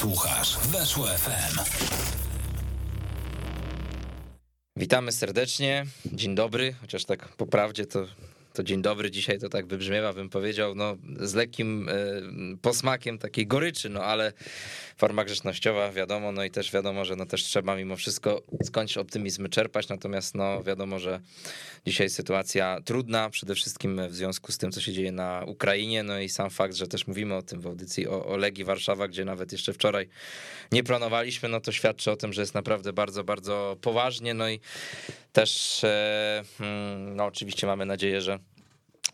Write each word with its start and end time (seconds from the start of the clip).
Słuchasz 0.00 0.58
Weszło 0.58 1.06
FM. 1.06 1.58
Witamy 4.76 5.12
serdecznie. 5.12 5.86
Dzień 6.06 6.34
dobry, 6.34 6.74
chociaż 6.80 7.04
tak 7.04 7.28
po 7.28 7.46
prawdzie 7.46 7.86
to 7.86 8.06
to 8.52 8.62
dzień 8.62 8.82
dobry 8.82 9.10
dzisiaj 9.10 9.38
to 9.38 9.48
tak 9.48 9.66
wybrzmiewa, 9.66 10.12
bym 10.12 10.28
powiedział, 10.28 10.74
no 10.74 10.96
z 11.20 11.34
lekkim 11.34 11.88
e, 11.88 11.94
posmakiem 12.62 13.18
takiej 13.18 13.46
goryczy, 13.46 13.88
no 13.88 14.04
ale 14.04 14.32
forma 14.96 15.24
grzecznościowa, 15.24 15.92
wiadomo, 15.92 16.32
no 16.32 16.44
i 16.44 16.50
też 16.50 16.72
wiadomo, 16.72 17.04
że 17.04 17.16
no 17.16 17.26
też 17.26 17.42
trzeba 17.42 17.76
mimo 17.76 17.96
wszystko 17.96 18.42
skądś 18.64 18.96
optymizm 18.96 19.48
czerpać, 19.48 19.88
natomiast 19.88 20.34
no 20.34 20.62
wiadomo, 20.62 20.98
że 20.98 21.20
dzisiaj 21.86 22.10
sytuacja 22.10 22.80
trudna, 22.84 23.30
przede 23.30 23.54
wszystkim 23.54 24.00
w 24.08 24.14
związku 24.14 24.52
z 24.52 24.58
tym, 24.58 24.72
co 24.72 24.80
się 24.80 24.92
dzieje 24.92 25.12
na 25.12 25.44
Ukrainie, 25.46 26.02
no 26.02 26.20
i 26.20 26.28
sam 26.28 26.50
fakt, 26.50 26.74
że 26.74 26.86
też 26.86 27.06
mówimy 27.06 27.34
o 27.34 27.42
tym 27.42 27.60
w 27.60 27.66
audycji 27.66 28.08
o, 28.08 28.26
o 28.26 28.36
Legii 28.36 28.64
Warszawa, 28.64 29.08
gdzie 29.08 29.24
nawet 29.24 29.52
jeszcze 29.52 29.72
wczoraj 29.72 30.08
nie 30.72 30.82
planowaliśmy, 30.82 31.48
no 31.48 31.60
to 31.60 31.72
świadczy 31.72 32.10
o 32.10 32.16
tym, 32.16 32.32
że 32.32 32.40
jest 32.40 32.54
naprawdę 32.54 32.92
bardzo, 32.92 33.24
bardzo 33.24 33.76
poważnie, 33.80 34.34
no 34.34 34.48
i 34.48 34.60
też 35.32 35.84
e, 35.84 36.42
hmm, 36.58 37.16
no 37.16 37.24
oczywiście 37.24 37.66
mamy 37.66 37.86
nadzieję, 37.86 38.20
że 38.20 38.38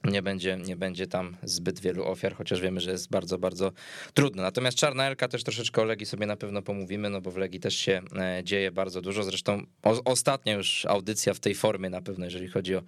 nie 0.04 0.22
będzie, 0.22 0.56
nie 0.56 0.76
będzie 0.76 1.06
tam 1.06 1.36
zbyt 1.42 1.80
wielu 1.80 2.04
ofiar, 2.04 2.34
chociaż 2.34 2.60
wiemy, 2.60 2.80
że 2.80 2.90
jest 2.90 3.10
bardzo, 3.10 3.38
bardzo 3.38 3.72
trudno. 4.14 4.42
Natomiast 4.42 4.78
Czarna 4.78 5.06
Elka 5.06 5.28
też 5.28 5.44
troszeczkę 5.44 5.82
o 5.82 5.84
Legii 5.84 6.06
sobie 6.06 6.26
na 6.26 6.36
pewno 6.36 6.62
pomówimy, 6.62 7.10
no 7.10 7.20
bo 7.20 7.30
w 7.30 7.36
Legii 7.36 7.60
też 7.60 7.76
się 7.76 8.02
e, 8.16 8.44
dzieje 8.44 8.72
bardzo 8.72 9.02
dużo. 9.02 9.22
Zresztą 9.22 9.66
o, 9.82 10.04
ostatnia 10.04 10.52
już 10.52 10.86
audycja 10.86 11.34
w 11.34 11.40
tej 11.40 11.54
formie 11.54 11.90
na 11.90 12.02
pewno, 12.02 12.24
jeżeli 12.24 12.48
chodzi 12.48 12.76
o, 12.76 12.82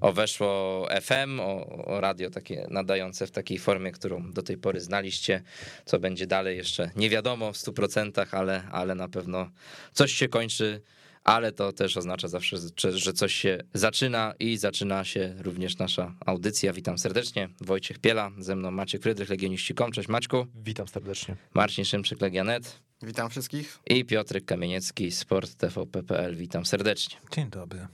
o 0.00 0.12
weszło 0.12 0.88
FM, 1.02 1.40
o, 1.40 1.66
o 1.66 2.00
radio 2.00 2.30
takie 2.30 2.66
nadające 2.70 3.26
w 3.26 3.30
takiej 3.30 3.58
formie, 3.58 3.92
którą 3.92 4.32
do 4.32 4.42
tej 4.42 4.58
pory 4.58 4.80
znaliście. 4.80 5.42
Co 5.84 5.98
będzie 5.98 6.26
dalej 6.26 6.56
jeszcze 6.56 6.90
nie 6.96 7.10
wiadomo 7.10 7.52
w 7.52 7.56
100%, 7.56 8.26
ale, 8.30 8.62
ale 8.72 8.94
na 8.94 9.08
pewno 9.08 9.50
coś 9.92 10.12
się 10.12 10.28
kończy 10.28 10.80
ale 11.24 11.52
to 11.52 11.72
też 11.72 11.96
oznacza 11.96 12.28
zawsze, 12.28 12.56
że 12.92 13.12
coś 13.12 13.34
się 13.34 13.58
zaczyna 13.74 14.34
i 14.40 14.56
zaczyna 14.56 15.04
się 15.04 15.34
również 15.38 15.78
nasza 15.78 16.14
audycja. 16.26 16.72
Witam 16.72 16.98
serdecznie, 16.98 17.48
Wojciech 17.60 17.98
Piela, 17.98 18.30
ze 18.38 18.56
mną 18.56 18.70
Maciek 18.70 19.02
Frydrych, 19.02 19.28
Legioniści.com. 19.28 19.92
Cześć 19.92 20.08
Maćku. 20.08 20.46
Witam 20.54 20.88
serdecznie. 20.88 21.36
Marcin 21.54 21.84
Szymczyk, 21.84 22.20
Legianet. 22.20 22.80
Witam 23.02 23.30
wszystkich. 23.30 23.78
I 23.90 24.04
Piotrek 24.04 24.44
Kamieniecki, 24.44 25.10
Sport 25.10 25.54
TVP.pl. 25.54 26.36
Witam 26.36 26.66
serdecznie. 26.66 27.16
Dzień 27.32 27.50
dobry. 27.50 27.86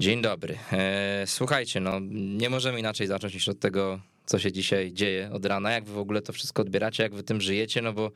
Dzień 0.00 0.22
dobry. 0.22 0.58
E, 0.72 1.24
słuchajcie, 1.26 1.80
no 1.80 2.00
nie 2.10 2.50
możemy 2.50 2.78
inaczej 2.78 3.06
zacząć 3.06 3.34
niż 3.34 3.48
od 3.48 3.60
tego, 3.60 4.00
co 4.26 4.38
się 4.38 4.52
dzisiaj 4.52 4.92
dzieje 4.92 5.30
od 5.32 5.46
rana. 5.46 5.70
Jak 5.70 5.84
wy 5.84 5.92
w 5.92 5.98
ogóle 5.98 6.22
to 6.22 6.32
wszystko 6.32 6.62
odbieracie, 6.62 7.02
jak 7.02 7.14
wy 7.14 7.22
tym 7.22 7.40
żyjecie, 7.40 7.82
no 7.82 7.92
bo 7.92 8.10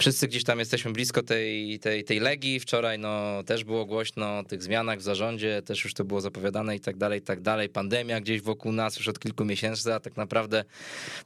wszyscy 0.00 0.28
gdzieś 0.28 0.44
tam 0.44 0.58
jesteśmy 0.58 0.92
blisko 0.92 1.22
tej, 1.22 1.78
tej, 1.78 2.04
tej 2.04 2.20
legii. 2.20 2.60
Wczoraj 2.60 2.98
no, 2.98 3.42
też 3.42 3.64
było 3.64 3.86
głośno 3.86 4.38
o 4.38 4.44
tych 4.44 4.62
zmianach 4.62 4.98
w 4.98 5.02
zarządzie, 5.02 5.62
też 5.62 5.84
już 5.84 5.94
to 5.94 6.04
było 6.04 6.20
zapowiadane 6.20 6.76
i 6.76 6.80
tak 6.80 6.96
dalej, 6.96 7.18
i 7.18 7.22
tak 7.22 7.40
dalej. 7.40 7.68
Pandemia 7.68 8.20
gdzieś 8.20 8.40
wokół 8.40 8.72
nas 8.72 8.96
już 8.96 9.08
od 9.08 9.18
kilku 9.18 9.44
miesięcy, 9.44 9.94
a 9.94 10.00
tak 10.00 10.16
naprawdę 10.16 10.64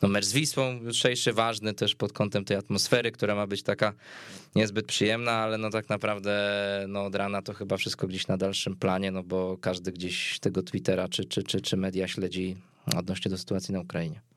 no, 0.02 0.08
mecz 0.08 0.24
z 0.24 0.32
Wisłą 0.32 0.82
jutrzejszy 0.82 1.32
ważny 1.32 1.74
też 1.74 1.94
pod 1.94 2.12
kątem 2.12 2.44
tej 2.44 2.56
atmosfery, 2.56 3.12
która 3.12 3.34
ma 3.34 3.46
być 3.46 3.62
taka 3.62 3.92
niezbyt 4.54 4.86
przyjemna, 4.86 5.32
ale 5.32 5.58
no 5.58 5.70
tak 5.70 5.88
naprawdę 5.88 6.34
no, 6.88 7.04
od 7.04 7.14
rana 7.14 7.42
to 7.42 7.54
chyba 7.54 7.76
wszystko 7.76 8.06
gdzieś 8.06 8.26
na 8.26 8.36
dalszym 8.36 8.76
planie, 8.76 9.10
no 9.10 9.22
bo 9.22 9.58
każdy 9.60 9.92
gdzieś 9.92 10.38
tego 10.38 10.62
Twittera 10.62 11.08
czy, 11.08 11.24
czy, 11.24 11.42
czy, 11.42 11.60
czy 11.60 11.76
media 11.76 12.08
śledzi 12.08 12.56
odnośnie 12.96 13.30
do 13.30 13.38
sytuacji 13.38 13.74
na 13.74 13.80
Ukrainie. 13.80 14.33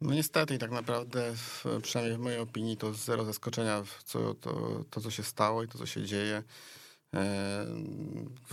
No 0.00 0.14
niestety 0.14 0.58
tak 0.58 0.70
naprawdę, 0.70 1.34
przynajmniej 1.82 2.18
w 2.18 2.20
mojej 2.20 2.38
opinii, 2.38 2.76
to 2.76 2.94
zero 2.94 3.24
zaskoczenia 3.24 3.82
co, 4.04 4.34
to, 4.34 4.84
to, 4.90 5.00
co 5.00 5.10
się 5.10 5.22
stało 5.22 5.62
i 5.62 5.68
to, 5.68 5.78
co 5.78 5.86
się 5.86 6.04
dzieje. 6.04 6.42
E, 7.14 7.66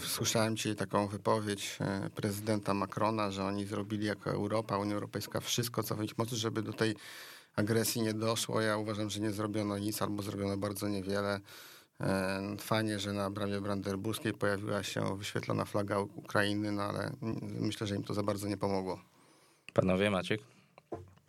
słyszałem 0.08 0.55
dzisiaj 0.55 0.75
taką 0.75 1.08
wypowiedź 1.08 1.78
e, 1.81 2.09
prezydenta 2.09 2.73
Macrona, 2.73 3.31
że 3.31 3.44
oni 3.44 3.66
zrobili 3.66 4.06
jako 4.06 4.31
Europa, 4.31 4.78
Unia 4.78 4.94
Europejska 4.94 5.40
wszystko, 5.40 5.84
co 5.84 5.95
w 5.95 6.03
ich 6.03 6.18
mocy, 6.18 6.35
żeby 6.35 6.62
do 6.62 6.73
tej 6.73 6.95
agresji 7.56 8.01
nie 8.01 8.13
doszło. 8.13 8.62
Ja 8.62 8.78
uważam, 8.78 9.09
że 9.09 9.19
nie 9.19 9.31
zrobiono 9.31 9.78
nic 9.78 10.01
albo 10.01 10.23
zrobiono 10.23 10.57
bardzo 10.57 10.88
niewiele. 10.88 11.39
E, 12.01 12.56
fajnie, 12.59 13.00
że 13.00 13.13
na 13.13 13.29
bramie 13.29 13.62
brandenburskiej 13.62 14.34
pojawiła 14.34 14.84
się 14.84 15.18
wyświetlona 15.18 15.66
flaga 15.66 16.00
Ukrainy, 16.00 16.72
no 16.72 16.84
ale 16.84 17.12
myślę, 17.41 17.88
że 17.88 17.95
im 17.95 18.03
to 18.03 18.13
za 18.13 18.23
bardzo 18.23 18.47
nie 18.47 18.57
pomogło. 18.57 19.00
Panowie, 19.73 20.12
Maciek? 20.12 20.53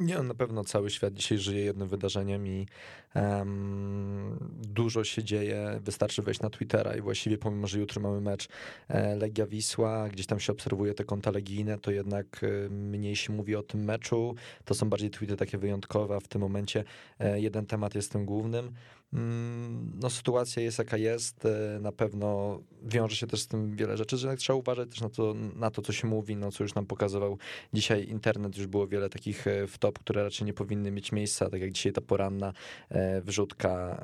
Nie, 0.05 0.19
na 0.19 0.35
pewno 0.35 0.65
cały 0.65 0.91
świat 0.91 1.15
dzisiaj 1.15 1.39
żyje 1.39 1.65
jednym 1.65 1.89
wydarzeniem 1.89 2.47
i 2.47 2.67
um, 3.15 4.39
dużo 4.63 5.05
się 5.05 5.25
dzieje. 5.25 5.81
Wystarczy 5.83 6.23
wejść 6.23 6.41
na 6.41 6.51
Twittera 6.51 6.97
i 6.97 7.01
właściwie 7.01 7.39
pomimo, 7.39 7.67
że 7.67 7.79
jutro 7.79 8.03
mamy 8.03 8.21
mecz 8.21 8.49
e, 8.89 9.17
Legia 9.17 9.47
Wisła, 9.47 10.09
gdzieś 10.09 10.27
tam 10.27 10.41
się 10.41 10.53
obserwuje 10.53 10.95
te 10.95 11.05
konta 11.05 11.31
legijne, 11.31 11.79
to 11.79 11.91
jednak 11.91 12.41
e, 12.45 12.69
mniej 12.69 13.17
się 13.17 13.33
mówi 13.33 13.57
o 13.57 13.63
tym 13.63 13.85
meczu. 13.85 14.35
To 14.65 14.75
są 14.75 14.89
bardziej 14.91 15.11
tweety 15.11 15.37
takie 15.37 15.59
wyjątkowe, 15.59 16.17
a 16.17 16.21
w 16.21 16.29
tym 16.29 16.41
momencie 16.41 16.85
e, 17.19 17.41
jeden 17.41 17.67
temat 17.67 17.95
jest 17.95 18.13
tym 18.13 18.25
głównym. 18.25 18.73
Mm, 19.15 19.93
no, 20.01 20.11
sytuacja 20.11 20.63
jest 20.63 20.79
jaka 20.79 20.97
jest. 20.97 21.47
E, 21.47 21.79
na 21.81 21.93
pewno 21.93 22.61
wiąże 22.83 23.17
się 23.17 23.27
też 23.27 23.41
z 23.41 23.47
tym 23.47 23.77
wiele 23.77 23.97
rzeczy, 23.97 24.17
że 24.17 24.37
trzeba 24.37 24.57
uważać 24.57 24.91
też 24.91 25.01
na 25.01 25.09
to, 25.09 25.35
na 25.57 25.71
to, 25.71 25.83
co 25.83 25.93
się 25.93 26.07
mówi, 26.07 26.37
no, 26.37 26.53
co 26.53 26.65
już 26.65 26.75
nam 26.75 26.87
pokazywał 26.87 27.39
dzisiaj 27.73 28.09
internet. 28.09 28.57
Już 28.57 28.67
było 28.67 28.87
wiele 28.87 29.09
takich 29.09 29.47
e, 29.47 29.67
wtop, 29.67 29.99
które 29.99 30.23
raczej 30.23 30.47
nie 30.47 30.53
powinny 30.53 30.91
mieć 30.91 31.13
miejsca, 31.13 31.51
tak 31.51 31.61
jak 31.61 31.73
dzisiaj 31.73 31.93
ta 31.93 32.01
poranna 32.01 32.53
e, 32.89 33.21
wrzutka. 33.21 34.01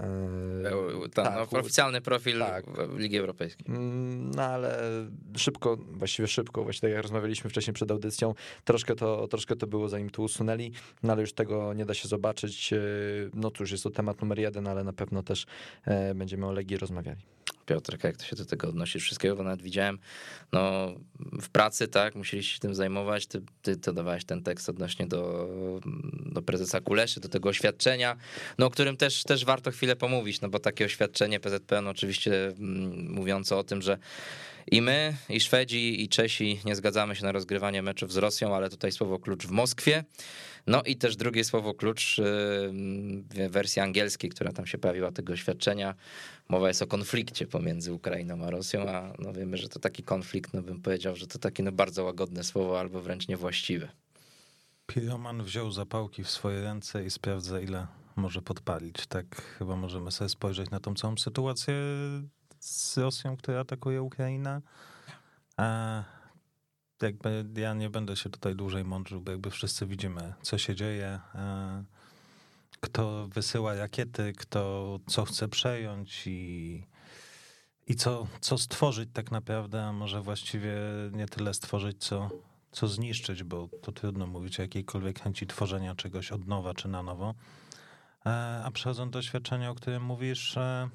Ta, 1.14 1.22
tak, 1.24 1.52
no, 1.52 1.58
oficjalny 1.58 2.00
profil 2.00 2.38
tak. 2.38 2.64
Ligi 2.96 3.16
Europejskiej. 3.16 3.66
Mm, 3.68 4.30
no 4.30 4.42
ale 4.42 4.78
szybko, 5.36 5.76
właściwie 5.76 6.28
szybko, 6.28 6.64
właśnie 6.64 6.80
tak 6.80 6.90
jak 6.90 7.02
rozmawialiśmy 7.02 7.50
wcześniej 7.50 7.74
przed 7.74 7.90
audycją, 7.90 8.34
troszkę 8.64 8.94
to, 8.94 9.28
troszkę 9.28 9.56
to 9.56 9.66
było 9.66 9.88
zanim 9.88 10.10
to 10.10 10.22
usunęli, 10.22 10.72
no 11.02 11.12
ale 11.12 11.20
już 11.20 11.32
tego 11.32 11.74
nie 11.74 11.86
da 11.86 11.94
się 11.94 12.08
zobaczyć. 12.08 12.74
No 13.34 13.50
cóż, 13.50 13.70
jest 13.70 13.84
to 13.84 13.90
temat 13.90 14.20
numer 14.20 14.38
jeden, 14.38 14.66
ale 14.66 14.84
na 14.84 14.92
pewno 15.00 15.22
też 15.22 15.46
e, 15.84 16.14
będziemy 16.14 16.46
o 16.46 16.52
Legii 16.52 16.76
rozmawiali. 16.76 17.20
Piotrek, 17.66 18.04
jak 18.04 18.16
to 18.16 18.24
się 18.24 18.36
do 18.36 18.44
tego 18.44 18.68
odnosisz 18.68 19.02
wszystkiego, 19.02 19.36
bo 19.36 19.42
nawet 19.42 19.62
widziałem, 19.62 19.98
no 20.52 20.92
w 21.18 21.48
pracy, 21.48 21.88
tak, 21.88 22.14
musieliście 22.14 22.54
się 22.54 22.60
tym 22.60 22.74
zajmować, 22.74 23.26
ty, 23.26 23.42
ty 23.62 23.76
to 23.76 23.92
dawałeś 23.92 24.24
ten 24.24 24.42
tekst 24.42 24.68
odnośnie 24.68 25.06
do, 25.06 25.48
do 26.26 26.42
prezesa 26.42 26.80
Kuleszy, 26.80 27.20
do 27.20 27.28
tego 27.28 27.48
oświadczenia, 27.48 28.16
no 28.58 28.66
o 28.66 28.70
którym 28.70 28.96
też, 28.96 29.24
też 29.24 29.44
warto 29.44 29.70
chwilę 29.70 29.96
pomówić, 29.96 30.40
no 30.40 30.48
bo 30.48 30.58
takie 30.58 30.84
oświadczenie 30.84 31.40
PZPN 31.40 31.88
oczywiście 31.88 32.46
mm, 32.46 33.12
mówiące 33.12 33.56
o 33.56 33.64
tym, 33.64 33.82
że 33.82 33.98
i 34.70 34.82
my, 34.82 35.16
i 35.28 35.40
Szwedzi, 35.40 36.02
i 36.02 36.08
Czesi 36.08 36.60
nie 36.64 36.76
zgadzamy 36.76 37.16
się 37.16 37.24
na 37.24 37.32
rozgrywanie 37.32 37.82
meczów 37.82 38.12
z 38.12 38.16
Rosją, 38.16 38.56
ale 38.56 38.70
tutaj 38.70 38.92
słowo 38.92 39.18
klucz 39.18 39.46
w 39.46 39.50
Moskwie. 39.50 40.04
No 40.66 40.82
i 40.82 40.96
też 40.96 41.16
drugie 41.16 41.44
słowo 41.44 41.74
klucz 41.74 42.18
y, 42.18 42.22
w 42.22 43.48
wersji 43.50 43.82
angielskiej, 43.82 44.30
która 44.30 44.52
tam 44.52 44.66
się 44.66 44.78
pojawiła 44.78 45.12
tego 45.12 45.32
oświadczenia. 45.32 45.94
Mowa 46.48 46.68
jest 46.68 46.82
o 46.82 46.86
konflikcie 46.86 47.46
pomiędzy 47.46 47.92
Ukrainą 47.92 48.44
a 48.44 48.50
Rosją, 48.50 48.88
a 48.88 49.12
no 49.18 49.32
wiemy, 49.32 49.56
że 49.56 49.68
to 49.68 49.78
taki 49.78 50.02
konflikt, 50.02 50.54
no 50.54 50.62
bym 50.62 50.82
powiedział, 50.82 51.16
że 51.16 51.26
to 51.26 51.38
takie 51.38 51.62
no 51.62 51.72
bardzo 51.72 52.04
łagodne 52.04 52.44
słowo 52.44 52.80
albo 52.80 53.00
wręcz 53.00 53.28
niewłaściwe. 53.28 53.88
Piroman 54.86 55.42
wziął 55.42 55.72
zapałki 55.72 56.24
w 56.24 56.30
swoje 56.30 56.62
ręce 56.62 57.04
i 57.04 57.10
sprawdza, 57.10 57.60
ile 57.60 57.86
może 58.16 58.42
podpalić. 58.42 59.06
Tak 59.06 59.42
chyba 59.42 59.76
możemy 59.76 60.10
sobie 60.10 60.28
spojrzeć 60.28 60.70
na 60.70 60.80
tą 60.80 60.94
całą 60.94 61.16
sytuację 61.16 61.74
z 62.60 62.98
Rosją, 62.98 63.36
która 63.36 63.60
atakuje 63.60 64.02
Ukrainę. 64.02 64.62
A 65.56 66.04
jakby 67.02 67.44
ja 67.56 67.74
nie 67.74 67.90
będę 67.90 68.16
się 68.16 68.30
tutaj 68.30 68.56
dłużej 68.56 68.84
mądrzył, 68.84 69.20
bo 69.20 69.30
jakby 69.30 69.50
wszyscy 69.50 69.86
widzimy, 69.86 70.34
co 70.42 70.58
się 70.58 70.74
dzieje, 70.74 71.20
e, 71.34 71.84
kto 72.80 73.28
wysyła 73.28 73.74
rakiety, 73.74 74.32
kto 74.36 74.98
co 75.06 75.24
chce 75.24 75.48
przejąć 75.48 76.26
i, 76.26 76.82
i 77.86 77.94
co, 77.94 78.26
co 78.40 78.58
stworzyć 78.58 79.10
tak 79.12 79.30
naprawdę, 79.30 79.84
a 79.84 79.92
może 79.92 80.22
właściwie 80.22 80.74
nie 81.12 81.26
tyle 81.26 81.54
stworzyć, 81.54 82.04
co, 82.04 82.30
co 82.72 82.88
zniszczyć, 82.88 83.42
bo 83.44 83.68
to 83.82 83.92
trudno 83.92 84.26
mówić 84.26 84.58
o 84.58 84.62
jakiejkolwiek 84.62 85.20
chęci 85.20 85.46
tworzenia 85.46 85.94
czegoś 85.94 86.32
od 86.32 86.46
nowa 86.46 86.74
czy 86.74 86.88
na 86.88 87.02
nowo. 87.02 87.34
E, 88.26 88.30
a 88.64 88.70
przechodząc 88.70 89.12
do 89.12 89.18
doświadczenia, 89.18 89.70
o 89.70 89.74
którym 89.74 90.04
mówisz, 90.04 90.56
e, 90.56 90.88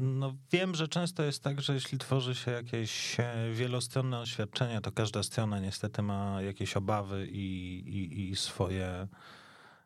no 0.00 0.34
wiem, 0.52 0.74
że 0.74 0.88
często 0.88 1.22
jest 1.22 1.42
tak, 1.42 1.60
że 1.60 1.74
jeśli 1.74 1.98
tworzy 1.98 2.34
się 2.34 2.50
jakieś 2.50 3.20
e, 3.20 3.52
wielostronne 3.52 4.20
oświadczenia, 4.20 4.80
to 4.80 4.92
każda 4.92 5.22
strona 5.22 5.58
niestety 5.58 6.02
ma 6.02 6.42
jakieś 6.42 6.76
obawy 6.76 7.28
i, 7.30 7.78
i, 7.86 8.30
i 8.30 8.36
swoje 8.36 9.08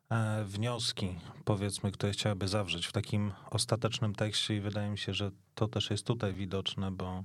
e, 0.09 0.43
wnioski, 0.45 1.15
powiedzmy, 1.45 1.91
które 1.91 2.11
chciałaby 2.11 2.47
zawrzeć 2.47 2.85
w 2.85 2.91
takim 2.91 3.31
ostatecznym 3.49 4.15
tekście 4.15 4.55
i 4.55 4.59
wydaje 4.61 4.89
mi 4.89 4.97
się, 4.97 5.13
że 5.13 5.31
to 5.55 5.67
też 5.67 5.89
jest 5.89 6.05
tutaj 6.05 6.33
widoczne, 6.33 6.91
bo 6.91 7.23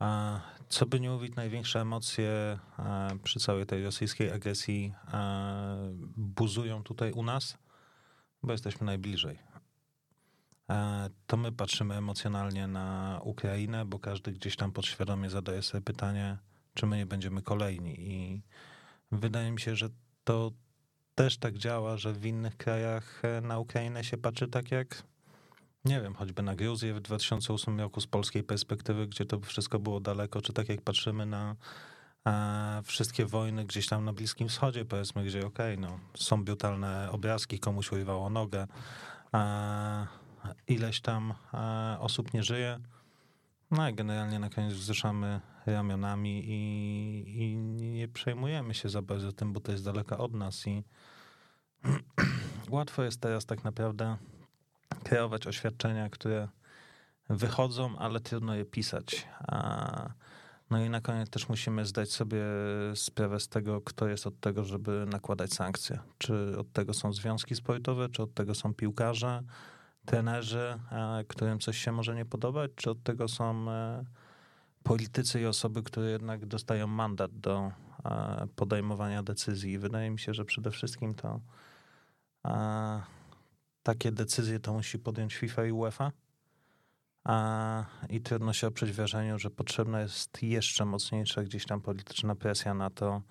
e, 0.00 0.40
co 0.68 0.86
by 0.86 1.00
nie 1.00 1.10
mówić, 1.10 1.36
największe 1.36 1.80
emocje 1.80 2.58
przy 3.22 3.40
całej 3.40 3.66
tej 3.66 3.84
rosyjskiej 3.84 4.32
agresji 4.32 4.94
buzują 6.16 6.82
tutaj 6.82 7.12
u 7.12 7.22
nas 7.22 7.58
bo 8.42 8.52
jesteśmy 8.52 8.86
najbliżej. 8.86 9.38
E, 10.70 11.10
to 11.26 11.36
my 11.36 11.52
patrzymy 11.52 11.94
emocjonalnie 11.94 12.66
na 12.66 13.20
Ukrainę, 13.22 13.84
bo 13.84 13.98
każdy 13.98 14.32
gdzieś 14.32 14.56
tam 14.56 14.72
podświadomie 14.72 15.30
zadaje 15.30 15.62
sobie 15.62 15.82
pytanie, 15.82 16.38
czy 16.74 16.86
my 16.86 16.96
nie 16.96 17.06
będziemy 17.06 17.42
kolejni. 17.42 17.94
I 18.00 18.42
wydaje 19.12 19.50
mi 19.50 19.60
się, 19.60 19.76
że 19.76 19.88
to 20.24 20.52
też 21.14 21.38
tak 21.38 21.58
działa, 21.58 21.96
że 21.96 22.12
w 22.12 22.26
innych 22.26 22.56
krajach 22.56 23.22
e, 23.24 23.40
na 23.40 23.58
Ukrainę 23.58 24.04
się 24.04 24.16
patrzy 24.16 24.48
tak 24.48 24.70
jak, 24.70 25.02
nie 25.84 26.00
wiem, 26.00 26.14
choćby 26.14 26.42
na 26.42 26.56
Gruzję 26.56 26.94
w 26.94 27.00
2008 27.00 27.80
roku 27.80 28.00
z 28.00 28.06
polskiej 28.06 28.42
perspektywy, 28.42 29.06
gdzie 29.06 29.24
to 29.24 29.40
wszystko 29.40 29.78
było 29.78 30.00
daleko, 30.00 30.42
czy 30.42 30.52
tak 30.52 30.68
jak 30.68 30.82
patrzymy 30.82 31.26
na 31.26 31.56
e, 32.26 32.82
wszystkie 32.84 33.26
wojny 33.26 33.64
gdzieś 33.64 33.86
tam 33.86 34.04
na 34.04 34.12
Bliskim 34.12 34.48
Wschodzie, 34.48 34.84
powiedzmy, 34.84 35.24
gdzie 35.24 35.46
okej, 35.46 35.74
okay, 35.74 35.90
no, 35.90 35.98
są 36.14 36.44
brutalne 36.44 37.08
obrazki, 37.10 37.58
komuś 37.58 37.92
urwało 37.92 38.30
nogę, 38.30 38.66
e, 39.34 40.27
ileś 40.68 41.00
tam 41.00 41.34
e, 41.54 41.96
osób 42.00 42.34
nie 42.34 42.42
żyje, 42.42 42.80
no 43.70 43.88
i 43.88 43.94
generalnie 43.94 44.38
na 44.38 44.50
koniec 44.50 44.74
wzruszamy 44.74 45.40
ramionami 45.66 46.44
i, 46.44 47.42
i 47.42 47.56
nie 47.56 48.08
przejmujemy 48.08 48.74
się 48.74 48.88
za 48.88 49.02
bardzo 49.02 49.32
tym, 49.32 49.52
bo 49.52 49.60
to 49.60 49.72
jest 49.72 49.84
daleka 49.84 50.18
od 50.18 50.34
nas 50.34 50.66
i 50.66 50.84
łatwo 52.70 53.02
jest 53.02 53.20
teraz 53.20 53.46
tak 53.46 53.64
naprawdę 53.64 54.16
kreować 55.04 55.46
oświadczenia, 55.46 56.10
które 56.10 56.48
wychodzą, 57.28 57.98
ale 57.98 58.20
trudno 58.20 58.54
je 58.54 58.64
pisać. 58.64 59.28
A, 59.38 60.10
no 60.70 60.84
i 60.84 60.90
na 60.90 61.00
koniec 61.00 61.30
też 61.30 61.48
musimy 61.48 61.86
zdać 61.86 62.12
sobie 62.12 62.42
sprawę 62.94 63.40
z 63.40 63.48
tego, 63.48 63.80
kto 63.80 64.08
jest 64.08 64.26
od 64.26 64.40
tego, 64.40 64.64
żeby 64.64 65.06
nakładać 65.06 65.52
sankcje. 65.52 65.98
Czy 66.18 66.58
od 66.58 66.72
tego 66.72 66.94
są 66.94 67.12
związki 67.12 67.54
sportowe, 67.54 68.08
czy 68.08 68.22
od 68.22 68.34
tego 68.34 68.54
są 68.54 68.74
piłkarze, 68.74 69.42
trenerzy, 70.08 70.78
którym 71.28 71.58
coś 71.58 71.78
się 71.78 71.92
może 71.92 72.14
nie 72.14 72.24
podobać, 72.24 72.70
czy 72.76 72.90
od 72.90 73.02
tego 73.02 73.28
są 73.28 73.70
e, 73.70 74.04
politycy 74.82 75.40
i 75.40 75.46
osoby, 75.46 75.82
które 75.82 76.10
jednak 76.10 76.46
dostają 76.46 76.86
mandat 76.86 77.30
do 77.40 77.72
e, 78.04 78.46
podejmowania 78.56 79.22
decyzji. 79.22 79.78
Wydaje 79.78 80.10
mi 80.10 80.18
się, 80.18 80.34
że 80.34 80.44
przede 80.44 80.70
wszystkim 80.70 81.14
to 81.14 81.40
takie 83.82 84.12
decyzje 84.12 84.60
to 84.60 84.72
musi 84.72 84.98
podjąć 84.98 85.36
FIFA 85.36 85.64
i 85.64 85.72
UEFA. 85.72 86.12
I 88.08 88.20
trudno 88.20 88.52
się 88.52 88.66
oprzeć 88.66 88.92
wrażeniu, 88.92 89.38
że 89.38 89.50
potrzebna 89.50 90.00
jest 90.00 90.42
jeszcze 90.42 90.84
mocniejsza 90.84 91.42
gdzieś 91.42 91.66
tam 91.66 91.80
polityczna 91.80 92.34
presja 92.34 92.74
na 92.74 92.90
to, 92.90 93.22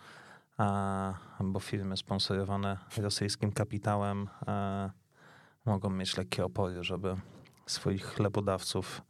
bo 1.44 1.59
firmy 1.59 1.97
sponsorowane 1.97 2.77
rosyjskim 2.97 3.51
kapitałem 3.51 4.30
e, 4.47 5.06
mogą 5.68 5.90
mieć 5.90 6.18
lekkie 6.18 6.46
opory, 6.46 6.84
żeby 6.84 7.16
swoich 7.66 8.06
chlebodawców 8.06 9.02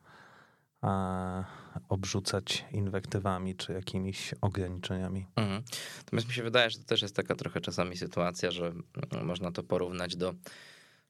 e, 0.84 1.44
obrzucać 1.90 2.66
inwektywami 2.72 3.56
czy 3.56 3.74
jakimiś 3.74 4.34
ograniczeniami. 4.42 5.26
Mhm. 5.36 5.64
Natomiast 5.98 6.28
mi 6.28 6.34
się 6.34 6.44
wydaje, 6.44 6.70
że 6.70 6.78
to 6.78 6.86
też 6.86 7.02
jest 7.02 7.16
taka 7.16 7.36
trochę 7.36 7.62
czasami 7.62 7.98
sytuacja, 7.98 8.52
że 8.52 8.68
mm, 8.68 9.26
można 9.26 9.52
to 9.52 9.64
porównać 9.64 10.16
do 10.16 10.34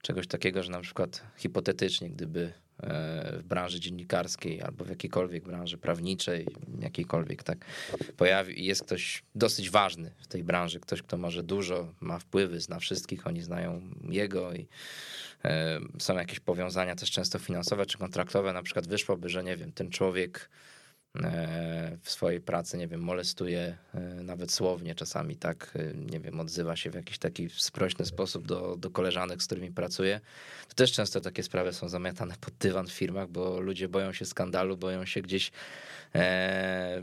czegoś 0.02 0.28
takiego, 0.28 0.64
że 0.64 0.72
na 0.72 0.82
przykład 0.82 1.24
hipotetycznie, 1.38 2.10
gdyby 2.10 2.54
e, 2.80 3.38
w 3.38 3.44
branży 3.44 3.80
dziennikarskiej 3.80 4.62
albo 4.62 4.86
w 4.86 4.90
jakiejkolwiek 4.90 5.44
branży 5.44 5.78
prawniczej, 5.78 6.48
jakiejkolwiek, 6.80 7.44
tak, 7.44 7.66
pojawi, 8.18 8.66
jest 8.66 8.84
ktoś 8.84 9.24
dosyć 9.36 9.70
ważny 9.70 10.12
w 10.18 10.28
tej 10.28 10.44
branży, 10.44 10.80
ktoś, 10.80 11.02
kto 11.02 11.18
może 11.18 11.44
dużo, 11.44 11.94
ma 12.00 12.20
wpływy, 12.20 12.60
zna 12.62 12.80
wszystkich, 12.80 13.28
oni 13.28 13.42
znają 13.42 13.82
jego 14.10 14.54
i 14.54 14.68
e, 15.46 15.80
są 16.00 16.18
jakieś 16.18 16.40
powiązania 16.40 16.96
też 16.96 17.12
często 17.12 17.40
finansowe 17.40 17.86
czy 17.86 17.98
kontraktowe, 17.98 18.54
na 18.54 18.64
przykład 18.64 18.88
wyszłoby, 18.88 19.30
że 19.30 19.44
nie 19.44 19.58
wiem, 19.58 19.72
ten 19.72 19.90
człowiek 19.90 20.50
w 22.02 22.12
swojej 22.12 22.42
pracy, 22.42 22.78
nie 22.78 22.88
wiem, 22.88 23.02
molestuje 23.02 23.78
e, 23.94 24.00
nawet 24.00 24.52
słownie 24.52 24.96
czasami, 24.96 25.36
tak, 25.36 25.72
e, 25.76 25.94
nie 26.12 26.20
wiem, 26.20 26.40
odzywa 26.40 26.76
się 26.76 26.90
w 26.90 26.96
jakiś 26.96 27.18
taki 27.18 27.50
sprośny 27.50 28.06
sposób 28.06 28.48
do, 28.48 28.76
do 28.78 28.90
koleżanek, 28.90 29.44
z 29.44 29.46
którymi 29.46 29.72
pracuje. 29.72 30.20
To 30.68 30.76
też 30.76 30.92
często 30.92 31.22
takie 31.22 31.44
sprawy 31.44 31.74
są 31.74 31.90
zamiatane 31.90 32.36
pod 32.42 32.54
dywan 32.54 32.88
w 32.88 32.92
firmach, 32.92 33.30
bo 33.30 33.62
ludzie 33.62 33.88
boją 33.88 34.14
się 34.14 34.26
skandalu, 34.26 34.78
boją 34.78 35.06
się 35.06 35.22
gdzieś 35.22 35.52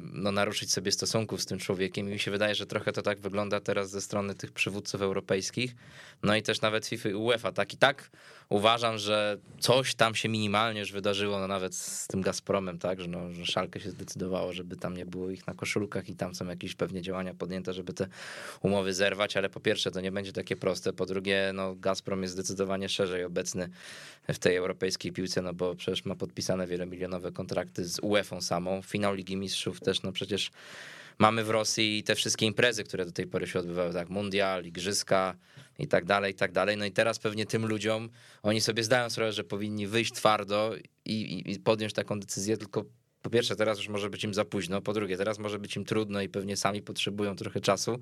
no, 0.01 0.33
naruszyć 0.33 0.73
sobie 0.73 0.93
stosunków 0.93 1.43
z 1.43 1.47
tym 1.47 1.59
człowiekiem 1.59 2.09
i 2.09 2.13
mi 2.13 2.19
się 2.19 2.31
wydaje, 2.31 2.55
że 2.55 2.67
trochę 2.67 2.93
to 2.93 3.03
tak 3.03 3.21
wygląda 3.21 3.61
teraz 3.61 3.91
ze 3.91 4.01
strony 4.01 4.35
tych 4.35 4.53
przywódców 4.53 5.03
europejskich, 5.03 5.75
no 6.23 6.37
i 6.37 6.43
też 6.43 6.61
nawet 6.61 6.87
FIFA 6.87 7.09
i 7.09 7.15
UEFA, 7.15 7.53
tak 7.53 7.75
i 7.75 7.77
tak 7.77 8.11
uważam, 8.49 8.99
że 8.99 9.37
coś 9.61 9.95
tam 9.95 10.15
się 10.15 10.29
minimalnie 10.29 10.81
już 10.81 10.93
wydarzyło, 10.93 11.39
no 11.39 11.49
nawet 11.49 11.75
z 11.75 12.07
tym 12.07 12.23
Gazpromem, 12.23 12.79
tak, 12.79 13.01
że, 13.01 13.09
no, 13.09 13.33
że 13.33 13.47
Szalkę 13.47 13.81
się 13.81 13.91
zdecydowało, 13.91 14.53
żeby 14.53 14.77
tam 14.77 14.97
nie 14.97 15.07
było 15.07 15.31
ich 15.31 15.47
na 15.47 15.55
koszulkach 15.55 16.09
i 16.09 16.17
tam 16.17 16.35
są 16.35 16.47
jakieś 16.47 16.75
pewnie 16.75 17.03
działania 17.03 17.35
podjęte, 17.35 17.73
żeby 17.73 17.93
te 17.93 18.07
umowy 18.63 18.95
zerwać, 18.95 19.37
ale 19.37 19.49
po 19.49 19.61
pierwsze 19.61 19.91
to 19.91 20.01
nie 20.01 20.13
będzie 20.13 20.33
takie 20.33 20.57
proste, 20.57 20.93
po 20.93 21.07
drugie 21.07 21.51
no 21.55 21.75
Gazprom 21.75 22.23
jest 22.23 22.35
zdecydowanie 22.35 22.89
szerzej 22.89 23.25
obecny 23.25 23.69
w 24.29 24.39
tej 24.39 24.57
europejskiej 24.57 25.13
piłce, 25.13 25.43
no 25.43 25.55
bo 25.55 25.75
przecież 25.75 26.05
ma 26.05 26.15
podpisane 26.15 26.67
wielomilionowe 26.67 27.33
kontrakty 27.33 27.85
z 27.85 27.99
UEFA 28.03 28.41
samą, 28.41 28.83
finał 28.83 29.15
Ligi 29.15 29.37
Mistrzów 29.37 29.81
też, 29.81 30.03
no 30.03 30.13
przecież 30.13 30.51
mamy 31.19 31.45
w 31.45 31.51
Rosji 31.51 32.03
te 32.03 32.15
wszystkie 32.15 32.47
imprezy, 32.47 32.85
które 32.85 33.05
do 33.05 33.13
tej 33.13 33.27
pory 33.27 33.47
się 33.47 33.59
odbywały, 33.59 33.93
tak, 33.93 34.09
mundial, 34.09 34.65
igrzyska 34.65 35.37
i 35.79 35.89
tak 35.89 36.05
dalej, 36.05 36.33
i 36.33 36.35
tak 36.35 36.53
dalej. 36.53 36.77
No 36.77 36.85
i 36.85 36.93
teraz 36.93 37.19
pewnie 37.19 37.47
tym 37.47 37.67
ludziom, 37.67 38.09
oni 38.43 38.61
sobie 38.61 38.85
zdają 38.85 39.11
sprawę, 39.11 39.33
że 39.33 39.45
powinni 39.45 39.87
wyjść 39.87 40.13
twardo 40.13 40.75
i, 41.05 41.13
i, 41.13 41.53
i 41.53 41.61
podjąć 41.61 41.93
taką 41.93 42.21
decyzję, 42.21 42.57
tylko 42.57 42.85
po 43.25 43.31
pierwsze, 43.31 43.57
teraz 43.57 43.79
już 43.79 43.89
może 43.89 44.11
być 44.11 44.25
im 44.25 44.35
za 44.35 44.45
późno, 44.45 44.83
po 44.83 44.93
drugie, 44.93 45.17
teraz 45.17 45.39
może 45.39 45.59
być 45.59 45.77
im 45.77 45.85
trudno 45.85 46.23
i 46.23 46.29
pewnie 46.29 46.57
sami 46.57 46.83
potrzebują 46.83 47.37
trochę 47.37 47.61
czasu. 47.61 47.99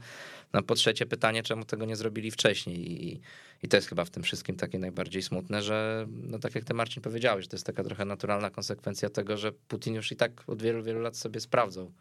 No 0.52 0.62
po 0.62 0.74
trzecie, 0.74 1.06
pytanie, 1.06 1.42
czemu 1.42 1.64
tego 1.64 1.84
nie 1.84 1.96
zrobili 1.96 2.30
wcześniej? 2.30 3.06
I, 3.06 3.20
i 3.62 3.68
to 3.68 3.76
jest 3.76 3.88
chyba 3.88 4.04
w 4.04 4.10
tym 4.10 4.22
wszystkim 4.22 4.56
takie 4.56 4.78
najbardziej 4.78 5.22
smutne, 5.22 5.62
że, 5.62 6.06
no 6.08 6.38
tak 6.38 6.54
jak 6.54 6.64
ty 6.64 6.74
Marcin 6.74 7.02
powiedziałeś, 7.02 7.48
to 7.48 7.56
jest 7.56 7.66
taka 7.66 7.84
trochę 7.84 8.04
naturalna 8.04 8.50
konsekwencja 8.50 9.10
tego, 9.10 9.36
że 9.36 9.52
Putin 9.52 9.94
już 9.94 10.12
i 10.12 10.16
tak 10.16 10.44
od 10.46 10.62
wielu, 10.62 10.82
wielu 10.82 11.00
lat 11.00 11.16
sobie 11.16 11.40
sprawdzał, 11.40 11.92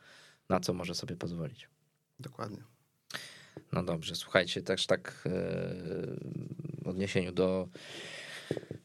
na 0.51 0.59
co 0.59 0.73
może 0.73 0.95
sobie 0.95 1.15
pozwolić. 1.15 1.69
Dokładnie. 2.19 2.63
No 3.71 3.83
dobrze, 3.83 4.15
słuchajcie, 4.15 4.61
też 4.61 4.85
tak 4.85 5.23
e, 5.25 5.29
w 6.81 6.87
odniesieniu 6.87 7.31
do 7.31 7.67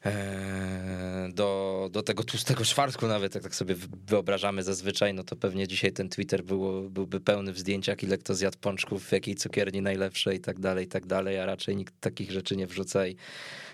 e, 0.04 1.28
do, 1.32 1.88
do 1.92 2.02
tego 2.02 2.24
tłustego 2.24 2.64
czwartku 2.64 3.06
nawet, 3.06 3.34
jak 3.34 3.44
tak 3.44 3.54
sobie 3.54 3.74
wyobrażamy 4.06 4.62
zazwyczaj, 4.62 5.14
no 5.14 5.24
to 5.24 5.36
pewnie 5.36 5.68
dzisiaj 5.68 5.92
ten 5.92 6.08
Twitter 6.08 6.44
było, 6.44 6.82
byłby 6.82 7.20
pełny 7.20 7.52
w 7.52 7.58
zdjęciach, 7.58 8.02
ile 8.02 8.18
kto 8.18 8.34
zjadł 8.34 8.58
pączków, 8.58 9.04
w 9.04 9.12
jakiej 9.12 9.34
cukierni 9.34 9.82
najlepsze 9.82 10.34
i 10.34 10.40
tak 10.40 10.60
dalej, 10.60 10.84
i 10.84 10.88
tak 10.88 11.06
dalej, 11.06 11.38
a 11.38 11.46
raczej 11.46 11.76
nikt 11.76 12.00
takich 12.00 12.30
rzeczy 12.30 12.56
nie 12.56 12.66
wrzuca 12.66 13.06
i 13.06 13.16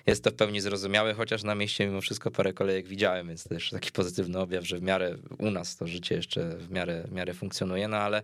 jest 0.06 0.24
to 0.24 0.30
w 0.30 0.34
pełni 0.34 0.60
zrozumiałe, 0.60 1.14
chociaż 1.14 1.42
na 1.42 1.54
mieście 1.54 1.86
mimo 1.86 2.00
wszystko 2.00 2.30
parę 2.30 2.52
kolejek 2.52 2.88
widziałem, 2.88 3.28
więc 3.28 3.44
też 3.44 3.70
taki 3.70 3.92
pozytywny 3.92 4.38
objaw, 4.38 4.66
że 4.66 4.78
w 4.78 4.82
miarę 4.82 5.16
u 5.38 5.50
nas 5.50 5.76
to 5.76 5.86
życie 5.86 6.14
jeszcze 6.14 6.56
w 6.56 6.70
miarę, 6.70 7.04
w 7.08 7.12
miarę 7.12 7.34
funkcjonuje, 7.34 7.88
no 7.88 7.96
ale 7.96 8.22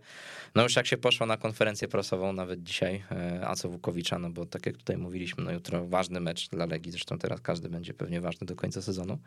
no 0.55 0.63
już 0.63 0.77
jak 0.77 0.87
się 0.87 0.97
poszło 0.97 1.27
na 1.27 1.37
konferencję 1.37 1.89
prasową 1.89 2.33
nawet 2.33 2.63
dzisiaj 2.63 3.05
e, 3.11 3.47
Aco 3.47 3.69
Wukowicza, 3.69 4.19
no 4.19 4.31
bo 4.31 4.47
tak 4.47 4.67
jak 4.67 4.77
tutaj 4.77 4.97
mówiliśmy, 4.97 5.45
no 5.45 5.53
jutro 5.53 5.87
ważny 5.87 6.21
mecz 6.21 6.49
dla 6.49 6.67
Legii, 6.67 6.93
zresztą 6.93 7.19
teraz 7.19 7.41
każdy 7.41 7.69
będzie 7.69 7.95
pewnie 7.95 8.21
ważny 8.21 8.47
do 8.47 8.57
końca 8.57 8.83
sezonu, 8.83 9.19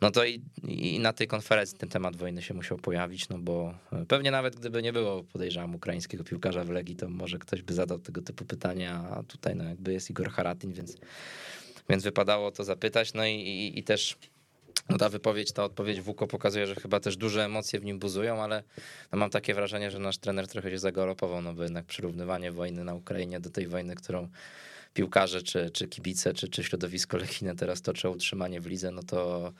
no 0.00 0.10
to 0.10 0.24
i, 0.24 0.42
i 0.62 1.00
na 1.00 1.12
tej 1.12 1.26
konferencji 1.26 1.78
ten 1.78 1.88
temat 1.88 2.16
wojny 2.16 2.42
się 2.42 2.54
musiał 2.54 2.78
pojawić, 2.78 3.28
no 3.28 3.38
bo 3.38 3.74
e, 3.92 4.04
pewnie 4.06 4.30
nawet 4.30 4.56
gdyby 4.56 4.82
nie 4.82 4.92
było, 4.92 5.22
podejrzewam, 5.22 5.74
ukraińskiego 5.74 6.24
piłkarza 6.24 6.64
w 6.64 6.70
Legii, 6.70 6.96
to 6.96 7.08
może 7.08 7.38
ktoś 7.38 7.62
by 7.62 7.74
zadał 7.74 7.98
tego 7.98 8.22
typu 8.22 8.44
pytania, 8.44 9.04
a 9.10 9.22
tutaj 9.22 9.56
no 9.56 9.64
jakby 9.64 9.92
jest 9.92 10.10
Igor 10.10 10.30
Haratin, 10.30 10.72
więc 10.72 10.96
więc 11.90 12.04
wypadało 12.04 12.50
to 12.50 12.64
zapytać. 12.64 13.14
No 13.14 13.26
i, 13.26 13.34
i, 13.34 13.78
i 13.78 13.82
też 13.82 14.16
no 14.88 14.98
ta 14.98 15.08
wypowiedź, 15.08 15.52
ta 15.52 15.64
odpowiedź 15.64 16.00
Wuko 16.00 16.26
pokazuje, 16.26 16.66
że 16.66 16.74
chyba 16.74 17.00
też 17.00 17.16
duże 17.16 17.44
emocje 17.44 17.80
w 17.80 17.84
nim 17.84 17.98
buzują, 17.98 18.42
ale 18.42 18.62
no 19.12 19.18
mam 19.18 19.30
takie 19.30 19.54
wrażenie, 19.54 19.90
że 19.90 19.98
nasz 19.98 20.18
trener 20.18 20.48
trochę 20.48 20.70
się 20.70 20.78
zagalopował, 20.78 21.42
no 21.42 21.54
bo 21.54 21.62
jednak 21.62 21.86
przyrównywanie 21.86 22.52
wojny 22.52 22.84
na 22.84 22.94
Ukrainie 22.94 23.40
do 23.40 23.50
tej 23.50 23.66
wojny, 23.66 23.94
którą 23.94 24.28
piłkarze, 24.94 25.42
czy, 25.42 25.70
czy 25.70 25.88
kibice, 25.88 26.34
czy, 26.34 26.48
czy 26.48 26.64
środowisko 26.64 27.16
lekine 27.16 27.56
teraz 27.56 27.82
toczą 27.82 28.10
utrzymanie 28.10 28.60
w 28.60 28.66
lidze, 28.66 28.90
no 28.90 29.02
to, 29.02 29.52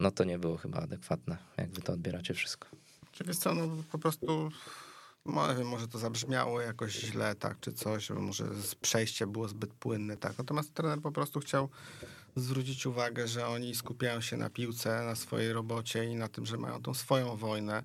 no 0.00 0.10
to 0.10 0.24
nie 0.24 0.38
było 0.38 0.56
chyba 0.56 0.78
adekwatne. 0.78 1.36
Jak 1.56 1.70
wy 1.70 1.82
to 1.82 1.92
odbieracie 1.92 2.34
wszystko? 2.34 2.68
Czy 3.12 3.24
wiesz 3.24 3.36
co, 3.36 3.54
no 3.54 3.68
po 3.92 3.98
prostu 3.98 4.50
może, 5.24 5.88
to 5.88 5.98
zabrzmiało 5.98 6.60
jakoś 6.60 6.92
źle, 6.92 7.34
tak, 7.34 7.60
czy 7.60 7.72
coś, 7.72 8.10
może 8.10 8.44
przejście 8.80 9.26
było 9.26 9.48
zbyt 9.48 9.74
płynne, 9.74 10.16
tak. 10.16 10.38
Natomiast 10.38 10.74
trener 10.74 11.00
po 11.00 11.12
prostu 11.12 11.40
chciał 11.40 11.68
zwrócić 12.36 12.86
uwagę, 12.86 13.28
że 13.28 13.46
oni 13.46 13.74
skupiają 13.74 14.20
się 14.20 14.36
na 14.36 14.50
piłce, 14.50 15.02
na 15.02 15.14
swojej 15.14 15.52
robocie 15.52 16.04
i 16.04 16.14
na 16.14 16.28
tym, 16.28 16.46
że 16.46 16.56
mają 16.56 16.82
tą 16.82 16.94
swoją 16.94 17.36
wojnę. 17.36 17.82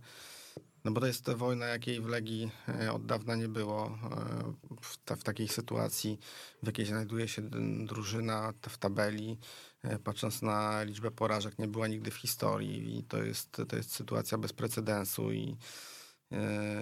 No 0.84 0.91
bo 0.91 1.01
to 1.01 1.08
jest 1.08 1.29
wojna, 1.29 1.65
jakiej 1.65 2.01
w 2.01 2.08
Legii 2.08 2.51
e, 2.82 2.94
od 2.94 3.06
dawna 3.06 3.36
nie 3.36 3.48
było. 3.48 3.86
E, 3.86 4.53
w, 4.82 4.98
ta, 5.06 5.15
w 5.15 5.24
takiej 5.24 5.48
sytuacji, 5.48 6.20
w 6.63 6.67
jakiej 6.67 6.86
znajduje 6.86 7.27
się 7.27 7.41
drużyna 7.86 8.53
w 8.70 8.77
tabeli, 8.77 9.38
e, 9.84 10.00
patrząc 10.00 10.41
na 10.41 10.84
liczbę 10.84 11.12
porażek, 11.12 11.60
nie 11.60 11.67
była 11.67 11.88
nigdy 11.88 12.12
w 12.12 12.15
historii 12.15 12.98
i 12.98 13.03
to 13.03 13.24
jest, 13.24 13.62
to 13.67 13.75
jest 13.75 13.96
sytuacja 13.96 14.38
bez 14.38 14.53
precedensu 14.53 15.32
i, 15.32 15.58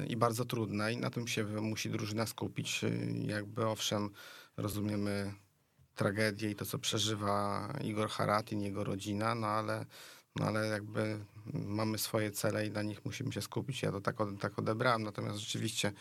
i 0.08 0.18
bardzo 0.18 0.46
trudna 0.46 0.90
i 0.90 0.98
na 0.98 1.10
tym 1.10 1.28
się 1.28 1.44
musi 1.44 1.90
drużyna 1.90 2.26
skupić. 2.26 2.82
Jakby 3.28 3.68
owszem, 3.68 4.10
rozumiemy 4.58 5.34
tragedię 5.96 6.52
i 6.52 6.56
to, 6.56 6.66
co 6.66 6.80
przeżywa 6.80 7.70
Igor 7.84 8.10
Haratin, 8.10 8.62
jego 8.62 8.84
rodzina, 8.84 9.36
no 9.36 9.48
ale, 9.48 9.86
no 10.36 10.46
ale 10.46 10.68
jakby 10.68 11.20
mamy 11.54 11.98
swoje 11.98 12.32
cele 12.32 12.68
i 12.68 12.72
na 12.72 12.82
nich 12.82 13.06
musimy 13.06 13.34
się 13.34 13.42
skupić. 13.42 13.82
Ja 13.82 13.92
to 13.92 14.02
tak, 14.02 14.16
tak 14.40 14.60
odebrałem, 14.60 15.04
natomiast 15.04 15.40
rzeczywiście 15.40 15.92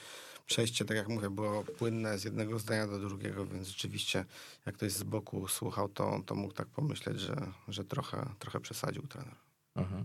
przejście, 0.46 0.84
tak 0.84 0.96
jak 0.96 1.08
mówię, 1.08 1.30
było 1.30 1.64
płynne 1.64 2.18
z 2.18 2.24
jednego 2.24 2.58
zdania 2.58 2.86
do 2.86 2.98
drugiego, 2.98 3.46
więc 3.46 3.68
rzeczywiście 3.68 4.24
jak 4.66 4.74
ktoś 4.74 4.92
z 4.92 5.02
boku 5.02 5.48
słuchał, 5.48 5.88
to, 5.88 6.20
to 6.26 6.34
mógł 6.34 6.54
tak 6.54 6.68
pomyśleć, 6.68 7.20
że, 7.20 7.52
że 7.68 7.84
trochę, 7.84 8.26
trochę 8.38 8.60
przesadził 8.60 9.06
trener. 9.06 9.36
Mhm. 9.76 10.04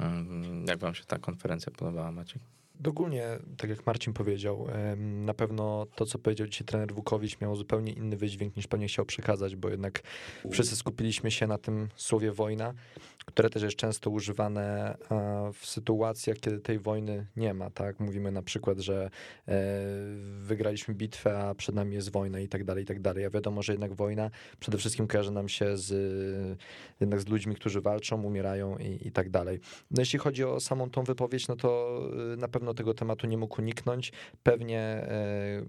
Mm, 0.00 0.64
jak 0.66 0.78
wam 0.78 0.94
się 0.94 1.04
ta 1.04 1.18
konferencja 1.18 1.72
podobała, 1.72 2.12
Maciek? 2.12 2.42
Ogólnie, 2.88 3.24
tak 3.56 3.70
jak 3.70 3.86
Marcin 3.86 4.12
powiedział, 4.12 4.66
na 4.96 5.34
pewno 5.34 5.86
to, 5.94 6.06
co 6.06 6.18
powiedział 6.18 6.46
dzisiaj 6.46 6.66
trener 6.66 6.94
Wukowicz, 6.94 7.40
miało 7.40 7.56
zupełnie 7.56 7.92
inny 7.92 8.16
wydźwięk 8.16 8.56
niż 8.56 8.66
pewnie 8.66 8.86
chciał 8.86 9.04
przekazać, 9.04 9.56
bo 9.56 9.68
jednak 9.68 10.02
wszyscy 10.50 10.76
skupiliśmy 10.76 11.30
się 11.30 11.46
na 11.46 11.58
tym 11.58 11.88
słowie 11.96 12.32
wojna, 12.32 12.74
które 13.26 13.50
też 13.50 13.62
jest 13.62 13.76
często 13.76 14.10
używane 14.10 14.96
w 15.52 15.66
sytuacjach, 15.66 16.36
kiedy 16.36 16.58
tej 16.58 16.78
wojny 16.78 17.26
nie 17.36 17.54
ma, 17.54 17.70
tak? 17.70 18.00
Mówimy 18.00 18.32
na 18.32 18.42
przykład, 18.42 18.78
że 18.78 19.10
e, 19.48 19.52
wygraliśmy 20.38 20.94
bitwę, 20.94 21.38
a 21.38 21.54
przed 21.54 21.74
nami 21.74 21.94
jest 21.94 22.12
wojna 22.12 22.40
i 22.40 22.48
tak 22.48 22.64
dalej, 22.64 22.84
i 22.84 22.86
tak 22.86 23.00
dalej. 23.00 23.24
A 23.24 23.30
wiadomo, 23.30 23.62
że 23.62 23.72
jednak 23.72 23.94
wojna 23.94 24.30
przede 24.60 24.78
wszystkim 24.78 25.06
kojarzy 25.06 25.30
nam 25.30 25.48
się 25.48 25.76
z, 25.76 26.58
jednak 27.00 27.20
z 27.20 27.28
ludźmi, 27.28 27.54
którzy 27.54 27.80
walczą, 27.80 28.22
umierają 28.22 28.78
i, 28.78 29.08
i 29.08 29.12
tak 29.12 29.30
dalej. 29.30 29.60
No 29.90 30.02
jeśli 30.02 30.18
chodzi 30.18 30.44
o 30.44 30.60
samą 30.60 30.90
tą 30.90 31.04
wypowiedź, 31.04 31.48
no 31.48 31.56
to 31.56 32.00
y, 32.34 32.36
na 32.36 32.48
pewno 32.48 32.69
tego 32.74 32.94
tematu 32.94 33.26
nie 33.26 33.38
mógł 33.38 33.60
uniknąć. 33.60 34.12
Pewnie 34.42 34.78
e, 34.78 35.62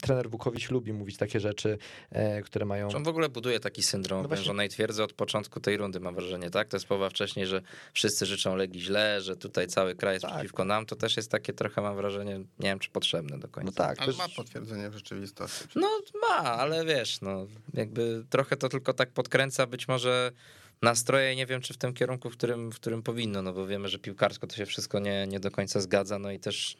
trener 0.00 0.30
Wukowicz 0.30 0.70
lubi 0.70 0.92
mówić 0.92 1.16
takie 1.16 1.40
rzeczy, 1.40 1.78
e, 2.10 2.42
które 2.42 2.64
mają... 2.66 2.88
On 2.88 3.04
w 3.04 3.08
ogóle 3.08 3.28
buduje 3.28 3.60
taki 3.60 3.82
syndrom 3.82 4.22
no 4.22 4.28
wężonej 4.28 4.68
twierdzy 4.68 5.02
od 5.02 5.12
początku 5.12 5.60
tej 5.60 5.76
rundy, 5.76 6.00
mam 6.00 6.14
wrażenie, 6.14 6.50
tak? 6.50 6.68
Te 6.68 6.80
słowa 6.80 7.10
wcześniej, 7.10 7.46
że 7.46 7.62
wszyscy 7.92 8.26
życzą 8.26 8.56
Legii 8.56 8.80
źle, 8.80 9.20
że 9.20 9.36
tutaj 9.36 9.66
cały 9.66 9.94
kraj 9.94 10.14
jest 10.14 10.24
tak. 10.24 10.34
przeciwko 10.34 10.64
nam, 10.64 10.86
to 10.86 10.96
też 10.96 11.16
jest 11.16 11.30
takie 11.30 11.52
trochę, 11.52 11.82
mam 11.82 11.96
wrażenie, 11.96 12.38
nie 12.38 12.68
wiem, 12.68 12.78
czy 12.78 12.90
potrzebne 12.90 13.38
do 13.38 13.48
końca. 13.48 13.66
No 13.66 13.72
tak. 13.72 13.98
Ale 13.98 14.06
też... 14.06 14.18
ma 14.18 14.28
potwierdzenie 14.36 14.90
w 14.90 14.94
rzeczywistości. 14.94 15.64
No 15.74 15.88
ma, 16.28 16.44
ale 16.44 16.84
wiesz, 16.84 17.20
no 17.20 17.46
jakby 17.74 18.24
trochę 18.30 18.56
to 18.56 18.68
tylko 18.68 18.92
tak 18.92 19.10
podkręca 19.12 19.66
być 19.66 19.88
może 19.88 20.32
nastroje 20.82 21.36
nie 21.36 21.46
wiem, 21.46 21.60
czy 21.60 21.74
w 21.74 21.78
tym 21.78 21.94
kierunku, 21.94 22.30
w 22.30 22.32
którym, 22.32 22.72
w 22.72 22.76
którym 22.76 23.02
powinno, 23.02 23.42
no 23.42 23.52
bo 23.52 23.66
wiemy, 23.66 23.88
że 23.88 23.98
piłkarsko 23.98 24.46
to 24.46 24.56
się 24.56 24.66
wszystko 24.66 24.98
nie, 24.98 25.26
nie 25.26 25.40
do 25.40 25.50
końca 25.50 25.80
zgadza, 25.80 26.18
no 26.18 26.30
i 26.30 26.38
też 26.38 26.76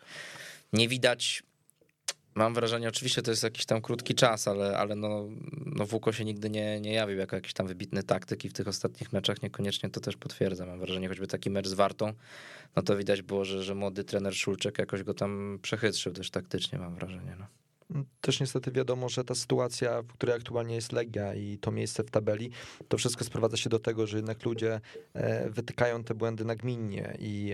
nie 0.72 0.88
widać 0.88 1.42
Mam 2.34 2.54
wrażenie, 2.54 2.88
oczywiście 2.88 3.22
to 3.22 3.30
jest 3.30 3.42
jakiś 3.42 3.66
tam 3.66 3.82
krótki 3.82 4.14
czas, 4.14 4.48
ale, 4.48 4.78
ale 4.78 4.96
no, 4.96 5.28
no 5.66 5.86
Wuko 5.86 6.12
się 6.12 6.24
nigdy 6.24 6.50
nie, 6.50 6.80
nie 6.80 6.92
jawił 6.92 7.18
jako 7.18 7.36
jakiś 7.36 7.52
tam 7.52 7.66
wybitny 7.66 8.02
taktyk 8.02 8.44
i 8.44 8.48
w 8.48 8.52
tych 8.52 8.68
ostatnich 8.68 9.12
meczach 9.12 9.42
niekoniecznie 9.42 9.90
to 9.90 10.00
też 10.00 10.16
potwierdza. 10.16 10.66
Mam 10.66 10.78
wrażenie, 10.78 11.08
choćby 11.08 11.26
taki 11.26 11.50
mecz 11.50 11.68
z 11.68 11.72
Wartą, 11.72 12.12
no 12.76 12.82
to 12.82 12.96
widać 12.96 13.22
było, 13.22 13.44
że, 13.44 13.62
że 13.62 13.74
młody 13.74 14.04
trener 14.04 14.34
Szulczek 14.34 14.78
jakoś 14.78 15.02
go 15.02 15.14
tam 15.14 15.58
przechytrzył 15.62 16.12
też 16.12 16.30
taktycznie, 16.30 16.78
mam 16.78 16.94
wrażenie. 16.94 17.36
No. 17.38 17.46
Też 18.20 18.40
niestety 18.40 18.72
wiadomo, 18.72 19.08
że 19.08 19.24
ta 19.24 19.34
sytuacja, 19.34 20.02
w 20.02 20.06
której 20.06 20.36
aktualnie 20.36 20.74
jest 20.74 20.92
Legia 20.92 21.34
i 21.34 21.58
to 21.58 21.70
miejsce 21.70 22.04
w 22.04 22.10
tabeli, 22.10 22.50
to 22.88 22.98
wszystko 22.98 23.24
sprowadza 23.24 23.56
się 23.56 23.70
do 23.70 23.78
tego, 23.78 24.06
że 24.06 24.16
jednak 24.16 24.44
ludzie 24.44 24.80
e, 25.14 25.50
wytykają 25.50 26.04
te 26.04 26.14
błędy 26.14 26.44
nagminnie 26.44 27.16
i 27.18 27.52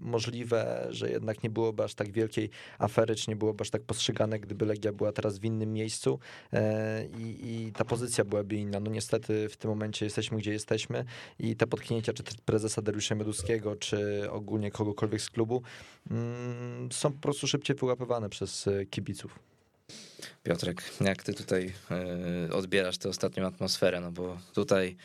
możliwe, 0.00 0.86
że 0.90 1.10
jednak 1.10 1.42
nie 1.42 1.50
byłoby 1.50 1.84
aż 1.84 1.94
tak 1.94 2.12
wielkiej 2.12 2.50
afery, 2.78 3.14
czy 3.14 3.30
nie 3.30 3.36
byłoby 3.36 3.62
aż 3.62 3.70
tak 3.70 3.82
postrzegane, 3.82 4.40
gdyby 4.40 4.66
Legia 4.66 4.92
była 4.92 5.12
teraz 5.12 5.38
w 5.38 5.44
innym 5.44 5.72
miejscu 5.72 6.18
e, 6.52 7.06
i, 7.06 7.52
i 7.52 7.72
ta 7.72 7.84
pozycja 7.84 8.24
byłaby 8.24 8.56
inna. 8.56 8.80
No 8.80 8.90
niestety 8.90 9.48
w 9.48 9.56
tym 9.56 9.70
momencie 9.70 10.06
jesteśmy, 10.06 10.38
gdzie 10.38 10.52
jesteśmy 10.52 11.04
i 11.38 11.56
te 11.56 11.66
potknięcia, 11.66 12.12
czy 12.12 12.22
prezesa 12.44 12.82
Dariusza 12.82 13.14
Mioduskiego, 13.14 13.76
czy 13.76 14.30
ogólnie 14.30 14.70
kogokolwiek 14.70 15.20
z 15.20 15.30
klubu, 15.30 15.62
mm, 16.10 16.92
są 16.92 17.12
po 17.12 17.18
prostu 17.18 17.46
szybciej 17.46 17.76
wyłapywane 17.76 18.28
przez 18.28 18.68
e, 18.68 18.86
kibiców. 18.86 19.38
Piotrek, 20.42 20.82
jak 21.00 21.22
ty 21.22 21.34
tutaj 21.34 21.72
e, 22.48 22.52
odbierasz 22.52 22.98
tę 22.98 23.08
ostatnią 23.08 23.46
atmosferę, 23.46 24.00
no 24.00 24.12
bo 24.12 24.38
tutaj 24.54 24.96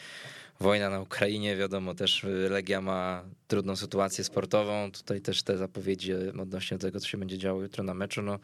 wojna 0.60 0.90
na 0.90 1.00
Ukrainie, 1.00 1.56
wiadomo, 1.56 1.96
też 1.96 2.26
Legia 2.50 2.82
ma 2.82 3.24
trudną 3.48 3.76
sytuację 3.76 4.24
sportową, 4.24 4.92
tutaj 4.92 5.22
też 5.22 5.44
te 5.44 5.58
zapowiedzi 5.58 6.14
odnośnie 6.42 6.78
tego, 6.78 7.00
co 7.00 7.08
się 7.08 7.18
będzie 7.18 7.38
działo 7.38 7.62
jutro 7.62 7.84
na 7.84 7.94
meczu, 7.94 8.22
no 8.22 8.40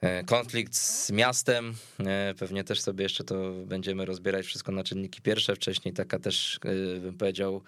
e, 0.00 0.24
konflikt 0.24 0.76
z 0.76 1.10
miastem, 1.10 1.74
e, 2.00 2.34
pewnie 2.38 2.64
też 2.64 2.80
sobie 2.80 3.02
jeszcze 3.02 3.24
to 3.24 3.52
będziemy 3.66 4.04
rozbierać 4.04 4.46
wszystko 4.46 4.72
na 4.72 4.84
czynniki 4.84 5.22
pierwsze, 5.22 5.54
wcześniej 5.54 5.94
taka 5.94 6.18
też 6.18 6.60
bym 7.00 7.18
powiedział 7.18 7.54
E, 7.54 7.62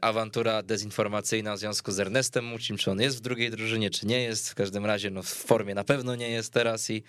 awantura 0.00 0.62
dezinformacyjna 0.62 1.56
w 1.56 1.58
związku 1.58 1.92
z 1.92 2.00
Ernestem 2.00 2.44
Mucim, 2.44 2.76
czy 2.76 2.90
on 2.90 3.00
jest 3.00 3.16
w 3.16 3.20
drugiej 3.20 3.50
drużynie, 3.50 3.90
czy 3.90 4.06
nie 4.06 4.22
jest. 4.22 4.50
W 4.50 4.54
każdym 4.54 4.86
razie 4.86 5.10
no, 5.10 5.22
w 5.22 5.28
formie 5.28 5.74
na 5.74 5.84
pewno 5.84 6.14
nie 6.16 6.30
jest 6.30 6.52
teraz 6.52 6.90
i 6.90 7.02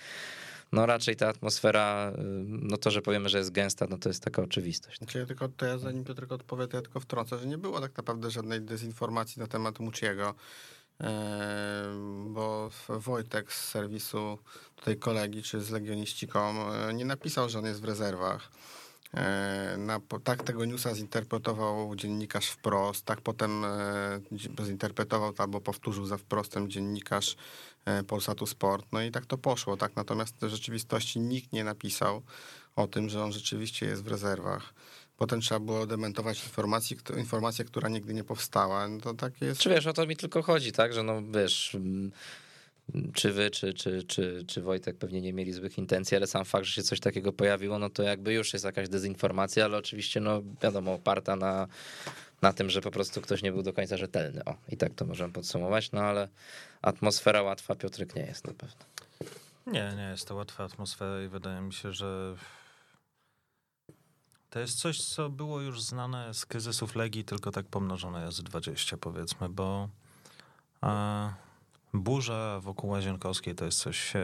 no 0.71 0.85
raczej 0.85 1.15
ta 1.15 1.27
atmosfera, 1.27 2.11
y, 2.11 2.21
no 2.45 2.77
to, 2.77 2.91
że 2.91 3.01
powiemy, 3.01 3.29
że 3.29 3.37
jest 3.37 3.51
gęsta, 3.51 3.87
no 3.89 3.97
to 3.97 4.09
jest 4.09 4.23
taka 4.23 4.41
oczywistość. 4.41 4.99
Ja 5.15 5.25
tylko, 5.25 5.49
to 5.49 5.65
ja 5.65 5.77
zanim 5.77 6.03
Piotr 6.03 6.25
odpowie, 6.29 6.67
to 6.67 6.77
ja 6.77 6.81
tylko 6.81 6.99
wtrącę, 6.99 7.37
że 7.37 7.45
nie 7.45 7.57
było 7.57 7.81
tak 7.81 7.97
naprawdę 7.97 8.31
żadnej 8.31 8.61
dezinformacji 8.61 9.39
na 9.39 9.47
temat 9.47 9.79
Muciego, 9.79 10.35
e, 11.01 11.83
bo 12.25 12.69
Wojtek 12.89 13.53
z 13.53 13.69
serwisu 13.69 14.37
tutaj 14.75 14.97
kolegi, 14.97 15.43
czy 15.43 15.61
z 15.61 15.69
Legioniściką 15.69 16.71
e, 16.73 16.93
nie 16.93 17.05
napisał, 17.05 17.49
że 17.49 17.59
on 17.59 17.65
jest 17.65 17.81
w 17.81 17.85
rezerwach. 17.85 18.51
E, 19.13 19.75
na, 19.77 19.99
tak 20.23 20.43
tego 20.43 20.65
newsa 20.65 20.95
zinterpretował 20.95 21.95
dziennikarz 21.95 22.47
wprost, 22.47 23.05
tak 23.05 23.21
potem 23.21 23.65
e, 23.65 24.19
zinterpretował 24.65 25.33
albo 25.37 25.61
powtórzył 25.61 26.05
za 26.05 26.17
wprostem 26.17 26.69
dziennikarz 26.69 27.35
e, 27.85 28.03
Polsatu 28.03 28.45
Sport. 28.45 28.85
No 28.91 29.01
i 29.01 29.11
tak 29.11 29.25
to 29.25 29.37
poszło, 29.37 29.77
tak? 29.77 29.95
Natomiast 29.95 30.35
w 30.41 30.49
rzeczywistości 30.49 31.19
nikt 31.19 31.53
nie 31.53 31.63
napisał 31.63 32.21
o 32.75 32.87
tym, 32.87 33.09
że 33.09 33.23
on 33.23 33.31
rzeczywiście 33.31 33.85
jest 33.85 34.03
w 34.03 34.07
rezerwach. 34.07 34.73
Potem 35.17 35.41
trzeba 35.41 35.59
było 35.59 35.87
dementować 35.87 36.43
informację, 36.45 36.97
informację 37.17 37.65
która 37.65 37.89
nigdy 37.89 38.13
nie 38.13 38.23
powstała. 38.23 38.87
No 38.87 38.99
to 38.99 39.13
tak 39.13 39.41
jest. 39.41 39.61
Czy 39.61 39.69
wiesz, 39.69 39.87
o 39.87 39.93
to 39.93 40.07
mi 40.07 40.17
tylko 40.17 40.43
chodzi, 40.43 40.71
tak? 40.71 40.93
Że 40.93 41.03
no 41.03 41.21
wiesz 41.31 41.77
czy 43.13 43.33
wy, 43.33 43.51
czy, 43.51 43.73
czy, 43.73 44.03
czy, 44.03 44.43
czy 44.47 44.61
Wojtek 44.61 44.97
pewnie 44.97 45.21
nie 45.21 45.33
mieli 45.33 45.53
złych 45.53 45.77
intencji, 45.77 46.17
ale 46.17 46.27
sam 46.27 46.45
fakt, 46.45 46.65
że 46.65 46.73
się 46.73 46.83
coś 46.83 46.99
takiego 46.99 47.33
pojawiło, 47.33 47.79
no 47.79 47.89
to 47.89 48.03
jakby 48.03 48.33
już 48.33 48.53
jest 48.53 48.65
jakaś 48.65 48.89
dezinformacja, 48.89 49.65
ale 49.65 49.77
oczywiście, 49.77 50.19
no 50.19 50.41
wiadomo, 50.61 50.93
oparta 50.93 51.35
na, 51.35 51.67
na 52.41 52.53
tym, 52.53 52.69
że 52.69 52.81
po 52.81 52.91
prostu 52.91 53.21
ktoś 53.21 53.43
nie 53.43 53.51
był 53.51 53.63
do 53.63 53.73
końca 53.73 53.97
rzetelny. 53.97 54.45
O, 54.45 54.55
i 54.69 54.77
tak 54.77 54.93
to 54.93 55.05
możemy 55.05 55.33
podsumować, 55.33 55.91
no 55.91 56.01
ale 56.01 56.27
atmosfera 56.81 57.41
łatwa, 57.41 57.75
Piotrek, 57.75 58.15
nie 58.15 58.25
jest 58.25 58.47
na 58.47 58.53
pewno. 58.53 58.85
Nie, 59.67 59.93
nie 59.97 60.09
jest 60.11 60.27
to 60.27 60.35
łatwa 60.35 60.63
atmosfera 60.63 61.23
i 61.23 61.27
wydaje 61.27 61.61
mi 61.61 61.73
się, 61.73 61.93
że 61.93 62.35
to 64.49 64.59
jest 64.59 64.79
coś, 64.79 65.01
co 65.01 65.29
było 65.29 65.61
już 65.61 65.81
znane 65.81 66.33
z 66.33 66.45
kryzysów 66.45 66.95
Legii, 66.95 67.23
tylko 67.23 67.51
tak 67.51 67.65
pomnożone 67.65 68.25
jest 68.25 68.43
20 68.43 68.97
powiedzmy, 68.97 69.49
bo... 69.49 69.89
A 70.81 71.33
Burza 71.93 72.59
wokół 72.59 72.89
Łazienkowskiej 72.89 73.55
to 73.55 73.65
jest 73.65 73.79
coś 73.79 74.15
e, 74.15 74.21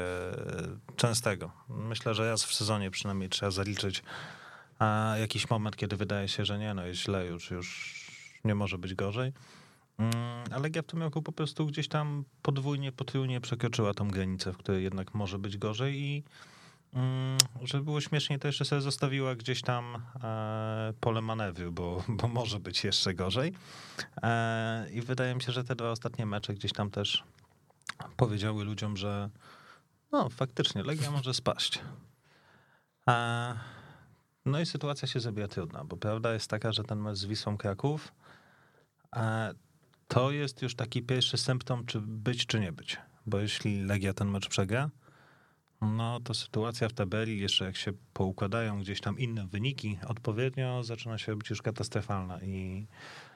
częstego. 0.95 1.51
Myślę, 1.69 2.13
że 2.13 2.29
raz 2.29 2.43
w 2.43 2.53
sezonie 2.53 2.91
przynajmniej 2.91 3.29
trzeba 3.29 3.51
zaliczyć 3.51 4.03
a 4.79 5.15
jakiś 5.19 5.49
moment, 5.49 5.75
kiedy 5.75 5.97
wydaje 5.97 6.27
się, 6.27 6.45
że 6.45 6.59
nie, 6.59 6.73
no 6.73 6.85
jest 6.85 7.01
źle 7.01 7.25
już, 7.25 7.51
już 7.51 7.97
nie 8.45 8.55
może 8.55 8.77
być 8.77 8.95
gorzej. 8.95 9.33
Mm, 9.97 10.13
ale 10.51 10.63
Legia 10.63 10.81
w 10.81 10.85
tym 10.85 11.01
roku 11.01 11.21
po 11.21 11.31
prostu 11.31 11.65
gdzieś 11.65 11.87
tam 11.87 12.23
podwójnie, 12.41 12.91
potrójnie 12.91 13.41
przekroczyła 13.41 13.93
tą 13.93 14.07
granicę, 14.07 14.53
w 14.53 14.57
której 14.57 14.83
jednak 14.83 15.13
może 15.13 15.39
być 15.39 15.57
gorzej 15.57 15.95
i 15.95 16.23
mm, 16.93 17.37
żeby 17.63 17.83
było 17.83 18.01
śmiesznie, 18.01 18.39
to 18.39 18.47
jeszcze 18.47 18.65
sobie 18.65 18.81
zostawiła 18.81 19.35
gdzieś 19.35 19.61
tam 19.61 20.01
e, 20.23 20.93
pole 20.99 21.21
manewru, 21.21 21.71
bo, 21.71 22.03
bo 22.21 22.27
może 22.27 22.59
być 22.59 22.83
jeszcze 22.83 23.13
gorzej. 23.13 23.53
E, 24.23 24.87
I 24.93 25.01
wydaje 25.01 25.35
mi 25.35 25.41
się, 25.41 25.51
że 25.51 25.63
te 25.63 25.75
dwa 25.75 25.91
ostatnie 25.91 26.25
mecze 26.25 26.53
gdzieś 26.53 26.73
tam 26.73 26.89
też 26.89 27.23
powiedziały 28.17 28.63
ludziom, 28.63 28.97
że 28.97 29.29
no 30.11 30.29
faktycznie 30.29 30.83
Legia 30.83 31.11
może 31.11 31.33
spaść. 31.33 31.79
A, 33.05 33.53
no 34.45 34.59
i 34.59 34.65
sytuacja 34.65 35.07
się 35.07 35.19
zrobiła 35.19 35.47
trudna, 35.47 35.83
bo 35.85 35.97
prawda 35.97 36.33
jest 36.33 36.49
taka, 36.49 36.71
że 36.71 36.83
ten 36.83 37.01
mecz 37.01 37.17
z 37.17 37.25
Wisłą 37.25 37.57
Kraków 37.57 38.13
to 40.07 40.31
jest 40.31 40.61
już 40.61 40.75
taki 40.75 41.03
pierwszy 41.03 41.37
symptom, 41.37 41.85
czy 41.85 42.01
być, 42.01 42.45
czy 42.45 42.59
nie 42.59 42.71
być. 42.71 42.97
Bo 43.25 43.39
jeśli 43.39 43.83
Legia 43.83 44.13
ten 44.13 44.29
mecz 44.29 44.47
przegra, 44.47 44.89
no 45.81 46.19
to 46.19 46.33
sytuacja 46.33 46.89
w 46.89 46.93
tabeli, 46.93 47.39
jeszcze 47.39 47.65
jak 47.65 47.77
się 47.77 47.91
poukładają 48.13 48.79
gdzieś 48.79 49.01
tam 49.01 49.19
inne 49.19 49.47
wyniki 49.47 49.99
odpowiednio, 50.07 50.83
zaczyna 50.83 51.17
się 51.17 51.31
robić 51.31 51.49
już 51.49 51.61
katastrofalna 51.61 52.41
i, 52.41 52.87
a, 52.87 53.26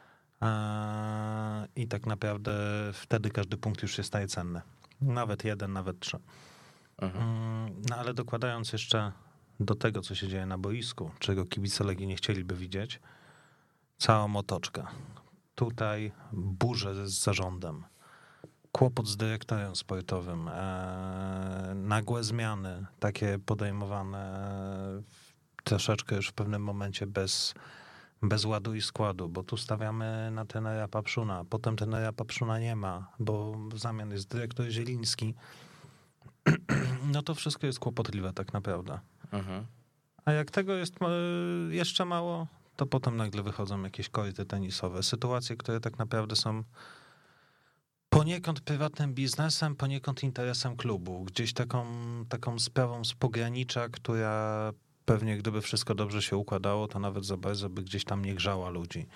i 1.75 1.88
tak 1.88 2.05
naprawdę 2.05 2.53
wtedy 2.93 3.29
każdy 3.29 3.57
punkt 3.57 3.81
już 3.81 3.95
się 3.95 4.03
staje 4.03 4.27
cenny. 4.27 4.62
Nawet 5.01 5.43
jeden, 5.43 5.74
nawet 5.74 6.00
trzy. 6.00 6.19
Mhm. 6.98 7.24
Mm, 7.24 7.81
No 7.89 7.95
ale 7.95 8.13
dokładając 8.13 8.74
jeszcze 8.74 9.12
do 9.60 9.75
tego, 9.75 10.01
co 10.01 10.15
się 10.15 10.27
dzieje 10.27 10.45
na 10.45 10.57
boisku, 10.57 11.12
czego 11.19 11.45
kibice 11.45 11.83
Legii 11.83 12.07
nie 12.07 12.15
chcieliby 12.15 12.55
widzieć, 12.55 13.00
całą 13.98 14.36
otoczkę. 14.36 14.83
Tutaj 15.55 16.12
burze 16.33 17.07
z 17.07 17.24
zarządem, 17.24 17.83
kłopot 18.71 19.07
z 19.07 19.17
dyrektorem 19.17 19.75
sportowym, 19.75 20.48
e, 20.48 21.74
nagłe 21.75 22.24
zmiany, 22.24 22.86
takie 23.00 23.39
podejmowane 23.39 24.41
troszeczkę 25.63 26.15
już 26.15 26.27
w 26.27 26.33
pewnym 26.33 26.63
momencie 26.63 27.07
bez, 27.07 27.53
bez 28.22 28.46
ładu 28.46 28.75
i 28.75 28.82
składu, 28.82 29.30
bo 29.30 29.44
tu 29.44 29.58
stawiamy 29.58 30.32
na 30.32 30.46
tenera 30.46 30.88
Papszuna, 30.88 31.46
potem 31.50 31.75
tenera 31.75 32.13
Papszuna 32.13 32.60
nie 32.60 32.75
ma, 32.75 33.12
bo 33.20 33.54
w 33.70 33.80
zamian 33.80 34.12
jest 34.12 34.28
dyrektor 34.28 34.70
Zieliński. 34.70 35.34
No 37.13 37.22
to 37.22 37.36
wszystko 37.36 37.68
jest 37.68 37.80
kłopotliwe 37.80 38.34
tak 38.34 38.54
naprawdę. 38.54 39.00
Mhm. 39.32 39.66
A 40.25 40.32
jak 40.32 40.51
tego 40.51 40.74
jest 40.74 40.96
e, 41.01 41.06
jeszcze 41.75 42.06
mało, 42.06 42.48
to 42.75 42.86
potem 42.86 43.18
nagle 43.18 43.44
wychodzą 43.44 43.84
jakieś 43.84 44.10
koryty 44.10 44.46
tenisowe. 44.46 45.04
Sytuacje, 45.04 45.58
które 45.58 45.80
tak 45.80 45.98
naprawdę 45.98 46.36
są 46.36 46.63
poniekąd 48.10 48.62
prywatnym 48.62 49.13
biznesem, 49.13 49.75
poniekąd 49.75 50.24
interesem 50.24 50.75
klubu. 50.75 51.24
Gdzieś 51.24 51.54
taką, 51.54 51.86
taką 52.30 52.60
sprawą 52.60 53.06
z 53.06 53.13
pogranicza, 53.13 53.90
która 53.90 54.72
pewnie 55.12 55.38
gdyby 55.38 55.62
wszystko 55.62 55.96
dobrze 55.96 56.22
się 56.22 56.38
układało, 56.38 56.88
to 56.88 57.00
nawet 57.00 57.25
za 57.25 57.38
bardzo 57.38 57.70
by 57.70 57.84
gdzieś 57.84 58.03
tam 58.03 58.25
nie 58.25 58.36
grzała 58.36 58.70
ludzi. 58.70 59.08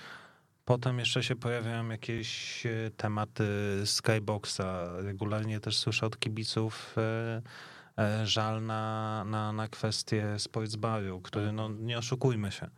Potem 0.66 1.00
jeszcze 1.00 1.24
się 1.24 1.36
pojawiają 1.36 1.90
jakieś 1.90 2.66
e, 2.66 2.92
tematy 2.98 3.46
Skyboxa. 3.86 4.62
Regularnie 4.98 5.60
też 5.60 5.78
słyszę 5.78 6.06
od 6.06 6.20
kibiców 6.20 6.96
e, 6.98 7.42
e, 7.98 8.28
żal 8.28 8.66
na, 8.66 9.24
na, 9.28 9.54
na 9.54 9.68
kwestię 9.68 10.40
Sportsbaru, 10.40 11.22
który, 11.22 11.52
no 11.52 11.70
nie 11.70 11.98
oszukujmy 11.98 12.52
się. 12.52 12.70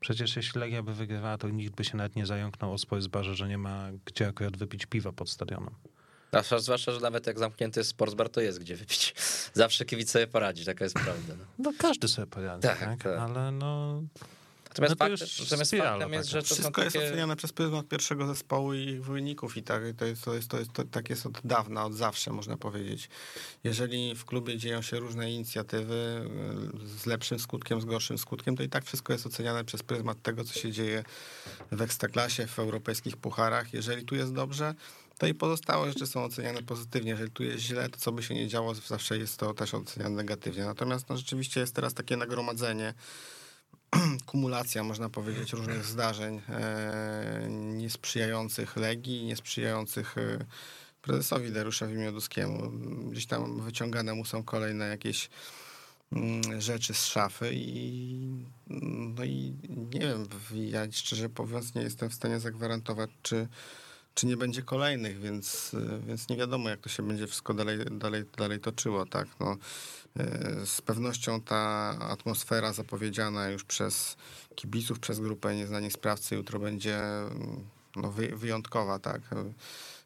Przecież 0.00 0.36
jeśli 0.36 0.60
Legia 0.60 0.82
by 0.82 0.94
wygrywała, 0.94 1.38
to 1.38 1.48
nikt 1.48 1.76
by 1.76 1.84
się 1.84 1.96
nawet 1.96 2.16
nie 2.16 2.26
zająknął 2.26 2.72
o 2.72 2.78
Sportsbarze, 2.78 3.34
że 3.34 3.48
nie 3.48 3.58
ma 3.58 3.88
gdzie 4.04 4.28
akurat 4.28 4.56
wypić 4.56 4.86
piwa 4.86 5.12
pod 5.12 5.30
stadionem. 5.30 5.74
A 6.32 6.58
zwłaszcza, 6.58 6.92
że 6.92 7.00
nawet 7.00 7.26
jak 7.26 7.38
zamknięty 7.38 7.80
jest 7.80 7.90
sportsbar, 7.90 8.28
to 8.28 8.40
jest 8.40 8.58
gdzie 8.58 8.76
wypić. 8.76 9.14
Zawsze 9.54 9.84
kibic 9.84 10.10
sobie 10.10 10.26
poradzi, 10.26 10.64
taka 10.64 10.84
jest 10.84 10.94
prawda. 10.94 11.34
No. 11.38 11.44
No 11.58 11.72
każdy 11.78 12.08
sobie 12.08 12.26
poradzi, 12.26 12.62
Tak, 12.62 12.78
tak? 12.78 13.02
tak. 13.02 13.18
Ale 13.18 13.52
no... 13.52 14.02
Natomiast, 14.68 15.00
No 15.00 15.08
już 15.08 15.40
natomiast 15.40 15.70
faktem 15.70 16.12
jest, 16.12 16.28
że 16.30 16.42
to 16.42 16.48
są 16.48 16.54
Wszystko 16.54 16.82
jest 16.82 16.96
takie... 16.96 17.08
oceniane 17.08 17.36
przez 17.36 17.52
pryzmat 17.52 17.88
pierwszego 17.88 18.26
zespołu 18.26 18.74
i 18.74 18.78
ich 18.78 19.04
wyników 19.04 19.56
i 19.56 19.62
tak, 19.62 19.82
to 19.96 20.04
jest, 20.04 20.24
to 20.24 20.34
jest, 20.34 20.48
to 20.48 20.58
jest, 20.58 20.72
to, 20.72 20.84
tak 20.84 21.10
jest 21.10 21.26
od 21.26 21.40
dawna, 21.44 21.84
od 21.84 21.94
zawsze 21.94 22.32
można 22.32 22.56
powiedzieć. 22.56 23.08
Jeżeli 23.64 24.14
w 24.14 24.24
klubie 24.24 24.56
dzieją 24.56 24.82
się 24.82 24.98
różne 24.98 25.32
inicjatywy 25.32 26.24
y, 26.84 26.98
z 26.98 27.06
lepszym 27.06 27.38
skutkiem, 27.38 27.80
z 27.80 27.84
gorszym 27.84 28.18
skutkiem, 28.18 28.56
to 28.56 28.62
i 28.62 28.68
tak 28.68 28.84
wszystko 28.84 29.12
jest 29.12 29.26
oceniane 29.26 29.64
przez 29.64 29.82
pryzmat 29.82 30.22
tego, 30.22 30.44
co 30.44 30.54
się 30.54 30.72
dzieje 30.72 31.04
w 31.72 31.82
Ekstraklasie, 31.82 32.46
w 32.46 32.58
europejskich 32.58 33.16
pucharach. 33.16 33.74
Jeżeli 33.74 34.04
tu 34.04 34.14
jest 34.14 34.32
dobrze, 34.32 34.74
to 35.18 35.26
i 35.26 35.34
pozostałe 35.34 35.88
rzeczy 35.88 36.06
są 36.06 36.24
oceniane 36.24 36.62
pozytywnie. 36.62 37.10
Jeżeli 37.10 37.30
tu 37.30 37.42
jest 37.42 37.58
źle, 37.58 37.88
to 37.88 37.98
co 37.98 38.12
by 38.12 38.22
się 38.22 38.34
nie 38.34 38.48
działo, 38.48 38.74
zawsze 38.74 39.18
jest 39.18 39.36
to 39.36 39.54
też 39.54 39.74
oceniane 39.74 40.14
negatywnie. 40.14 40.64
Natomiast 40.64 41.08
no, 41.08 41.16
rzeczywiście 41.16 41.60
jest 41.60 41.74
teraz 41.74 41.94
takie 41.94 42.16
nagromadzenie 42.16 42.94
kumulacja, 44.26 44.84
można 44.84 45.08
powiedzieć, 45.08 45.52
różnych 45.52 45.84
zdarzeń 45.84 46.40
e, 46.48 47.46
niesprzyjających 47.50 48.76
Legii, 48.76 49.24
niesprzyjających 49.24 50.18
e, 50.18 50.44
prezesowi 51.02 51.52
Dariuszowi 51.52 51.94
Mioduskiemu. 51.94 52.70
Gdzieś 53.10 53.26
tam 53.26 53.60
wyciągane 53.60 54.14
mu 54.14 54.24
są 54.24 54.42
kolejne 54.42 54.88
jakieś 54.88 55.30
mm, 56.12 56.60
rzeczy 56.60 56.94
z 56.94 57.06
szafy 57.06 57.50
i 57.54 58.44
no 59.16 59.24
i 59.24 59.54
nie 59.76 60.00
wiem, 60.00 60.26
ja 60.54 60.92
szczerze 60.92 61.28
mówiąc 61.38 61.74
nie 61.74 61.82
jestem 61.82 62.10
w 62.10 62.14
stanie 62.14 62.40
zagwarantować, 62.40 63.10
czy, 63.22 63.48
czy 64.18 64.26
nie 64.26 64.36
będzie 64.36 64.62
kolejnych, 64.62 65.20
więc, 65.20 65.74
e, 65.74 66.06
więc 66.06 66.28
nie 66.28 66.36
wiadomo, 66.36 66.68
jak 66.68 66.80
to 66.80 66.88
się 66.88 67.02
będzie 67.02 67.26
wszystko 67.26 67.54
dalej, 67.54 67.78
dalej, 67.90 68.24
dalej 68.36 68.60
toczyło, 68.60 69.06
tak, 69.06 69.28
no. 69.40 69.56
E, 70.16 70.66
Z 70.66 70.80
pewnością 70.80 71.40
ta 71.40 71.58
atmosfera 72.00 72.72
zapowiedziana 72.72 73.48
już 73.48 73.64
przez 73.64 74.16
kibiców, 74.54 74.98
przez 75.00 75.20
grupę 75.20 75.56
Nieznani 75.56 75.90
Sprawcy 75.90 76.34
jutro 76.34 76.58
będzie 76.58 76.98
mm, 77.00 77.64
no, 77.96 78.12
wy- 78.12 78.36
wyjątkowa, 78.36 78.98
tak. 78.98 79.20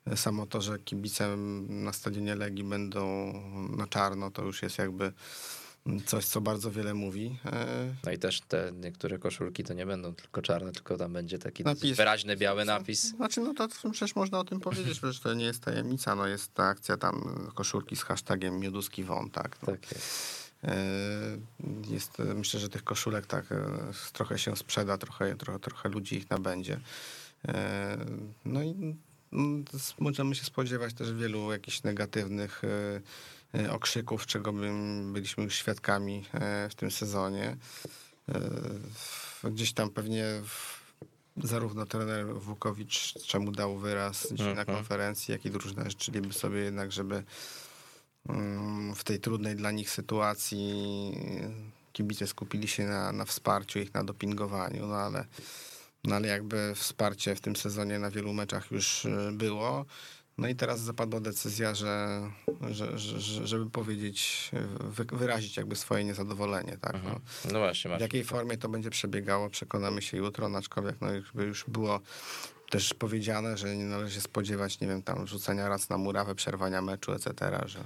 E, 0.07 0.17
Samo 0.17 0.47
to, 0.47 0.61
że 0.61 0.79
kibice 0.79 1.37
na 1.69 1.93
stadionie 1.93 2.35
Legii 2.35 2.65
będą 2.65 3.33
na 3.77 3.87
czarno, 3.87 4.31
to 4.31 4.43
już 4.43 4.63
jest 4.63 4.79
jakby 4.79 5.13
coś, 6.07 6.25
co 6.25 6.41
bardzo 6.41 6.71
wiele 6.71 6.95
mówi. 6.95 7.39
E, 7.47 7.95
No 8.07 8.13
i 8.13 8.19
też 8.19 8.41
te 8.41 8.73
niektóre 8.81 9.19
koszulki 9.19 9.65
to 9.65 9.75
nie 9.75 9.87
będą 9.87 10.15
tylko 10.15 10.43
czarne, 10.43 10.73
tylko 10.73 10.97
tam 10.97 11.13
będzie 11.13 11.39
taki 11.39 11.65
Napis. 11.65 11.97
wyraźny 11.97 12.37
biały 12.37 12.65
napis. 12.65 13.03
Znaczy, 13.17 13.41
no 13.41 13.55
to 13.55 13.69
przecież 13.69 14.17
można 14.17 14.39
o 14.39 14.45
tym 14.45 14.61
powiedzieć, 14.61 14.99
przecież 14.99 15.21
to 15.21 15.35
nie 15.35 15.45
jest 15.45 15.61
tajemnica, 15.61 16.15
no 16.15 16.27
jest 16.27 16.55
ta 16.55 16.65
akcja 16.65 16.97
tam 16.97 17.39
koszulki 17.55 17.97
z 17.97 18.03
hashtagiem 18.03 18.59
Mioduski 18.61 19.05
Won, 19.05 19.31
tak. 19.31 19.57
No. 19.63 19.67
Tak 19.73 19.93
jest. 19.93 20.53
E, 20.65 20.77
Jest, 21.91 22.19
myślę, 22.35 22.61
że 22.61 22.69
tych 22.69 22.85
koszulek 22.85 23.27
tak 23.27 23.53
e, 23.53 23.57
trochę 24.13 24.39
się 24.39 24.57
sprzeda, 24.57 24.99
trochę, 24.99 25.37
trochę, 25.37 25.59
trochę 25.59 25.89
ludzi 25.89 26.17
ich 26.17 26.31
nabędzie. 26.31 26.81
No 28.45 28.63
i 28.63 28.97
możemy 29.99 30.35
się 30.35 30.45
spodziewać 30.45 30.95
też 30.95 31.13
wielu 31.13 31.53
jakichś 31.53 31.83
negatywnych 31.83 32.63
okrzyków, 33.71 34.27
czego 34.27 34.53
bym, 34.53 35.13
byliśmy 35.13 35.45
już 35.45 35.55
świadkami 35.55 36.25
e, 36.35 36.69
w 36.69 36.75
tym 36.75 36.91
sezonie. 36.91 37.57
E, 38.29 39.51
Gdzieś 39.51 39.73
tam 39.73 39.91
pewnie 39.91 40.25
zarówno 41.37 41.87
trener 41.87 42.27
Wukowicz, 42.35 43.15
czemu 43.27 43.53
dał 43.53 43.79
wyraz 43.79 44.23
dzisiaj 44.33 44.55
na 44.55 44.61
Mhm. 44.61 44.79
konferencji, 44.79 45.33
jak 45.33 45.47
i 45.47 45.51
drużyna 45.51 45.91
życzyliby 45.91 46.33
sobie 46.33 46.59
jednak, 46.61 46.93
żeby 46.93 47.25
mm, 48.29 48.95
w 48.95 49.05
tej 49.05 49.21
trudnej 49.21 49.57
dla 49.57 49.71
nich 49.71 49.91
sytuacji 49.91 50.83
kibice 51.93 52.27
skupili 52.27 52.69
się 52.69 52.85
na, 52.85 53.13
na 53.13 53.25
wsparciu 53.25 53.79
ich, 53.79 53.95
na 53.95 54.05
dopingowaniu, 54.05 54.87
no 54.87 54.95
ale, 54.95 55.25
no 56.05 56.17
ale 56.17 56.29
jakby 56.29 56.73
wsparcie 56.75 57.35
w 57.37 57.41
tym 57.41 57.57
sezonie 57.57 57.99
na 57.99 58.11
wielu 58.11 58.33
meczach 58.33 58.71
już 58.71 59.07
było. 59.33 59.85
No 60.39 60.49
i 60.49 60.55
teraz 60.55 60.81
zapadła 60.81 61.21
decyzja, 61.21 61.75
że, 61.75 62.21
że, 62.71 62.99
że, 62.99 63.21
że 63.21 63.47
żeby 63.47 63.71
powiedzieć, 63.71 64.51
wy, 64.81 65.05
wyrazić 65.05 65.57
jakby 65.57 65.77
swoje 65.77 66.05
niezadowolenie, 66.05 66.79
tak? 66.81 66.97
No. 67.05 67.21
No 67.53 67.59
właśnie, 67.59 67.89
W 67.89 67.91
Marcin. 67.91 68.05
jakiej 68.05 68.25
formie 68.25 68.57
to 68.59 68.69
będzie 68.69 68.91
przebiegało, 68.91 69.51
przekonamy 69.51 70.03
się 70.03 70.17
jutro, 70.17 70.49
no 70.49 70.59
aczkolwiek 70.59 70.97
no, 71.01 71.13
jakby 71.15 71.45
już 71.45 71.65
było 71.69 72.01
też 72.71 72.95
powiedziane, 72.95 73.57
że 73.57 73.77
nie 73.77 73.85
należy 73.85 74.15
się 74.15 74.21
spodziewać, 74.21 74.81
nie 74.81 74.89
wiem, 74.89 75.03
tam 75.03 75.27
rzucenia 75.27 75.69
raz 75.69 75.89
na 75.89 75.99
murawę, 75.99 76.35
przerwania 76.35 76.83
meczu, 76.83 77.13
etc., 77.13 77.35
że 77.67 77.85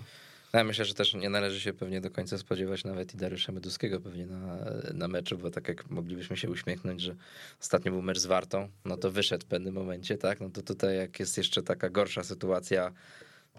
ja 0.59 0.65
myślę, 0.65 0.85
że 0.85 0.95
też 0.95 1.15
nie 1.15 1.31
należy 1.31 1.61
się 1.61 1.73
pewnie 1.73 2.01
do 2.01 2.11
końca 2.11 2.39
spodziewać 2.39 2.85
nawet 2.85 3.15
i 3.15 3.17
Dariusza 3.17 3.53
Meduskiego 3.53 4.01
pewnie 4.01 4.27
na, 4.27 4.59
na 4.95 5.09
meczu, 5.09 5.39
bo 5.39 5.51
tak 5.51 5.69
jak 5.69 5.91
moglibyśmy 5.91 6.37
się 6.37 6.51
uśmiechnąć, 6.51 7.01
że 7.03 7.17
ostatnio 7.61 7.93
był 7.93 8.03
mecz 8.03 8.19
z 8.19 8.27
Wartą, 8.27 8.69
no 8.85 8.97
to 8.97 9.11
wyszedł 9.11 9.45
w 9.45 9.49
pewnym 9.49 9.75
momencie, 9.75 10.19
tak? 10.19 10.41
No 10.41 10.51
to 10.51 10.63
tutaj 10.63 10.97
jak 10.97 11.21
jest 11.21 11.37
jeszcze 11.37 11.63
taka 11.63 11.91
gorsza 11.91 12.25
sytuacja, 12.25 12.93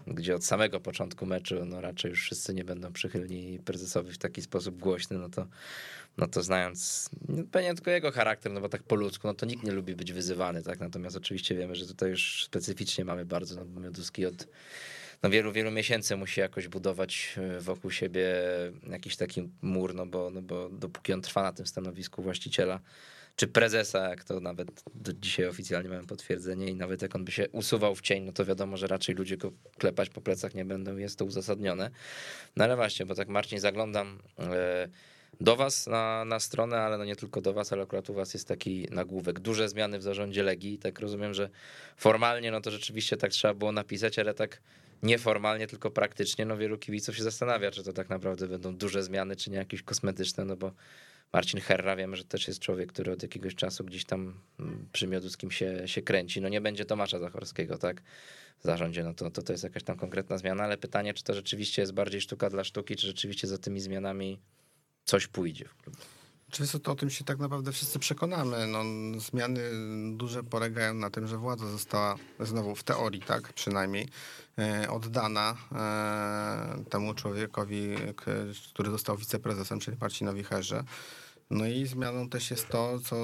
gdzie 0.06 0.34
od 0.34 0.44
samego 0.44 0.80
początku 0.80 1.26
meczu, 1.26 1.64
no 1.64 1.80
raczej 1.80 2.10
już 2.10 2.22
wszyscy 2.22 2.54
nie 2.54 2.64
będą 2.64 2.92
przychylni 2.92 3.58
prezesowi 3.64 4.12
w 4.12 4.18
taki 4.18 4.42
sposób 4.42 4.78
głośny, 4.78 5.18
no 5.18 5.28
to, 5.28 5.46
no 6.16 6.26
to 6.26 6.42
znając 6.42 7.10
no 7.28 7.44
pewnie 7.52 7.74
tylko 7.74 7.90
jego 7.90 8.12
charakter, 8.12 8.52
no 8.52 8.60
bo 8.60 8.68
tak 8.68 8.82
po 8.82 8.94
ludzku, 8.94 9.28
no 9.28 9.34
to 9.34 9.46
nikt 9.46 9.64
nie 9.64 9.72
lubi 9.72 9.96
być 9.96 10.12
wyzywany, 10.12 10.62
tak? 10.62 10.80
Natomiast 10.80 11.16
oczywiście 11.16 11.54
wiemy, 11.54 11.74
że 11.74 11.86
tutaj 11.86 12.10
już 12.10 12.44
specyficznie 12.44 13.04
mamy 13.04 13.24
bardzo, 13.24 13.54
no 13.54 13.64
bo 13.64 13.88
od 14.28 14.48
no 15.22 15.30
wielu, 15.30 15.52
wielu 15.52 15.70
miesięcy 15.70 16.16
musi 16.16 16.40
jakoś 16.40 16.68
budować 16.68 17.34
e, 17.36 17.60
wokół 17.60 17.90
siebie 17.90 18.26
jakiś 18.90 19.16
taki 19.16 19.48
mur, 19.62 19.94
no 19.94 20.06
bo, 20.06 20.30
no 20.30 20.42
bo 20.42 20.68
dopóki 20.68 21.12
on 21.12 21.22
trwa 21.22 21.42
na 21.42 21.52
tym 21.52 21.66
stanowisku 21.66 22.22
właściciela, 22.22 22.80
czy 23.36 23.46
prezesa, 23.46 24.08
jak 24.08 24.24
to 24.24 24.40
nawet 24.40 24.82
do 24.94 25.12
dzisiaj 25.12 25.46
oficjalnie 25.46 25.88
mamy 25.88 26.06
potwierdzenie 26.06 26.66
i 26.66 26.74
nawet 26.74 27.02
jak 27.02 27.14
on 27.14 27.24
by 27.24 27.32
się 27.32 27.48
usuwał 27.48 27.94
w 27.94 28.00
cień, 28.00 28.24
no 28.24 28.32
to 28.32 28.44
wiadomo, 28.44 28.76
że 28.76 28.86
raczej 28.86 29.14
ludzie 29.14 29.36
go 29.36 29.52
klepać 29.78 30.08
po 30.08 30.20
plecach 30.20 30.54
nie 30.54 30.64
będą, 30.64 30.96
jest 30.96 31.18
to 31.18 31.24
uzasadnione. 31.24 31.90
No 32.56 32.64
ale 32.64 32.76
właśnie, 32.76 33.06
bo 33.06 33.14
tak 33.14 33.28
Marcin 33.28 33.60
zaglądam 33.60 34.18
e, 34.38 34.88
do 35.40 35.56
was 35.56 35.86
na, 35.86 36.24
na 36.24 36.40
stronę, 36.40 36.80
ale 36.80 36.98
no 36.98 37.04
nie 37.04 37.16
tylko 37.16 37.40
do 37.40 37.52
was, 37.52 37.72
ale 37.72 37.82
akurat 37.82 38.10
u 38.10 38.14
was 38.14 38.34
jest 38.34 38.48
taki 38.48 38.88
nagłówek. 38.90 39.40
Duże 39.40 39.68
zmiany 39.68 39.98
w 39.98 40.02
zarządzie 40.02 40.42
Legii. 40.42 40.78
Tak 40.78 40.98
rozumiem, 40.98 41.34
że 41.34 41.50
formalnie 41.96 42.50
no 42.50 42.60
to 42.60 42.70
rzeczywiście 42.70 43.16
tak 43.16 43.30
trzeba 43.30 43.54
było 43.54 43.72
napisać, 43.72 44.18
ale 44.18 44.34
tak 44.34 44.60
nieformalnie, 45.02 45.66
tylko 45.66 45.90
praktycznie, 45.90 46.44
no 46.44 46.56
wielu 46.56 46.78
kibiców 46.78 47.16
się 47.16 47.22
zastanawia, 47.22 47.70
czy 47.70 47.82
to 47.82 47.92
tak 47.92 48.08
naprawdę 48.08 48.48
będą 48.48 48.76
duże 48.76 49.02
zmiany, 49.02 49.36
czy 49.36 49.50
nie 49.50 49.56
jakieś 49.56 49.82
kosmetyczne, 49.82 50.44
no 50.44 50.56
bo 50.56 50.72
Marcin 51.32 51.60
Herra 51.60 51.96
wiemy, 51.96 52.16
że 52.16 52.24
też 52.24 52.48
jest 52.48 52.60
człowiek, 52.60 52.92
który 52.92 53.12
od 53.12 53.22
jakiegoś 53.22 53.54
czasu 53.54 53.84
gdzieś 53.84 54.04
tam 54.04 54.34
mm, 54.60 54.88
przy 54.92 55.06
Mioduskim 55.06 55.50
się, 55.50 55.88
się 55.88 56.02
kręci. 56.02 56.40
No 56.40 56.48
nie 56.48 56.60
będzie 56.60 56.84
Tomasza 56.84 57.18
Zachorskiego, 57.18 57.78
tak? 57.78 58.02
W 58.58 58.64
zarządzie, 58.64 59.04
no 59.04 59.14
to, 59.14 59.30
to 59.30 59.42
to 59.42 59.52
jest 59.52 59.64
jakaś 59.64 59.82
tam 59.82 59.96
konkretna 59.96 60.38
zmiana, 60.38 60.64
ale 60.64 60.78
pytanie, 60.78 61.14
czy 61.14 61.24
to 61.24 61.34
rzeczywiście 61.34 61.82
jest 61.82 61.92
bardziej 61.92 62.20
sztuka 62.20 62.50
dla 62.50 62.64
sztuki, 62.64 62.96
czy 62.96 63.06
rzeczywiście 63.06 63.46
za 63.46 63.58
tymi 63.58 63.80
zmianami 63.80 64.38
coś 65.04 65.26
pójdzie 65.26 65.64
w 65.64 65.76
klubie. 65.76 66.17
Oczywiście 66.48 66.80
to 66.80 66.92
o 66.92 66.94
tym 66.94 67.10
się 67.10 67.24
tak 67.24 67.38
naprawdę 67.38 67.72
wszyscy 67.72 67.98
przekonamy. 67.98 68.66
No, 68.66 68.82
zmiany 69.20 69.60
duże 70.16 70.42
polegają 70.42 70.94
na 70.94 71.10
tym, 71.10 71.26
że 71.26 71.38
władza 71.38 71.66
została 71.66 72.16
znowu 72.40 72.74
w 72.74 72.82
teorii, 72.82 73.20
tak 73.20 73.52
przynajmniej, 73.52 74.08
e, 74.58 74.90
oddana 74.90 75.56
e, 75.72 76.84
temu 76.90 77.14
człowiekowi, 77.14 77.96
który 78.72 78.90
został 78.90 79.16
wiceprezesem, 79.16 79.80
czyli 79.80 79.96
Marcinowi 80.00 80.44
Herze. 80.44 80.84
No 81.50 81.66
i 81.66 81.86
zmianą 81.86 82.28
też 82.28 82.50
jest 82.50 82.68
to, 82.68 83.00
co 83.00 83.16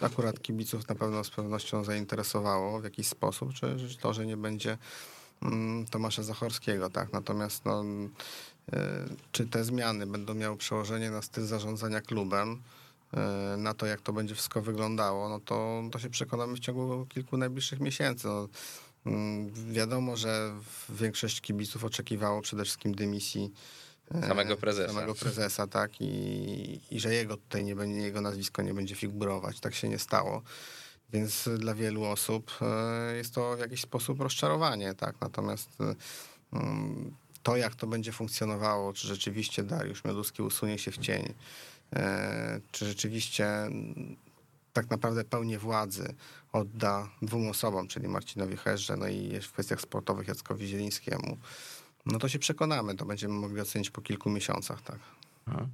akurat 0.00 0.42
kibiców 0.42 0.88
na 0.88 0.94
pewno 0.94 1.24
z 1.24 1.30
pewnością 1.30 1.84
zainteresowało 1.84 2.80
w 2.80 2.84
jakiś 2.84 3.08
sposób, 3.08 3.54
czy 3.54 3.76
czy 3.88 3.98
to, 3.98 4.14
że 4.14 4.26
nie 4.26 4.36
będzie 4.36 4.78
mm, 5.42 5.86
Tomasza 5.86 6.22
Zachorskiego, 6.22 6.90
tak. 6.90 7.12
Natomiast 7.12 7.64
no, 7.64 7.84
czy 9.32 9.46
te 9.46 9.64
zmiany 9.64 10.06
będą 10.06 10.34
miały 10.34 10.56
przełożenie 10.56 11.10
na 11.10 11.22
styl 11.22 11.46
zarządzania 11.46 12.00
klubem, 12.00 12.62
e, 13.14 13.56
na 13.58 13.74
to, 13.74 13.86
jak 13.86 14.00
to 14.00 14.12
będzie 14.12 14.34
wszystko 14.34 14.62
wyglądało, 14.62 15.28
no 15.28 15.40
to, 15.40 15.82
to 15.92 15.98
się 15.98 16.10
przekonamy 16.10 16.56
w 16.56 16.60
ciągu 16.60 17.06
kilku 17.06 17.36
najbliższych 17.36 17.80
miesięcy. 17.80 18.26
No, 18.26 18.48
mm, 19.06 19.72
wiadomo, 19.72 20.16
że 20.16 20.54
większość 20.88 21.40
kibiców 21.40 21.84
oczekiwało 21.84 22.42
przede 22.42 22.64
wszystkim 22.64 22.94
dymisji 22.94 23.52
e, 24.14 24.28
Samego 24.28 24.56
prezesa. 24.56 24.92
Samego 24.92 25.14
prezesa, 25.14 25.66
tak, 25.66 26.00
i, 26.00 26.80
i 26.90 27.00
że 27.00 27.14
jego 27.14 27.36
tutaj 27.36 27.64
nie 27.64 27.76
będzie, 27.76 28.00
jego 28.00 28.20
nazwisko 28.20 28.62
nie 28.62 28.74
będzie 28.74 28.94
figurować. 28.94 29.60
Tak 29.60 29.74
się 29.74 29.88
nie 29.88 29.98
stało. 29.98 30.42
Więc 31.12 31.48
dla 31.58 31.74
wielu 31.74 32.04
osób 32.04 32.50
e, 32.60 33.16
jest 33.16 33.34
to 33.34 33.56
w 33.56 33.60
jakiś 33.60 33.80
sposób 33.80 34.20
rozczarowanie, 34.20 34.94
tak. 34.94 35.20
Natomiast 35.20 35.80
e, 35.80 35.94
mm, 36.52 37.14
to, 37.44 37.56
jak 37.56 37.74
to 37.74 37.86
będzie 37.86 38.12
funkcjonowało, 38.12 38.92
czy 38.92 39.08
rzeczywiście 39.08 39.62
Dariusz 39.62 40.04
Mioduski 40.04 40.42
usunie 40.42 40.78
się 40.78 40.90
w 40.90 40.98
cień, 40.98 41.34
e, 41.92 42.60
czy 42.72 42.86
rzeczywiście 42.86 43.46
mm, 43.46 44.16
tak 44.72 44.90
naprawdę 44.90 45.24
pełnię 45.24 45.58
władzy 45.58 46.14
odda 46.52 47.08
dwóm 47.22 47.48
osobom, 47.48 47.88
czyli 47.88 48.08
Marcinowi 48.08 48.56
Herze, 48.56 48.96
no 48.96 49.08
i 49.08 49.40
w 49.40 49.52
kwestiach 49.52 49.80
sportowych 49.80 50.28
Jackowi 50.28 50.66
Zielińskiemu, 50.66 51.38
no 52.06 52.18
to 52.18 52.28
się 52.28 52.38
przekonamy, 52.38 52.94
to 52.94 53.04
będziemy 53.04 53.34
mogli 53.34 53.60
ocenić 53.60 53.90
po 53.90 54.02
kilku 54.02 54.30
miesiącach, 54.30 54.82
tak. 54.82 54.98
Mhm. 55.46 55.68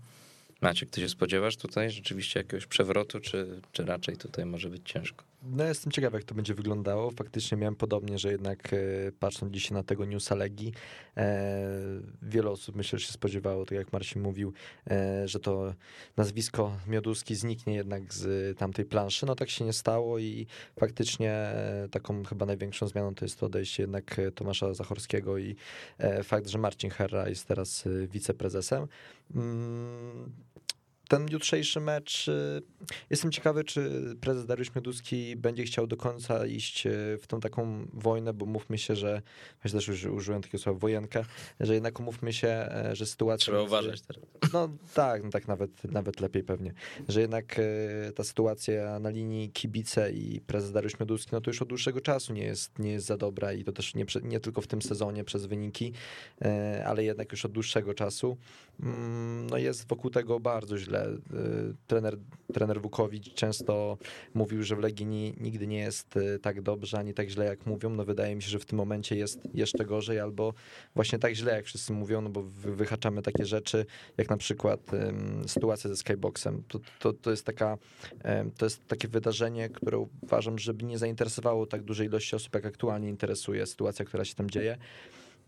Maciek, 0.60 0.90
ty 0.90 1.00
się 1.00 1.08
spodziewasz 1.08 1.56
tutaj 1.56 1.90
rzeczywiście 1.90 2.40
jakiegoś 2.40 2.66
przewrotu, 2.66 3.20
czy, 3.20 3.60
czy 3.72 3.84
raczej 3.84 4.16
tutaj 4.16 4.46
może 4.46 4.68
być 4.68 4.82
ciężko? 4.84 5.29
No 5.42 5.64
jestem 5.64 5.92
ciekaw, 5.92 6.12
jak 6.12 6.24
to 6.24 6.34
będzie 6.34 6.54
wyglądało. 6.54 7.10
Faktycznie 7.10 7.58
miałem 7.58 7.76
podobnie, 7.76 8.18
że 8.18 8.32
jednak 8.32 8.72
e, 8.72 8.76
patrząc 9.18 9.52
dzisiaj 9.52 9.74
na 9.74 9.82
tego 9.82 10.04
newsa 10.04 10.34
Legii, 10.34 10.72
e, 11.16 11.60
wiele 12.22 12.50
osób 12.50 12.76
myślę, 12.76 12.98
że 12.98 13.06
się 13.06 13.12
spodziewało, 13.12 13.66
tak 13.66 13.78
jak 13.78 13.92
Marcin 13.92 14.22
mówił, 14.22 14.52
e, 14.90 15.28
że 15.28 15.40
to 15.40 15.74
nazwisko 16.16 16.76
Mioduski 16.86 17.34
zniknie 17.34 17.74
jednak 17.74 18.14
z 18.14 18.58
tamtej 18.58 18.84
planszy. 18.84 19.26
No 19.26 19.34
tak 19.34 19.50
się 19.50 19.64
nie 19.64 19.72
stało 19.72 20.18
i 20.18 20.46
faktycznie 20.78 21.32
e, 21.32 21.88
taką 21.90 22.24
chyba 22.24 22.46
największą 22.46 22.88
zmianą 22.88 23.14
to 23.14 23.24
jest 23.24 23.40
to 23.40 23.46
odejście 23.46 23.82
jednak 23.82 24.20
Tomasza 24.34 24.74
Zachorskiego 24.74 25.38
i 25.38 25.56
e, 25.98 26.22
fakt, 26.22 26.48
że 26.48 26.58
Marcin 26.58 26.90
Herra 26.90 27.28
jest 27.28 27.48
teraz 27.48 27.84
wiceprezesem. 28.08 28.86
Mm, 29.34 30.32
ten 31.10 31.26
jutrzejszy 31.30 31.80
mecz. 31.80 32.28
y, 32.28 32.62
Jestem 33.10 33.32
ciekawy, 33.32 33.64
czy 33.64 33.90
prezes 34.20 34.46
Dariusz 34.46 34.74
Mioduski 34.74 35.36
będzie 35.36 35.64
chciał 35.64 35.86
do 35.86 35.96
końca 35.96 36.46
iść 36.46 36.86
y, 36.86 37.18
w 37.20 37.26
tą 37.26 37.40
taką 37.40 37.86
wojnę, 37.92 38.32
bo 38.34 38.46
mówmy 38.46 38.78
się, 38.78 38.96
że 38.96 39.22
ja 39.64 39.70
też 39.70 39.88
już 39.88 40.04
użyłem 40.04 40.42
takiego 40.42 40.58
słowa 40.62 40.78
wojenkę, 40.78 41.24
że 41.60 41.74
jednak 41.74 42.00
umówmy 42.00 42.32
się, 42.32 42.48
e, 42.48 42.90
że 42.96 43.06
sytuacja. 43.06 43.44
Trzeba 43.44 43.62
uważać 43.62 44.00
teraz. 44.00 44.24
no 44.52 44.68
tak, 44.94 45.24
no 45.24 45.30
tak 45.30 45.48
nawet, 45.48 45.84
nawet 45.84 46.20
lepiej 46.20 46.42
pewnie, 46.42 46.72
że 47.08 47.20
jednak 47.20 47.60
ta 48.14 48.24
sytuacja 48.24 48.98
na 48.98 49.10
linii 49.10 49.50
kibice 49.50 50.12
i 50.12 50.40
prezes 50.40 50.72
Dariusz 50.72 51.00
Mioduski, 51.00 51.30
no 51.32 51.40
to 51.40 51.50
już 51.50 51.62
od 51.62 51.68
dłuższego 51.68 52.00
czasu 52.00 52.32
nie 52.32 52.44
jest, 52.44 52.78
nie 52.78 52.92
jest 52.92 53.06
za 53.06 53.16
dobra 53.16 53.52
i 53.52 53.64
to 53.64 53.72
też 53.72 53.94
nie, 53.94 54.04
nie 54.22 54.40
tylko 54.40 54.60
w 54.60 54.66
tym 54.66 54.82
sezonie 54.82 55.24
przez 55.24 55.46
wyniki, 55.46 55.92
ale 56.86 57.04
jednak 57.04 57.32
już 57.32 57.44
od 57.44 57.52
dłuższego 57.52 57.94
czasu. 57.94 58.36
Mm, 58.82 59.46
No 59.50 59.56
jest 59.58 59.88
wokół 59.88 60.10
tego 60.10 60.40
bardzo 60.40 60.78
źle. 60.78 60.99
E, 61.04 61.18
Trener, 61.86 62.16
trener 62.54 62.80
Wukowicz 62.82 63.34
często 63.34 63.98
mówił, 64.34 64.62
że 64.62 64.76
w 64.76 64.78
Legii 64.78 65.06
ni- 65.06 65.34
nigdy 65.40 65.66
nie 65.66 65.78
jest 65.78 66.16
e, 66.16 66.38
tak 66.38 66.62
dobrze, 66.62 66.98
ani 66.98 67.14
tak 67.14 67.28
źle 67.28 67.44
jak 67.44 67.66
mówią. 67.66 67.90
No 67.90 68.04
wydaje 68.04 68.36
mi 68.36 68.42
się, 68.42 68.48
że 68.50 68.58
w 68.58 68.64
tym 68.64 68.78
momencie 68.78 69.16
jest 69.16 69.40
jeszcze 69.54 69.84
gorzej 69.84 70.20
albo 70.20 70.54
właśnie 70.94 71.18
tak 71.18 71.34
źle 71.34 71.52
jak 71.52 71.64
wszyscy 71.64 71.92
mówią, 71.92 72.20
no 72.20 72.30
bo 72.30 72.42
wy- 72.42 72.76
wyhaczamy 72.76 73.22
takie 73.22 73.46
rzeczy, 73.46 73.86
jak 74.18 74.30
na 74.30 74.36
przykład 74.36 74.80
sytuacja 75.46 75.90
ze 75.90 75.96
Skyboxem. 75.96 76.62
To, 76.68 76.80
to, 77.00 77.12
to 77.12 77.30
jest 77.30 77.44
taka, 77.44 77.78
to 78.58 78.66
jest 78.66 78.86
takie 78.86 79.08
wydarzenie, 79.08 79.68
które 79.68 80.06
uważam, 80.22 80.58
żeby 80.58 80.84
nie 80.84 80.98
zainteresowało 80.98 81.66
tak 81.66 81.82
dużej 81.82 82.06
ilości 82.06 82.36
osób, 82.36 82.54
jak 82.54 82.66
aktualnie 82.66 83.08
interesuje 83.08 83.66
sytuacja, 83.66 84.04
która 84.04 84.24
się 84.24 84.34
tam 84.34 84.50
dzieje. 84.50 84.76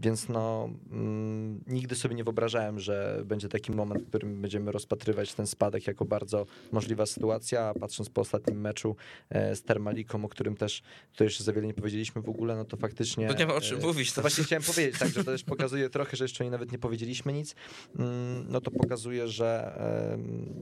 Więc 0.01 0.29
no, 0.29 0.69
mm, 0.91 1.61
nigdy 1.67 1.95
sobie 1.95 2.15
nie 2.15 2.25
wyobrażałem, 2.25 2.81
że 2.81 3.23
będzie 3.25 3.49
taki 3.49 3.73
moment, 3.73 4.03
w 4.05 4.09
którym 4.09 4.41
będziemy 4.43 4.73
rozpatrywać 4.73 5.35
ten 5.35 5.47
spadek 5.47 5.87
jako 5.87 6.05
bardzo 6.05 6.47
możliwa 6.73 7.07
sytuacja. 7.07 7.75
Patrząc 7.81 8.11
po 8.11 8.21
ostatnim 8.21 8.61
meczu 8.61 8.97
e, 9.31 9.57
z 9.57 9.63
Termaliką, 9.63 10.25
o 10.25 10.29
którym 10.29 10.57
też 10.57 10.83
tutaj 11.13 11.27
jeszcze 11.27 11.45
za 11.45 11.53
wiele 11.53 11.67
nie 11.67 11.75
powiedzieliśmy 11.75 12.23
w 12.23 12.29
ogóle, 12.29 12.57
no 12.57 12.65
to 12.65 12.77
faktycznie. 12.77 13.29
To 13.29 13.35
nie 13.39 13.47
ma 13.47 13.55
o 13.55 13.61
czym 13.61 13.79
e, 13.79 13.83
mówić, 13.83 14.09
To 14.11 14.15
to- 14.15 14.21
właśnie 14.21 14.45
chciałem 14.45 14.63
powiedzieć, 14.63 14.99
tak, 14.99 15.09
że 15.09 15.15
to 15.25 15.31
też 15.31 15.45
pokazuje 15.55 15.91
trochę, 15.91 16.17
że 16.17 16.25
jeszcze 16.25 16.51
nawet 16.51 16.73
nie 16.73 16.79
powiedzieliśmy 16.79 17.33
nic. 17.33 17.55
Mm, 17.99 18.47
No 18.49 18.61
to 18.61 18.71
pokazuje, 18.71 19.29
że 19.29 19.79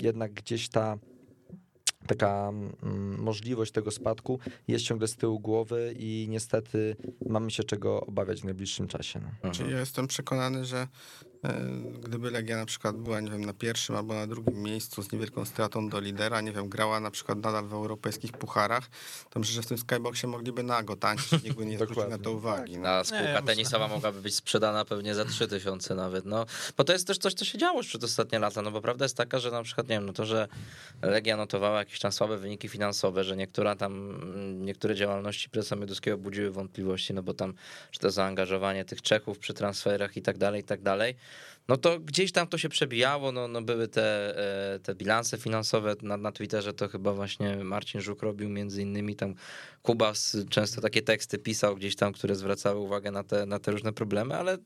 jednak 0.03 0.33
gdzieś 0.33 0.69
ta 0.69 0.99
taka 2.11 2.49
mm, 2.83 3.23
możliwość 3.23 3.73
tego 3.73 3.91
spadku 3.91 4.39
jest 4.69 4.85
ciągle 4.85 5.09
z 5.09 5.17
tyłu 5.17 5.41
głowy 5.41 5.95
i 5.99 6.27
niestety 6.31 6.97
mamy 7.27 7.51
się 7.51 7.65
czego 7.65 8.01
obawiać 8.01 8.41
w 8.41 8.45
najbliższym 8.45 8.89
czasie. 8.89 9.21
No. 9.45 9.51
Czyli 9.51 9.71
ja 9.71 9.81
jestem 9.81 10.07
przekonany, 10.07 10.65
że 10.65 10.87
gdyby 12.03 12.31
Legia 12.31 12.57
na 12.57 12.67
przykład 12.67 12.97
była, 12.97 13.21
nie 13.21 13.31
wiem, 13.31 13.45
na 13.45 13.53
pierwszym 13.53 13.97
albo 13.97 14.15
na 14.15 14.27
drugim 14.27 14.63
miejscu 14.63 15.03
z 15.03 15.13
niewielką 15.13 15.45
stratą 15.45 15.89
do 15.89 16.01
lidera, 16.01 16.41
nie 16.41 16.53
wiem, 16.53 16.69
grała 16.69 17.01
na 17.01 17.11
przykład 17.11 17.39
nadal 17.39 17.67
w 17.67 17.73
europejskich 17.73 18.33
pucharach, 18.33 18.91
to 19.31 19.41
myślę, 19.41 19.55
że 19.55 19.63
w 19.63 19.67
tym 19.67 19.79
skyboxie 19.79 20.29
mogliby 20.29 20.63
nago 20.63 20.97
tańczyć, 20.97 21.43
nikt 21.43 21.57
by 21.57 21.67
nie 21.67 21.77
zwrócił 21.79 22.09
na 22.09 22.19
to 22.19 22.33
uwagi. 22.33 22.79
No. 22.79 22.89
A 22.89 23.05
spółka 23.05 23.25
myślę- 23.25 23.43
tenisowa 23.43 23.89
mogłaby 23.89 24.23
być 24.23 24.35
sprzedana 24.35 24.85
pewnie 24.85 25.15
za 25.15 25.25
3000 25.25 25.95
nawet, 25.95 26.25
no. 26.27 26.47
Bo 26.77 26.85
to 26.85 26.93
jest 26.93 27.07
też 27.07 27.19
coś, 27.19 27.35
co 27.35 27.45
się 27.45 27.59
działo 27.59 27.77
już 27.79 27.89
przez 27.89 28.05
ostatnie 28.05 28.39
lata, 28.39 28.63
no 28.63 28.71
bo 28.71 28.81
prawda 28.81 29.05
jest 29.05 29.17
taka, 29.17 29.39
że 29.39 29.51
na 29.51 29.63
przykład, 29.63 29.89
nie 29.89 29.95
wiem, 29.95 30.07
no 30.07 30.13
to, 30.13 30.27
że 30.27 30.49
Legia 31.03 31.37
notowała 31.37 31.79
jakieś 31.79 31.99
tam 31.99 32.13
słabe 32.13 32.37
wyniki 32.39 32.69
finansowe, 32.69 33.25
że 33.25 33.37
niektóra 33.37 33.77
tam, 33.77 33.93
mm, 33.93 34.65
niektóre 34.67 34.95
działalności 34.95 35.51
prezesa 35.51 35.77
Mioduskiego 35.77 36.19
budziły 36.19 36.51
wątpliwości, 36.51 37.15
no 37.15 37.23
bo 37.23 37.35
tam, 37.35 37.55
czy 37.91 38.01
to 38.01 38.11
zaangażowanie 38.11 38.85
tych 38.85 39.03
Czechów 39.03 39.39
przy 39.39 39.55
transferach 39.55 40.17
i 40.17 40.23
tak 40.23 40.39
dalej, 40.39 40.61
i 40.61 40.65
tak 40.65 40.83
dalej, 40.83 41.15
no 41.69 41.77
to 41.77 42.01
gdzieś 42.01 42.33
tam 42.33 42.47
to 42.47 42.59
się 42.59 42.69
przebijało, 42.69 43.33
no, 43.33 43.49
no 43.49 43.63
były 43.63 43.89
te, 43.89 44.37
e, 44.75 44.79
te 44.79 44.95
bilanse 44.95 45.39
finansowe 45.39 45.97
na, 46.03 46.17
na 46.17 46.33
Twitterze, 46.33 46.73
to 46.73 46.89
chyba 46.89 47.13
właśnie 47.13 47.57
Marcin 47.57 48.01
Żuk 48.01 48.23
robił 48.23 48.49
między 48.49 48.83
innymi 48.83 49.17
tam 49.17 49.35
Kubas 49.83 50.37
często 50.51 50.81
takie 50.81 51.03
teksty 51.03 51.39
pisał 51.39 51.77
gdzieś 51.77 51.97
tam, 51.97 52.13
które 52.13 52.35
zwracały 52.35 52.81
uwagę 52.81 53.11
na 53.11 53.25
te, 53.25 53.47
na 53.47 53.59
te 53.59 53.73
różne 53.73 53.93
problemy, 53.93 54.37
ale 54.37 54.59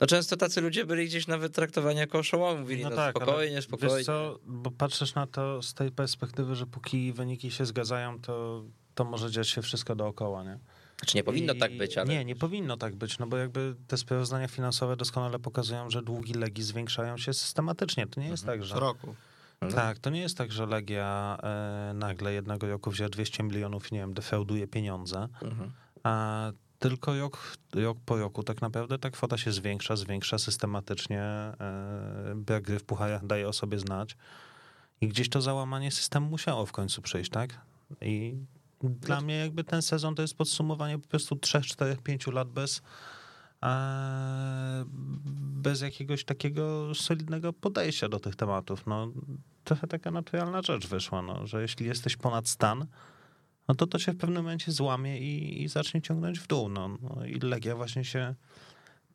no 0.00 0.06
często 0.06 0.36
tacy 0.36 0.60
ludzie 0.60 0.84
byli 0.84 1.06
gdzieś 1.06 1.26
nawet 1.26 1.54
traktowani 1.54 1.98
jako 1.98 2.18
oszołomi, 2.18 2.60
mówili 2.60 2.84
no, 2.84 3.10
spokojnie, 3.10 3.52
ale 3.52 3.62
spokojnie. 3.62 3.96
Wiesz 3.96 4.06
co, 4.06 4.38
bo 4.46 4.70
patrzysz 4.70 5.14
na 5.14 5.26
to 5.26 5.62
z 5.62 5.74
tej 5.74 5.90
perspektywy, 5.90 6.54
że 6.54 6.66
póki 6.66 7.12
wyniki 7.12 7.50
się 7.50 7.66
zgadzają, 7.66 8.20
to, 8.20 8.64
to 8.94 9.04
może 9.04 9.30
dziać 9.30 9.48
się 9.48 9.62
wszystko 9.62 9.94
dookoła, 9.94 10.44
nie? 10.44 10.58
Znaczy 11.02 11.16
nie 11.16 11.24
powinno 11.24 11.52
I- 11.52 11.58
tak 11.58 11.76
być, 11.76 11.98
ale... 11.98 12.08
Nie, 12.08 12.24
nie 12.24 12.36
powinno 12.36 12.76
tak 12.76 12.96
być, 12.96 13.18
no 13.18 13.26
bo 13.26 13.36
jakby 13.36 13.74
te 13.86 13.96
sprawozdania 13.96 14.48
finansowe 14.48 14.96
doskonale 14.96 15.38
pokazują, 15.38 15.90
że 15.90 16.02
długi 16.02 16.34
Legii 16.34 16.64
zwiększają 16.64 17.18
się 17.18 17.34
systematycznie. 17.34 18.06
To 18.06 18.20
nie 18.20 18.28
jest 18.28 18.46
tak, 18.46 18.64
że... 18.64 18.74
Co 18.74 18.80
roku. 18.80 19.14
No. 19.62 19.68
Tak, 19.68 19.98
to 19.98 20.10
nie 20.10 20.20
jest 20.20 20.38
tak, 20.38 20.52
że 20.52 20.66
Legia 20.66 21.38
e, 21.42 21.92
nagle 21.94 22.32
jednego 22.32 22.66
roku 22.68 22.90
wzięła 22.90 23.08
200 23.10 23.42
milionów, 23.42 23.92
nie 23.92 23.98
wiem, 23.98 24.14
defrauduje 24.14 24.66
pieniądze, 24.68 25.28
Mhm. 25.42 25.72
a 26.02 26.52
tylko 26.78 27.18
rok, 27.18 27.56
rok 27.74 27.98
po 28.06 28.16
roku 28.16 28.42
tak 28.42 28.62
naprawdę 28.62 28.98
ta 28.98 29.10
kwota 29.10 29.38
się 29.38 29.52
zwiększa, 29.52 29.96
zwiększa 29.96 30.38
systematycznie. 30.38 31.20
e, 31.22 32.32
Brak 32.36 32.62
gry 32.62 32.78
w 32.78 32.84
pucharach 32.84 33.26
daje 33.26 33.48
o 33.48 33.52
sobie 33.52 33.78
znać. 33.78 34.16
I 35.00 35.08
gdzieś 35.08 35.28
to 35.28 35.42
załamanie 35.42 35.90
systemu 35.90 36.30
musiało 36.30 36.66
w 36.66 36.72
końcu 36.72 37.02
przyjść, 37.02 37.30
tak? 37.30 37.60
I 38.00 38.34
dla 38.82 39.20
mnie 39.20 39.36
jakby 39.36 39.64
ten 39.64 39.82
sezon 39.82 40.14
to 40.14 40.22
jest 40.22 40.36
podsumowanie 40.36 40.98
po 40.98 41.08
prostu 41.08 41.36
3, 41.36 41.60
4, 41.60 41.96
5 41.96 42.26
lat 42.26 42.48
bez, 42.48 42.82
e, 43.62 44.84
bez 45.62 45.80
jakiegoś 45.80 46.24
takiego 46.24 46.94
solidnego 46.94 47.52
podejścia 47.52 48.08
do 48.08 48.20
tych 48.20 48.36
tematów. 48.36 48.86
No, 48.86 49.12
trochę 49.64 49.86
taka 49.86 50.10
naturalna 50.10 50.62
rzecz 50.62 50.86
wyszła, 50.86 51.22
no, 51.22 51.46
że 51.46 51.62
jeśli 51.62 51.86
jesteś 51.86 52.16
ponad 52.16 52.48
stan, 52.48 52.86
no 53.68 53.74
to 53.74 53.86
to 53.86 53.98
się 53.98 54.12
w 54.12 54.16
pewnym 54.16 54.42
momencie 54.42 54.72
złamie 54.72 55.18
i, 55.18 55.62
i 55.62 55.68
zacznie 55.68 56.02
ciągnąć 56.02 56.38
w 56.38 56.46
dół. 56.46 56.68
No, 56.68 56.88
no 56.88 57.24
i 57.24 57.40
Legia 57.40 57.76
właśnie 57.76 58.04
się 58.04 58.34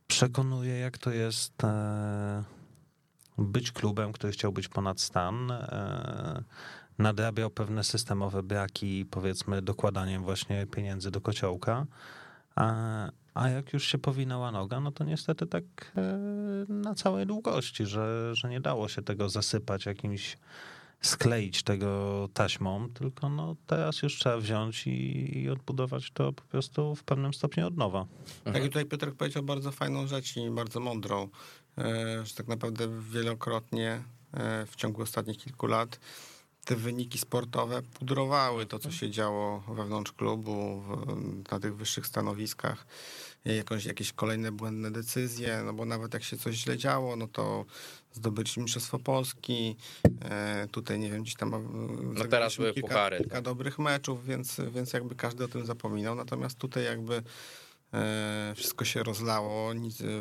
przekonuje, 0.07 0.79
jak 0.79 0.97
to 0.97 1.11
jest 1.11 1.63
e, 1.63 2.43
być 3.37 3.71
klubem, 3.71 4.11
który 4.11 4.33
chciał 4.33 4.51
być 4.51 4.67
ponad 4.67 5.01
stan, 5.01 5.51
e, 5.51 6.43
nadrabiał 6.97 7.49
pewne 7.49 7.83
systemowe 7.83 8.43
braki, 8.43 9.05
powiedzmy 9.05 9.61
dokładaniem 9.61 10.23
właśnie 10.23 10.65
pieniędzy 10.65 11.11
do 11.11 11.21
kociołka, 11.21 11.85
a, 12.55 13.09
a 13.33 13.49
jak 13.49 13.73
już 13.73 13.87
się 13.87 13.97
powinęła 13.97 14.51
noga, 14.51 14.79
no 14.79 14.91
to 14.91 15.03
niestety 15.03 15.47
tak 15.47 15.63
e, 15.95 16.01
na 16.69 16.95
całej 16.95 17.25
długości, 17.25 17.85
że, 17.85 18.35
że 18.35 18.49
nie 18.49 18.61
dało 18.61 18.87
się 18.87 19.01
tego 19.01 19.29
zasypać 19.29 19.85
jakimś 19.85 20.37
skleić 21.01 21.63
tego 21.63 22.29
taśmą, 22.33 22.89
tylko 22.93 23.29
no 23.29 23.55
teraz 23.67 24.01
już 24.01 24.19
trzeba 24.19 24.37
wziąć 24.37 24.87
i, 24.87 25.39
i 25.39 25.49
odbudować 25.49 26.11
to 26.11 26.33
po 26.33 26.43
prostu 26.43 26.95
w 26.95 27.03
pewnym 27.03 27.33
stopniu 27.33 27.67
od 27.67 27.77
nowa. 27.77 28.05
Tak 28.43 28.63
i 28.63 28.67
tutaj 28.67 28.85
Piotrek 28.85 29.15
powiedział 29.15 29.43
bardzo 29.43 29.71
fajną 29.71 30.07
rzecz 30.07 30.37
i 30.37 30.49
bardzo 30.49 30.79
mądrą, 30.79 31.29
e, 31.77 32.25
że 32.25 32.35
tak 32.35 32.47
naprawdę 32.47 33.01
wielokrotnie 33.11 34.03
e, 34.33 34.65
w 34.65 34.75
ciągu 34.75 35.01
ostatnich 35.01 35.37
kilku 35.37 35.67
lat 35.67 35.99
te 36.67 36.75
wyniki 36.75 37.17
sportowe 37.17 37.81
pudrowały 37.81 38.65
to, 38.65 38.79
co 38.79 38.91
się 38.91 39.09
działo 39.11 39.59
wewnątrz 39.75 40.11
klubu, 40.11 40.83
na 41.51 41.59
tych 41.59 41.75
wyższych 41.75 42.07
stanowiskach, 42.07 42.85
jakąś, 43.45 43.85
jakieś 43.85 44.13
kolejne 44.13 44.51
błędne 44.51 44.91
decyzje, 44.91 45.61
no 45.65 45.73
bo 45.73 45.85
nawet 45.85 46.13
jak 46.13 46.23
się 46.23 46.37
coś 46.37 46.55
źle 46.55 46.77
działo, 46.77 47.15
no 47.15 47.27
to 47.27 47.65
zdobyliśmy 48.13 48.63
Mistrzostwo 48.63 48.99
Polski, 48.99 49.75
e, 50.21 50.67
tutaj 50.71 50.99
nie 50.99 51.11
wiem, 51.11 51.21
gdzieś 51.21 51.35
tam 51.35 51.51
No 52.13 52.25
teraz 52.25 52.55
były 52.55 52.73
kilka, 52.73 52.87
puchary. 52.87 53.17
kilka 53.17 53.41
dobrych 53.41 53.79
meczów, 53.79 54.25
więc, 54.25 54.61
więc 54.71 54.93
jakby 54.93 55.15
każdy 55.15 55.43
o 55.43 55.47
tym 55.47 55.65
zapominał, 55.65 56.15
natomiast 56.15 56.57
tutaj 56.57 56.83
jakby 56.83 57.23
e, 57.93 58.53
wszystko 58.55 58.85
się 58.85 59.03
rozlało, 59.03 59.71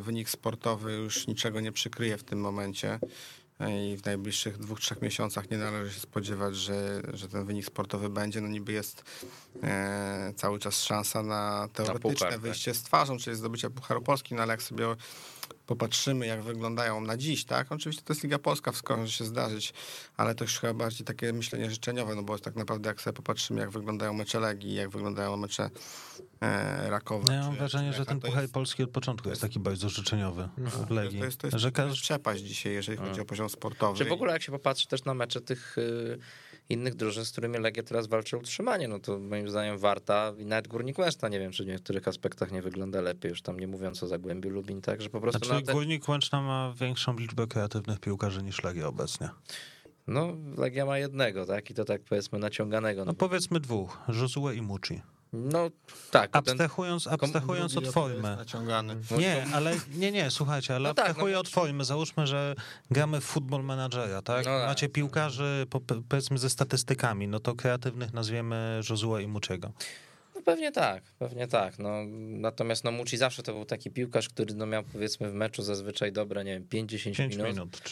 wynik 0.00 0.30
sportowy 0.30 0.92
już 0.92 1.26
niczego 1.26 1.60
nie 1.60 1.72
przykryje 1.72 2.18
w 2.18 2.24
tym 2.24 2.40
momencie. 2.40 2.92
e, 2.92 3.45
i 3.60 3.96
w 3.96 4.04
najbliższych 4.04 4.58
dwóch, 4.58 4.80
trzech 4.80 5.02
miesiącach 5.02 5.50
nie 5.50 5.58
należy 5.58 5.94
się 5.94 6.00
spodziewać, 6.00 6.56
że, 6.56 7.02
że 7.14 7.28
ten 7.28 7.44
wynik 7.44 7.66
sportowy 7.66 8.08
będzie. 8.08 8.40
No 8.40 8.48
niby 8.48 8.72
jest 8.72 9.04
e, 9.62 10.32
cały 10.36 10.58
czas 10.58 10.82
szansa 10.82 11.22
na 11.22 11.68
teoretyczne 11.72 12.12
puchar, 12.12 12.32
tak. 12.32 12.40
wyjście 12.40 12.74
z 12.74 12.82
twarzą, 12.82 13.18
czyli 13.18 13.36
zdobycie 13.36 13.70
Pucharu 13.70 14.02
Polski, 14.02 14.34
no 14.34 14.42
ale 14.42 14.52
jak 14.52 14.62
sobie 14.62 14.86
popatrzymy, 15.66 16.26
jak 16.26 16.42
wyglądają 16.42 17.00
na 17.00 17.16
dziś, 17.16 17.44
tak? 17.44 17.72
Oczywiście 17.72 18.02
to 18.02 18.12
jest 18.12 18.22
Liga 18.22 18.38
Polska, 18.38 18.72
wszystko 18.72 18.96
może 18.96 19.12
się 19.12 19.24
zdarzyć, 19.24 19.72
ale 20.16 20.34
to 20.34 20.44
już 20.44 20.58
chyba 20.58 20.74
bardziej 20.74 21.06
takie 21.06 21.32
myślenie 21.32 21.70
życzeniowe, 21.70 22.14
no 22.14 22.22
bo 22.22 22.38
tak 22.38 22.56
naprawdę 22.56 22.88
jak 22.88 23.00
sobie 23.00 23.14
popatrzymy, 23.14 23.60
jak 23.60 23.70
wyglądają 23.70 24.12
mecze 24.12 24.40
Legii, 24.40 24.74
jak 24.74 24.88
wyglądają 24.90 25.36
mecze 25.36 25.70
e, 26.40 26.90
Rakowa. 26.90 27.24
No 27.28 27.32
ja 27.34 27.42
mam 27.42 27.56
wrażenie, 27.56 27.92
że 27.92 28.06
ten 28.06 28.20
to 28.20 28.26
Puchar 28.26 28.42
jest- 28.42 28.54
Polski 28.54 28.82
od 28.82 28.90
początku 28.90 29.28
jest 29.28 29.40
taki 29.40 29.60
bardzo 29.60 29.88
życzeniowy 29.88 30.48
w 30.58 30.90
Legii. 30.90 31.18
To 31.18 31.24
jest, 31.24 31.38
to 31.38 31.46
jest, 31.46 31.58
że 31.58 31.72
to 31.72 31.82
jest 31.82 31.90
każdy, 31.90 32.02
przepaść 32.02 32.42
dzisiaj, 32.42 32.72
jeżeli 32.72 32.98
chodzi 32.98 33.20
o 33.20 33.24
poziom 33.24 33.48
sportowy. 33.48 33.98
Czy 33.98 34.04
w 34.04 34.12
ogóle 34.12 34.32
jak 34.32 34.42
się 34.42 34.52
popatrzy 34.52 34.88
też 34.88 35.04
na 35.04 35.14
mecze 35.14 35.40
tych 35.40 35.78
y, 35.78 36.18
innych 36.68 36.94
drużyn, 36.94 37.24
z 37.24 37.32
którymi 37.32 37.58
Legia 37.58 37.82
teraz 37.82 38.06
walczy 38.06 38.36
o 38.36 38.38
utrzymanie, 38.38 38.88
no 38.88 38.98
to 38.98 39.18
moim 39.18 39.48
zdaniem 39.48 39.78
Warta 39.78 40.32
i 40.38 40.46
nawet 40.46 40.68
Górnik 40.68 40.98
Łęczna, 40.98 41.28
nie 41.28 41.38
wiem, 41.38 41.52
czy 41.52 41.64
w 41.64 41.66
niektórych 41.66 42.08
aspektach 42.08 42.52
nie 42.52 42.62
wygląda 42.62 43.00
lepiej, 43.00 43.28
już 43.28 43.42
tam 43.42 43.60
nie 43.60 43.66
mówiąc 43.66 44.02
o 44.02 44.06
Zagłębiu 44.06 44.50
Lubin, 44.50 44.80
tak, 44.80 45.02
że 45.02 45.10
po 45.10 45.20
prostu 45.20 45.38
znaczy 45.44 45.60
na 45.60 45.66
te, 45.66 45.72
Górnik 45.72 46.08
Łęczna 46.08 46.42
ma 46.42 46.74
większą 46.80 47.16
liczbę 47.16 47.46
kreatywnych 47.46 48.00
piłkarzy 48.00 48.42
niż 48.42 48.62
Legia 48.62 48.86
obecnie. 48.86 49.28
no 50.06 50.36
Legia 50.58 50.86
ma 50.86 50.98
jednego, 50.98 51.46
tak, 51.46 51.70
i 51.70 51.74
to 51.74 51.84
tak 51.84 52.02
powiedzmy 52.02 52.38
naciąganego. 52.38 53.04
No 53.04 53.12
No, 53.12 53.14
powiedzmy 53.14 53.60
dwóch, 53.60 53.98
Josue 54.08 54.52
i 54.52 54.62
Muci. 54.62 55.02
No 55.32 55.70
tak, 56.10 56.30
ten, 56.30 56.38
Abstrahując, 56.38 57.06
abstrahując 57.06 57.76
od 57.76 57.86
formy. 57.88 58.36
Naciągany. 58.36 58.96
no 59.10 59.16
Nie, 59.16 59.46
ale 59.54 59.76
nie, 59.94 60.12
nie, 60.12 60.30
słuchajcie, 60.30 60.74
ale 60.74 60.88
No 60.88 60.94
tak, 60.94 61.06
abstrahuję 61.06 61.34
no 61.34 61.40
od 61.40 61.48
formy. 61.48 61.84
Załóżmy, 61.84 62.26
że 62.26 62.54
gramy 62.90 63.20
w 63.20 63.24
futbol 63.24 63.64
menadżera, 63.64 64.22
tak? 64.22 64.46
No 64.46 64.58
tak. 64.58 64.68
Macie 64.68 64.88
piłkarzy, 64.88 65.66
po- 65.70 65.80
powiedzmy, 66.08 66.38
ze 66.38 66.50
statystykami, 66.50 67.28
no 67.28 67.40
to 67.40 67.54
kreatywnych 67.54 68.12
nazwiemy 68.12 68.80
Josue 68.90 69.18
i 69.22 69.26
Muciego. 69.28 69.72
No 70.46 70.52
pewnie 70.52 70.72
tak, 70.72 71.02
pewnie 71.18 71.46
tak. 71.48 71.78
No, 71.78 71.90
natomiast 72.28 72.84
no, 72.84 72.90
Muci 72.90 73.16
zawsze 73.16 73.42
to 73.42 73.52
był 73.54 73.64
taki 73.64 73.90
piłkarz, 73.90 74.28
który 74.28 74.54
no, 74.54 74.66
miał 74.66 74.82
powiedzmy 74.92 75.30
w 75.30 75.34
meczu 75.34 75.62
zazwyczaj 75.62 76.12
dobre, 76.12 76.44
nie 76.44 76.52
wiem, 76.52 76.86
5-10 76.86 77.16
5 77.16 77.18
minut. 77.36 77.46
minut. 77.52 77.82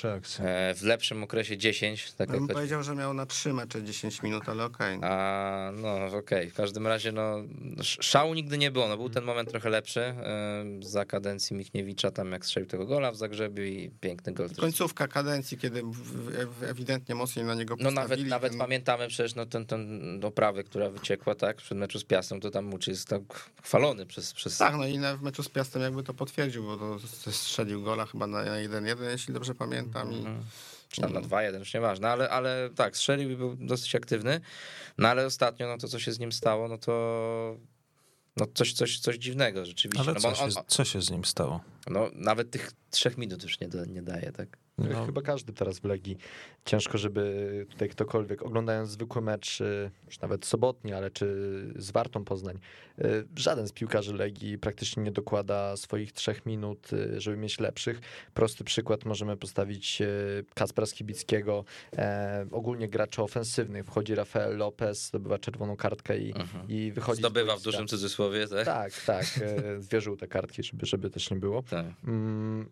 E, 0.41 0.75
w 0.75 0.83
lepszym 0.83 1.23
okresie 1.23 1.57
10, 1.59 2.13
tak 2.13 2.29
Ja 2.29 2.35
bym 2.35 2.43
jak 2.49 2.53
powiedział, 2.57 2.83
że 2.83 2.95
miał 2.95 3.15
na 3.15 3.27
trzy 3.27 3.53
mecze 3.53 3.83
10 3.83 4.23
minut, 4.23 4.49
ale 4.49 4.65
okej. 4.65 4.99
A, 5.03 5.71
no 5.75 6.07
okej, 6.19 6.51
w 6.51 6.55
każdym 6.55 6.87
razie 6.87 7.13
no 7.13 7.39
sz- 7.79 8.05
szału 8.07 8.35
nigdy 8.35 8.59
nie 8.59 8.71
było, 8.71 8.89
no 8.89 8.97
był 8.97 9.11
ten 9.11 9.25
moment 9.25 9.51
trochę 9.51 9.71
lepszy 9.71 10.01
e, 10.01 10.65
za 10.81 11.05
kadencji 11.05 11.57
Michniewicza, 11.57 12.11
tam 12.11 12.33
jak 12.33 12.45
strzelił 12.47 12.69
tego 12.69 12.87
gola 12.87 13.13
w 13.13 13.17
Zagrzebiu 13.17 13.65
i 13.65 13.91
piękny 14.01 14.33
gol. 14.33 14.49
Końcówka 14.61 15.09
kadencji, 15.09 15.59
kiedy 15.59 15.83
w- 15.83 16.49
w- 16.59 16.63
ewidentnie 16.63 17.15
mocniej 17.15 17.45
na 17.45 17.55
niego 17.55 17.77
No 17.79 17.85
postawili. 17.85 18.09
nawet, 18.23 18.29
nawet 18.31 18.53
ten- 18.53 18.59
pamiętamy 18.59 19.09
przecież 19.09 19.35
no, 19.35 19.47
ten, 19.47 19.67
ten 19.67 20.21
oprawę, 20.25 20.65
która 20.65 20.91
wyciekła, 20.91 21.35
tak, 21.35 21.57
przed 21.57 21.79
meczu 21.79 21.99
z 21.99 22.05
Piastą, 22.05 22.41
to 22.45 22.51
tam 22.51 22.65
Muczy 22.65 22.91
jest 22.91 23.09
tak 23.09 23.23
chwalony 23.63 24.07
przez... 24.07 24.33
przez... 24.33 24.59
Tak, 24.59 24.75
no 24.77 24.87
i 24.87 24.99
na, 24.99 25.17
w 25.17 25.23
meczu 25.23 25.43
z 25.43 25.49
Piastem 25.49 25.83
jakby 25.83 26.03
to 26.03 26.15
potwierdził, 26.15 26.65
bo 26.65 26.77
to 27.25 27.33
strzelił 27.33 27.83
gola 27.83 28.07
chyba 28.07 28.27
na 28.27 28.45
1-1, 28.45 29.03
jeśli 29.03 29.35
dobrze 29.35 29.55
pamiętam. 29.55 30.13
I, 30.13 30.17
Mhm. 30.17 30.45
Czy 30.89 31.01
tam 31.01 31.13
na 31.13 31.21
2-1, 31.21 31.59
już 31.59 31.75
nieważne, 31.75 32.11
ale, 32.11 32.31
ale 32.31 32.71
tak, 32.77 32.97
strzelił 32.97 33.31
i 33.31 33.37
był 33.37 33.57
dosyć 33.57 33.95
aktywny, 33.95 34.41
no 34.99 35.09
ale 35.09 35.27
ostatnio 35.27 35.69
no 35.69 35.79
to, 35.79 35.89
co 35.89 35.99
się 35.99 36.13
z 36.13 36.19
nim 36.19 36.33
stało, 36.33 36.69
no 36.69 36.79
to 36.79 37.57
no 38.37 38.47
coś, 38.55 38.73
coś, 38.73 38.99
coś 38.99 39.17
dziwnego 39.17 39.65
rzeczywiście. 39.65 40.05
Ale 40.05 40.15
no, 40.15 40.21
co 40.21 40.29
bo 40.31 40.35
się, 40.35 40.43
on, 40.45 40.51
co 40.67 40.85
się 40.85 41.03
z 41.03 41.11
nim 41.11 41.25
stało? 41.25 41.61
no, 41.91 42.11
nawet 42.13 42.51
tych 42.51 42.73
trzech 42.91 43.19
minut 43.19 43.43
już 43.43 43.61
nie, 43.61 43.69
da, 43.69 43.85
nie 43.85 44.03
daje, 44.03 44.33
tak? 44.33 44.59
No. 44.79 45.07
Chyba 45.07 45.23
każdy 45.23 45.53
teraz 45.53 45.79
w 45.79 45.85
Legii. 45.85 46.17
Ciężko, 46.65 46.99
żeby 46.99 47.67
tutaj 47.71 47.89
ktokolwiek, 47.89 48.43
oglądając 48.43 48.91
zwykły 48.91 49.23
mecz, 49.23 49.61
y, 49.61 49.91
już 50.07 50.21
nawet 50.21 50.47
sobotni, 50.47 50.93
ale 50.93 51.11
czy 51.11 51.27
z 51.77 51.91
Wartą 51.91 52.25
Poznań, 52.25 52.59
y, 52.99 53.03
żaden 53.37 53.69
z 53.69 53.73
piłkarzy 53.73 54.15
Legii 54.15 54.59
praktycznie 54.59 55.03
nie 55.03 55.11
dokłada 55.13 55.77
swoich 55.77 56.13
trzech 56.13 56.47
minut, 56.47 56.93
y, 56.93 57.21
żeby 57.21 57.37
mieć 57.37 57.61
lepszych. 57.61 58.01
Prosty 58.35 58.65
przykład 58.65 59.05
możemy 59.05 59.37
postawić 59.37 60.03
Kacpra 60.55 60.87
Skibickiego, 60.87 61.65
e, 61.97 62.47
ogólnie 62.51 62.89
graczy 62.89 63.23
ofensywnych. 63.23 63.85
Wchodzi 63.87 64.15
Rafael 64.15 64.57
Lopez, 64.57 65.07
zdobywa 65.07 65.39
czerwoną 65.39 65.77
kartkę 65.77 66.19
i, 66.19 66.33
Mhm. 66.37 66.69
i 66.69 66.93
wychodzi. 66.93 67.19
Zdobywa 67.19 67.57
w 67.57 67.63
dużym 67.63 67.87
cudzysłowie, 67.89 68.49
tak? 68.49 68.65
Tak, 68.65 68.93
tak. 69.07 69.25
e, 69.43 69.79
Dwie 69.89 70.01
żółte 70.01 70.29
kartki, 70.29 70.63
żeby, 70.63 70.87
żeby 70.87 71.11
też 71.11 71.31
nie 71.31 71.37
było. 71.37 71.63
tak. 71.63 71.87
Mm, 72.05 72.69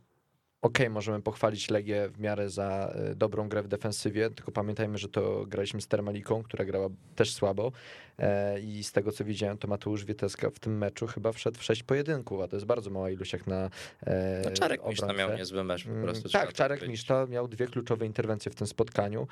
Okej, 0.62 0.90
możemy 0.90 1.22
pochwalić 1.22 1.70
Legię 1.70 2.09
w 2.09 2.20
miarę 2.20 2.51
za 2.51 2.92
e, 2.94 3.14
dobrą 3.14 3.48
grę 3.48 3.62
w 3.62 3.68
defensywie, 3.68 4.31
tylko 4.31 4.53
pamiętajmy, 4.53 4.98
że 4.98 5.09
to 5.09 5.46
graliśmy 5.46 5.81
z 5.81 5.87
Termaliką, 5.87 6.42
która 6.42 6.64
grała 6.64 6.88
też 7.16 7.33
słabo 7.35 7.72
e, 8.18 8.61
i 8.61 8.85
z 8.85 8.92
tego 8.92 9.12
co 9.12 9.25
widziałem, 9.25 9.59
to 9.59 9.68
Mateusz 9.68 10.05
Wieteska 10.05 10.51
w 10.51 10.59
tym 10.59 10.79
meczu 10.79 11.07
chyba 11.07 11.33
wszedł 11.33 11.59
w 11.59 11.62
sześć 11.62 11.83
pojedynków, 11.83 12.40
a 12.40 12.48
to 12.48 12.57
jest 12.57 12.66
bardzo 12.66 12.90
mała 12.90 13.11
ilość 13.11 13.33
jak 13.33 13.46
na 13.46 13.70
e, 14.07 14.42
No 14.44 14.51
Czarek 14.51 14.87
Miszta 14.88 15.07
obrońcę. 15.07 15.29
miał 15.29 15.38
niezły 15.38 15.64
mecz 15.64 15.85
po 15.85 15.90
Mm, 15.90 16.03
prostu. 16.05 16.29
trzeba 16.29 16.44
Tak, 16.44 16.55
Czarek 16.55 16.79
powiedzieć. 16.81 17.01
Miszta 17.01 17.27
miał 17.27 17.48
dwie 17.48 17.66
kluczowe 17.66 18.07
interwencje 18.07 18.53
w 18.53 18.55
tym 18.55 18.66
spotkaniu, 18.66 19.27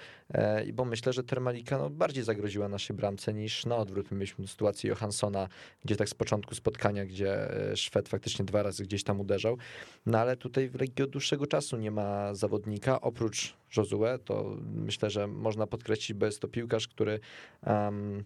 i 0.67 0.73
bo 0.73 0.85
myślę, 0.85 1.13
że 1.13 1.25
Termalika 1.25 1.79
no, 1.79 1.91
bardziej 1.91 2.25
zagroziła 2.25 2.69
naszej 2.69 2.97
bramce 2.97 3.35
niż 3.35 3.67
na 3.67 3.77
odwrót. 3.77 4.11
My 4.11 4.17
mieliśmy 4.17 4.47
sytuację 4.49 4.91
Johanssona, 4.91 5.49
gdzie 5.85 5.97
tak 5.97 6.09
z 6.09 6.15
początku 6.15 6.55
spotkania, 6.55 7.05
gdzie 7.07 7.49
Szwed 7.75 8.09
faktycznie 8.09 8.45
dwa 8.45 8.63
razy 8.63 8.83
gdzieś 8.85 9.05
tam 9.05 9.21
uderzał, 9.21 9.59
no 10.07 10.19
ale 10.19 10.37
tutaj 10.37 10.69
w 10.69 10.81
Legii 10.81 11.05
dłuższego 11.21 11.47
czasu 11.47 11.77
nie 11.77 11.91
ma 11.91 12.35
zawodnika, 12.35 13.01
oprócz 13.01 13.55
Josue, 13.77 14.19
to 14.25 14.57
myślę, 14.75 15.11
że 15.11 15.27
można 15.27 15.67
podkreślić, 15.67 16.19
bo 16.19 16.27
jest 16.27 16.41
to 16.41 16.49
piłkarz, 16.49 16.89
który 16.89 17.21
um, 17.67 18.25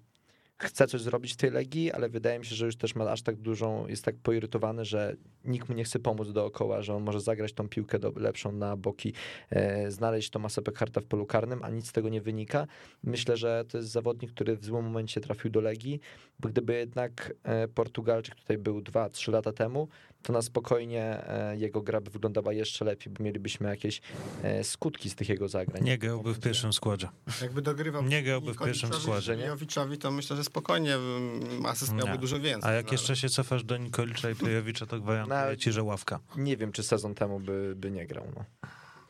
chce 0.59 0.87
coś 0.87 1.01
zrobić 1.01 1.33
w 1.33 1.37
tej 1.37 1.51
legii, 1.51 1.93
ale 1.93 2.09
wydaje 2.09 2.39
mi 2.39 2.47
się, 2.47 2.55
że 2.55 2.67
już 2.67 2.77
też 2.77 2.95
ma 2.95 3.05
aż 3.05 3.23
tak 3.23 3.37
dużą, 3.37 3.87
jest 3.87 4.05
tak 4.05 4.15
poirytowany, 4.17 4.85
że 4.85 5.17
nikt 5.45 5.69
mu 5.69 5.75
nie 5.75 5.85
chce 5.85 5.99
pomóc 5.99 6.33
dookoła, 6.33 6.83
że 6.83 6.95
on 6.95 7.03
może 7.03 7.21
zagrać 7.21 7.53
tą 7.53 7.69
piłkę 7.69 7.99
do, 7.99 8.13
lepszą 8.17 8.53
na 8.53 8.77
boki, 8.77 9.13
e, 9.51 9.91
znaleźć 9.91 10.31
Tomasa 10.31 10.63
Pekharta 10.63 11.01
w 11.01 11.05
polu 11.05 11.27
karnym, 11.27 11.61
a 11.63 11.71
nic 11.71 11.89
z 11.89 11.93
tego 11.93 12.09
nie 12.09 12.21
wynika. 12.21 12.67
Myślę, 13.03 13.37
że 13.37 13.65
to 13.69 13.79
jest 13.79 13.91
zawodnik, 13.91 14.31
który 14.31 14.57
w 14.57 14.65
złym 14.65 14.85
momencie 14.85 15.21
trafił 15.21 15.51
do 15.51 15.61
Legii, 15.61 16.01
bo 16.41 16.49
gdyby 16.49 16.75
jednak 16.75 17.35
e, 17.43 17.69
Portugalczyk 17.69 18.35
tutaj 18.35 18.59
był 18.59 18.81
2-3 18.81 19.33
lata 19.33 19.53
temu, 19.53 19.89
to 20.25 20.33
na 20.33 20.43
spokojnie 20.43 21.03
e, 21.29 21.57
jego 21.57 21.83
gra 21.83 22.01
by 22.01 22.11
wyglądała 22.11 22.53
jeszcze 22.53 22.85
lepiej, 22.85 23.13
bo 23.13 23.25
mielibyśmy 23.25 23.69
jakieś 23.69 24.01
e, 24.43 24.65
skutki 24.65 25.11
z 25.11 25.15
tych 25.15 25.29
jego 25.29 25.49
zagrań. 25.49 25.85
Nie 25.85 25.99
grałby 25.99 26.35
w 26.35 26.41
pierwszym 26.41 26.73
składzie. 26.73 27.09
Jakby 27.43 27.63
dogrywał 27.63 28.03
Nie 28.03 28.23
grałby 28.23 28.55
w 28.55 28.59
pierwszym 28.59 28.93
składzie. 28.93 29.37
czy 29.37 29.43
Jowiczowi, 29.43 29.99
to 29.99 30.11
myślę, 30.11 30.37
że 30.37 30.45
spokojnie 30.45 30.95
mm, 30.95 31.67
asyst 31.67 31.93
miałby 31.93 32.13
Nie. 32.13 32.19
dużo 32.19 32.41
więcej. 32.41 32.71
A 32.71 32.73
jak 32.75 32.87
no, 32.87 32.93
jeszcze 32.93 33.17
się 33.17 33.29
cofasz 33.29 33.65
do 33.65 33.77
Nikolicza 33.77 34.31
i 34.31 34.35
Pejowicza, 34.35 34.87
to 34.87 35.01
gwarantuję 35.01 35.39
Nawet- 35.41 35.61
ci, 35.61 35.73
że 35.73 35.83
ławka. 35.83 36.21
Nie 36.37 36.57
wiem, 36.57 36.73
czy 36.73 36.83
sezon 36.83 37.15
temu 37.15 37.41
by, 37.41 37.75
by 37.77 37.91
nie 37.91 38.07
grał. 38.07 38.25
No. 38.37 38.45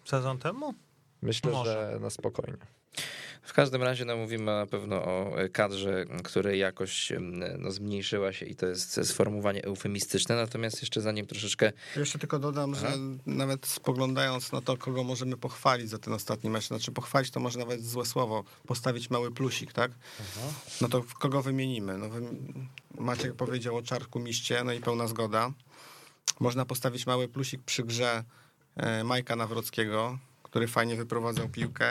Sezon 0.05 0.39
temu? 0.39 0.75
Myślę, 1.23 1.53
Może. 1.53 1.91
że 1.93 2.01
na 2.01 2.11
spokojnie. 2.11 2.57
W 3.43 3.53
każdym 3.53 3.83
razie 3.83 4.05
no, 4.05 4.17
mówimy 4.17 4.45
na 4.45 4.67
pewno 4.67 5.05
o 5.05 5.33
kadrze, 5.53 6.05
której 6.25 6.59
jakość 6.61 7.13
no, 7.59 7.71
zmniejszyła 7.71 8.33
się 8.33 8.47
i 8.47 8.57
to 8.57 8.67
jest 8.67 9.01
sformułowanie 9.05 9.65
eufemistyczne. 9.65 10.37
Natomiast 10.37 10.83
jeszcze 10.83 11.01
zanim 11.01 11.27
troszeczkę 11.27 11.73
Jeszcze 11.97 12.19
tylko 12.19 12.39
dodam, 12.39 12.75
że 12.75 12.93
nawet 13.27 13.67
spoglądając 13.67 14.53
na 14.53 14.61
to, 14.61 14.77
kogo 14.77 15.05
możemy 15.05 15.37
pochwalić 15.37 15.91
za 15.91 15.99
ten 15.99 16.13
ostatni 16.13 16.51
mecz, 16.51 16.69
znaczy 16.69 16.93
pochwalić 16.93 17.31
to 17.31 17.41
może 17.41 17.59
nawet 17.59 17.85
złe 17.85 18.07
słowo, 18.07 18.45
postawić 18.67 19.11
mały 19.11 19.31
plusik, 19.31 19.73
tak? 19.73 19.93
No 20.81 20.89
to 20.89 21.05
kogo 21.19 21.43
wymienimy? 21.43 21.99
No, 21.99 22.09
Maciek 22.99 23.35
powiedział 23.35 23.77
o 23.77 23.83
Czarku 23.83 24.21
Miście, 24.21 24.65
no 24.65 24.73
i 24.73 24.81
pełna 24.81 25.07
zgoda. 25.07 25.51
Można 26.41 26.65
postawić 26.65 27.07
mały 27.07 27.29
plusik 27.29 27.63
przy 27.63 27.85
grze 27.85 28.25
e, 28.77 29.05
Majka 29.05 29.37
Nawrockiego, 29.37 30.19
który 30.55 30.69
fajnie 30.69 30.97
wyprowadzał 30.97 31.49
piłkę, 31.49 31.87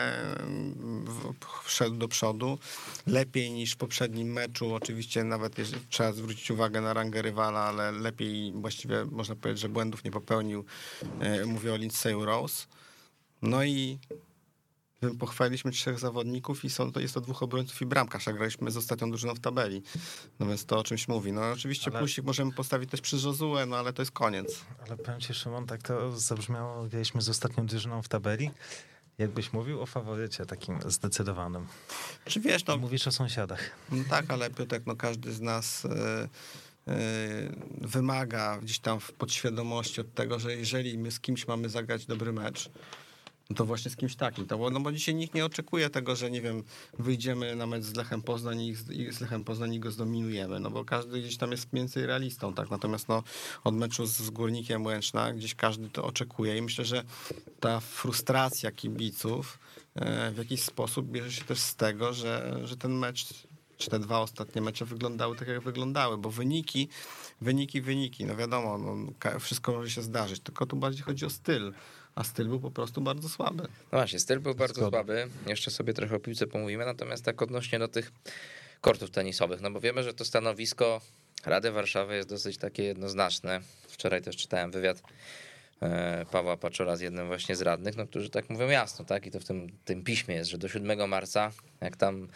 wszedł 1.63 1.95
do 1.95 2.08
przodu. 2.08 2.58
Lepiej 3.08 3.52
niż 3.52 3.73
w 3.73 3.78
poprzednim 3.78 4.34
meczu, 4.34 4.73
oczywiście 4.73 5.23
nawet 5.23 5.58
jeżeli 5.58 5.82
trzeba 5.89 6.12
zwrócić 6.13 6.52
uwagę 6.52 6.82
na 6.82 6.93
rangę 6.93 7.21
rywala, 7.21 7.60
ale 7.60 7.91
lepiej 7.91 8.52
właściwie 8.56 9.06
można 9.06 9.36
powiedzieć, 9.36 9.62
że 9.62 9.69
błędów 9.69 10.04
nie 10.04 10.12
popełnił. 10.12 10.65
E, 11.19 11.45
Mówię 11.45 11.73
o 11.73 11.78
Lindsay 11.78 12.13
Rose. 12.26 12.65
No 13.41 13.63
i 13.63 13.99
pochwaliliśmy 15.12 15.72
trzech 15.72 16.00
zawodników 16.00 16.66
i 16.66 16.70
są 16.70 16.92
to, 16.92 17.00
jest 17.00 17.13
to 17.13 17.22
dwóch 17.22 17.44
obrońców 17.44 17.82
i 17.82 17.86
bramkarz, 17.86 18.28
a 18.28 18.34
graliśmy 18.34 18.72
z 18.72 18.78
ostatnią 18.78 19.10
drużyną 19.10 19.36
w 19.36 19.39
tabeli. 19.39 19.84
No 20.39 20.46
więc 20.46 20.66
to 20.66 20.80
o 20.80 20.84
czymś 20.84 21.08
mówi. 21.08 21.32
No 21.32 21.52
oczywiście 21.52 21.92
Ale- 21.92 22.00
plusik 22.00 22.26
możemy 22.26 22.52
postawić 22.52 22.89
też 22.89 23.02
przy 23.02 23.16
Josue, 23.16 23.66
no 23.68 23.76
ale 23.78 23.94
to 23.94 24.02
jest 24.02 24.12
koniec. 24.12 24.62
Ale 24.88 24.98
powiem 24.98 25.20
ci, 25.22 25.34
Szymon, 25.34 25.66
tak 25.66 25.82
to 25.82 26.20
zabrzmiało, 26.20 26.84
graliśmy 26.84 27.22
z 27.22 27.30
ostatnią 27.30 27.66
drużyną 27.66 28.02
w 28.02 28.08
tabeli. 28.08 28.52
Jakbyś 29.18 29.54
mówił 29.54 29.82
o 29.82 29.86
faworycie 29.86 30.46
takim 30.46 30.80
zdecydowanym. 30.86 31.68
Czy 32.26 32.39
wiesz, 32.39 32.66
no 32.66 32.78
Mówisz 32.78 33.08
o 33.08 33.12
sąsiadach. 33.12 33.70
No 33.92 34.04
tak, 34.10 34.32
ale 34.32 34.50
Piotrek, 34.50 34.84
no 34.86 34.96
każdy 34.96 35.34
z 35.34 35.42
nas 35.42 35.86
e, 35.86 36.28
wymaga 37.82 38.58
gdzieś 38.62 38.80
tam 38.80 39.00
w 39.00 39.12
podświadomości 39.12 40.02
od 40.02 40.13
tego, 40.13 40.39
że 40.39 40.56
jeżeli 40.56 40.98
my 40.98 41.12
z 41.12 41.20
kimś 41.20 41.48
mamy 41.48 41.70
zagrać 41.70 42.06
dobry 42.06 42.34
mecz, 42.34 42.70
to 43.56 43.65
właśnie 43.65 43.91
z 43.91 43.95
kimś 43.95 44.15
takim. 44.15 44.47
To, 44.47 44.69
no 44.69 44.79
bo 44.79 44.91
dzisiaj 44.91 45.15
nikt 45.15 45.34
nie 45.34 45.45
oczekuje 45.45 45.89
tego, 45.89 46.15
że 46.15 46.32
nie 46.32 46.41
wiem, 46.41 46.63
wyjdziemy 46.99 47.56
na 47.56 47.65
mecz 47.65 47.84
z 47.84 47.95
Lechem 47.95 48.21
Poznań 48.21 48.62
i 48.62 48.75
z, 49.12 49.21
Lechem 49.21 49.43
Poznań 49.43 49.73
i 49.73 49.79
go 49.79 49.91
zdominujemy, 49.91 50.60
no 50.60 50.69
bo 50.69 50.86
każdy 50.86 51.21
gdzieś 51.21 51.38
tam 51.38 51.51
jest 51.51 51.67
więcej 51.73 52.06
realistą, 52.06 52.53
tak? 52.53 52.69
Natomiast 52.69 53.08
no 53.08 53.23
od 53.63 53.75
meczu 53.75 54.06
z, 54.06 54.29
Górnikiem 54.29 54.86
Łęczna 54.86 55.34
gdzieś 55.34 55.56
każdy 55.56 55.89
to 55.89 56.03
oczekuje 56.03 56.58
i 56.58 56.62
myślę, 56.62 56.86
że 56.86 57.03
ta 57.60 57.79
frustracja 57.79 58.71
kibiców 58.71 59.60
e, 59.95 60.32
w 60.32 60.38
jakiś 60.38 60.62
sposób 60.62 61.08
bierze 61.08 61.32
się 61.32 61.43
też 61.43 61.60
z 61.60 61.75
tego, 61.75 62.13
że, 62.13 62.60
że 62.63 62.77
ten 62.77 62.91
mecz 62.91 63.25
czy 63.77 63.89
te 63.89 63.99
dwa 63.99 64.19
ostatnie 64.19 64.62
mecze 64.62 64.86
wyglądały 64.86 65.36
tak, 65.36 65.47
jak 65.47 65.62
wyglądały, 65.62 66.17
bo 66.17 66.29
wyniki, 66.29 66.89
wyniki, 67.41 67.82
wyniki, 67.82 68.25
no 68.25 68.36
wiadomo, 68.36 68.77
no, 68.77 68.95
wszystko 69.39 69.71
może 69.71 69.89
się 69.89 70.01
zdarzyć, 70.01 70.39
tylko 70.39 70.65
tu 70.65 70.75
bardziej 70.75 71.03
chodzi 71.03 71.25
o 71.25 71.29
styl, 71.29 71.73
a 72.15 72.23
styl 72.23 72.47
był 72.47 72.60
po 72.60 72.71
prostu 72.71 73.02
bardzo 73.02 73.30
słaby. 73.30 73.63
No 73.63 73.97
właśnie, 73.97 74.19
styl 74.19 74.39
był 74.39 74.56
bardzo 74.56 74.89
słaby. 74.89 75.28
Jeszcze 75.47 75.71
sobie 75.71 75.93
trochę 75.93 76.15
o 76.15 76.19
piłce 76.19 76.47
pomówimy, 76.47 76.86
natomiast 76.86 77.26
tak 77.26 77.41
odnośnie 77.41 77.80
do 77.80 77.88
tych 77.88 78.12
kortów 78.82 79.12
tenisowych, 79.12 79.62
no 79.62 79.71
bo 79.71 79.80
wiemy, 79.80 80.04
że 80.04 80.13
to 80.13 80.26
stanowisko 80.26 81.02
Rady 81.45 81.71
Warszawy 81.71 82.15
jest 82.15 82.30
dosyć 82.30 82.58
takie 82.58 82.84
jednoznaczne. 82.84 83.62
Wczoraj 83.88 84.21
też 84.21 84.38
czytałem 84.38 84.71
wywiad 84.71 85.04
e, 85.82 86.26
Pawła 86.32 86.58
Paczora 86.58 86.95
z 86.95 87.02
jednym 87.02 87.28
właśnie 87.28 87.56
z 87.56 87.62
radnych, 87.62 87.97
no, 87.97 88.08
którzy 88.08 88.30
tak 88.30 88.49
mówią 88.49 88.67
jasno, 88.67 89.06
tak? 89.06 89.26
I 89.26 89.32
to 89.32 89.39
w 89.39 89.45
tym, 89.45 89.67
tym 89.86 90.04
piśmie 90.04 90.36
jest, 90.36 90.49
że 90.49 90.58
do 90.58 90.67
7 90.67 91.10
marca, 91.10 91.52
jak 91.82 91.97
tam 91.97 92.28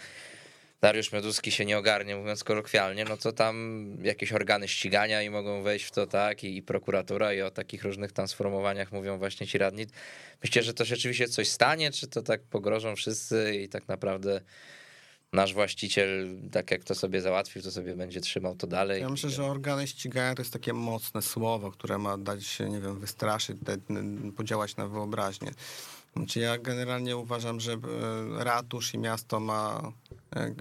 Dariusz 0.82 1.12
Mioduski 1.12 1.52
się 1.52 1.66
nie 1.66 1.78
ogarnie, 1.78 2.16
mówiąc 2.16 2.44
kolokwialnie, 2.44 3.06
no 3.06 3.18
to 3.18 3.32
tam 3.32 3.88
jakieś 4.04 4.32
organy 4.32 4.68
ścigania 4.68 5.22
i 5.22 5.30
mogą 5.30 5.64
wejść 5.64 5.86
w 5.86 5.92
to, 5.92 6.08
tak, 6.08 6.44
i, 6.44 6.58
i 6.58 6.64
prokuratura 6.64 7.34
i 7.34 7.42
o 7.42 7.52
takich 7.52 7.84
różnych 7.84 8.12
tam 8.12 8.28
sformułowaniach 8.28 8.92
mówią 8.92 9.18
właśnie 9.18 9.48
ci 9.48 9.58
radni. 9.58 9.86
Myślcie, 10.44 10.64
że 10.64 10.74
to 10.74 10.86
rzeczywiście 10.86 11.28
coś 11.28 11.48
stanie, 11.48 11.92
czy 11.92 12.08
to 12.08 12.22
tak 12.22 12.42
pogrożą 12.44 12.96
wszyscy 12.96 13.56
i 13.64 13.70
tak 13.70 13.88
naprawdę 13.88 14.42
nasz 15.34 15.54
właściciel, 15.54 16.30
tak 16.52 16.72
jak 16.72 16.84
to 16.84 16.96
sobie 16.96 17.22
załatwił, 17.22 17.62
to 17.62 17.72
sobie 17.72 17.96
będzie 17.96 18.22
trzymał 18.22 18.56
to 18.56 18.68
dalej. 18.68 19.02
Ja 19.02 19.10
myślę, 19.10 19.30
że 19.30 19.46
organy 19.46 19.88
ścigania 19.88 20.36
to 20.36 20.42
jest 20.42 20.54
takie 20.54 20.74
mocne 20.74 21.22
słowo, 21.22 21.72
które 21.72 21.98
ma 21.98 22.18
dać 22.18 22.46
się, 22.46 22.70
nie 22.70 22.82
wiem, 22.82 23.00
wystraszyć, 23.00 23.58
podziałać 24.38 24.76
na 24.76 24.88
wyobraźnię. 24.88 25.52
Znaczy 26.16 26.40
ja 26.40 26.58
generalnie 26.58 27.18
uważam, 27.18 27.60
że 27.60 27.74
e, 27.74 27.78
ratusz 28.44 28.94
i 28.94 28.98
miasto 28.98 29.40
ma 29.40 29.92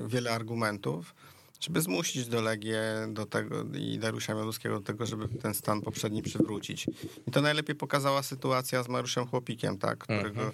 wiele 0.07 0.33
argumentów, 0.33 1.15
żeby 1.61 1.81
zmusić 1.81 2.29
do 2.29 2.41
Legię 2.41 2.83
do 3.09 3.27
tego 3.27 3.65
i 3.75 3.99
Dariusza 3.99 4.35
Mioduskiego 4.35 4.75
do 4.75 4.85
tego, 4.87 5.07
żeby 5.07 5.29
ten 5.29 5.55
stan 5.55 5.81
poprzedni 5.81 6.23
przywrócić. 6.23 6.87
I 7.27 7.31
to 7.31 7.41
najlepiej 7.41 7.77
pokazała 7.77 8.23
sytuacja 8.23 8.83
z 8.83 8.89
Mariuszem 8.89 9.27
Chłopikiem, 9.27 9.79
tak, 9.79 9.99
którego, 9.99 10.41
mm, 10.41 10.53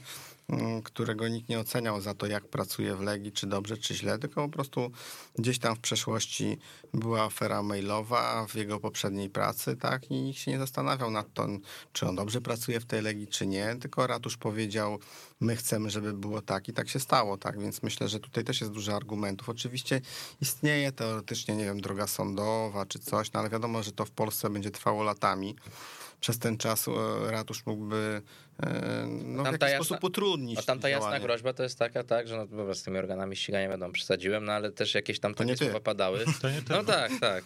którego 0.84 1.28
nikt 1.28 1.48
nie 1.48 1.58
oceniał 1.60 2.00
za 2.00 2.14
to, 2.14 2.26
jak 2.26 2.48
pracuje 2.48 2.96
w 2.96 3.00
Legii, 3.00 3.32
czy 3.32 3.46
dobrze, 3.46 3.76
czy 3.76 3.94
źle, 3.94 4.18
tylko 4.18 4.42
po 4.42 4.48
prostu 4.48 4.90
gdzieś 5.38 5.58
tam 5.58 5.76
w 5.76 5.80
przeszłości 5.80 6.58
była 6.94 7.22
afera 7.22 7.62
mailowa 7.62 8.46
w 8.46 8.54
jego 8.54 8.80
poprzedniej 8.80 9.30
pracy, 9.30 9.76
tak, 9.76 10.10
i 10.10 10.14
nikt 10.14 10.38
się 10.38 10.50
nie 10.50 10.58
zastanawiał 10.58 11.10
nad 11.10 11.34
tym, 11.34 11.60
czy 11.92 12.08
on 12.08 12.16
dobrze 12.16 12.40
pracuje 12.40 12.80
w 12.80 12.84
tej 12.84 13.02
Legii, 13.02 13.26
czy 13.26 13.46
nie, 13.46 13.76
tylko 13.80 14.06
ratusz 14.06 14.36
powiedział, 14.36 14.98
my 15.40 15.56
chcemy, 15.56 15.90
żeby 15.90 16.12
było 16.12 16.42
tak 16.42 16.68
i 16.68 16.72
tak 16.72 16.88
się 16.88 17.00
stało, 17.00 17.38
tak, 17.38 17.60
więc 17.60 17.82
myślę, 17.82 18.08
że 18.08 18.20
tutaj 18.20 18.44
też 18.44 18.60
jest 18.60 18.72
dużo 18.72 18.96
argumentów. 18.96 19.48
Oczywiście 19.48 20.00
istnieje 20.40 20.92
teoretycznie, 20.92 21.56
nie 21.56 21.64
wiem, 21.64 21.80
droga 21.80 22.06
sądowa 22.06 22.86
czy 22.86 22.98
coś, 22.98 23.32
no 23.32 23.40
ale 23.40 23.50
wiadomo, 23.50 23.82
że 23.82 23.92
to 23.92 24.04
w 24.04 24.10
Polsce 24.10 24.50
będzie 24.50 24.70
trwało 24.70 25.02
latami. 25.02 25.56
Przez 26.20 26.38
ten 26.38 26.58
czas 26.58 26.88
e, 26.88 26.92
ratusz 27.30 27.66
mógłby 27.66 28.22
no, 29.24 29.42
w 29.42 29.46
jakiś 29.46 29.60
jasna- 29.60 29.74
sposób 29.84 30.04
utrudnić 30.04 30.58
A 30.58 30.62
tam 30.62 30.80
ta 30.80 30.88
jasna 30.88 31.04
działanie. 31.06 31.24
groźba 31.24 31.52
to 31.52 31.62
jest 31.62 31.78
taka, 31.78 32.04
tak, 32.04 32.28
że 32.28 32.36
no, 32.36 32.46
dobra, 32.46 32.74
z 32.74 32.82
tymi 32.82 32.98
organami 32.98 33.36
ścigania 33.36 33.68
wiadomo, 33.68 33.92
przesadziłem, 33.92 34.44
no 34.44 34.52
ale 34.52 34.70
też 34.72 34.94
jakieś 34.94 35.20
tam 35.20 35.34
To 35.34 35.44
nie 35.44 35.52
takie 35.52 35.58
ty. 35.58 35.64
słowa 35.70 35.80
padały. 35.84 36.24
To 36.42 36.50
nie 36.50 36.62
ty. 36.62 36.72
No 36.72 36.84
tak, 36.84 37.12
tak. 37.20 37.44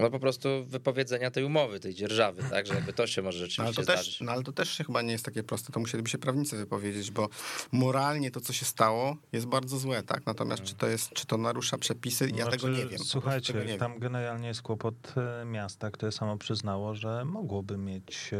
No 0.00 0.10
po 0.10 0.18
prostu 0.18 0.48
wypowiedzenia 0.66 1.30
tej 1.30 1.44
umowy, 1.44 1.80
tej 1.80 1.94
dzierżawy, 1.94 2.42
tak, 2.50 2.66
że 2.66 2.74
jakby 2.74 2.92
to 2.92 3.06
się 3.06 3.22
może 3.22 3.38
No 3.38 3.42
ale, 3.42 3.48
rzeczywiście 3.50 3.84
też, 3.84 3.94
zdarzyć. 4.00 4.20
no 4.20 4.32
ale 4.32 4.42
to 4.42 4.52
też 4.52 4.76
chyba 4.86 5.02
nie 5.02 5.12
jest 5.12 5.24
takie 5.24 5.42
proste, 5.42 5.72
to 5.72 5.80
musieliby 5.80 6.10
się 6.10 6.18
prawnicy 6.18 6.56
wypowiedzieć, 6.56 7.10
bo 7.10 7.28
moralnie 7.72 8.30
to, 8.30 8.40
co 8.40 8.52
się 8.52 8.64
stało, 8.64 9.16
jest 9.32 9.46
bardzo 9.46 9.78
złe, 9.78 10.02
tak? 10.02 10.26
Natomiast 10.26 10.62
czy 10.62 10.74
to 10.74 10.86
jest, 10.86 11.12
czy 11.12 11.26
to 11.26 11.36
narusza 11.36 11.78
przepisy, 11.78 12.30
ja 12.34 12.44
Znaczy, 12.44 12.50
tego 12.50 12.68
nie 12.68 12.86
wiem. 12.86 12.98
Słuchajcie, 12.98 13.54
nie 13.54 13.64
wiem. 13.64 13.78
tam 13.78 13.98
generalnie 13.98 14.48
jest 14.48 14.62
kłopot 14.62 15.14
e, 15.16 15.44
miasta, 15.44 15.90
które 15.90 16.12
samo 16.12 16.38
przyznało, 16.38 16.94
że 16.94 17.24
mogłoby 17.24 17.76
mieć 17.78 18.30
e, 18.32 18.38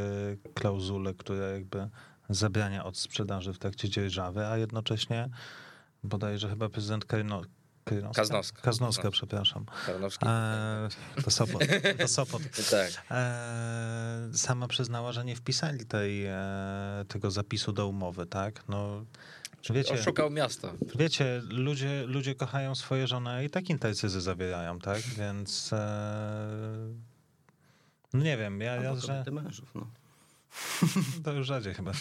klauzulę, 0.55 1.15
która 1.15 1.47
jakby 1.47 1.89
zabrania 2.31 2.85
od 2.85 2.99
sprzedaży 2.99 3.53
w 3.53 3.59
trakcie 3.59 3.89
dzierżawy, 3.89 4.47
a 4.47 4.57
jednocześnie 4.57 5.29
bodajże 6.05 6.49
chyba 6.49 6.69
prezydent 6.69 7.05
Kryno, 7.91 8.11
Krynowska? 8.11 8.23
Kaznowska. 8.23 8.63
Kaznowska, 8.63 9.11
przepraszam. 9.11 9.65
Karnowski. 9.87 10.27
E, 10.29 10.89
to 11.25 11.31
Sopot. 11.31 11.63
To 11.99 12.09
Sopot. 12.09 12.43
Tak. 12.71 12.91
E, 13.11 14.29
sama 14.35 14.69
przyznała, 14.69 15.13
że 15.13 15.25
nie 15.25 15.37
wpisali 15.37 15.87
tej, 15.87 16.27
e, 16.27 16.35
tego 17.09 17.31
zapisu 17.31 17.73
do 17.73 17.89
umowy, 17.89 18.27
tak? 18.27 18.69
No, 18.69 19.05
wiecie, 19.71 19.95
Oszukał 19.95 20.31
miasto. 20.31 20.73
wiecie 20.95 21.43
ludzie, 21.49 22.05
ludzie 22.07 22.35
kochają 22.35 22.75
swoje 22.75 23.07
żony 23.07 23.45
i 23.45 23.51
tak 23.51 23.71
intercyzy 23.71 24.21
zawierają, 24.21 24.79
tak? 24.79 25.01
Więc 25.01 25.73
e, 25.73 26.95
no 28.13 28.23
nie 28.23 28.37
wiem, 28.37 28.61
ja, 28.61 28.75
ja 28.75 28.97
że... 28.97 29.25
mężów, 29.33 29.75
no. 29.75 29.87
To 31.25 31.33
już 31.33 31.47
rzadziej 31.47 31.75
chyba. 31.75 31.93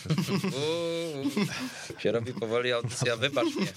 Się 1.97 2.11
robi 2.11 2.33
powoli 2.39 2.71
audycja, 2.71 3.17
wybacz 3.17 3.55
mnie. 3.55 3.67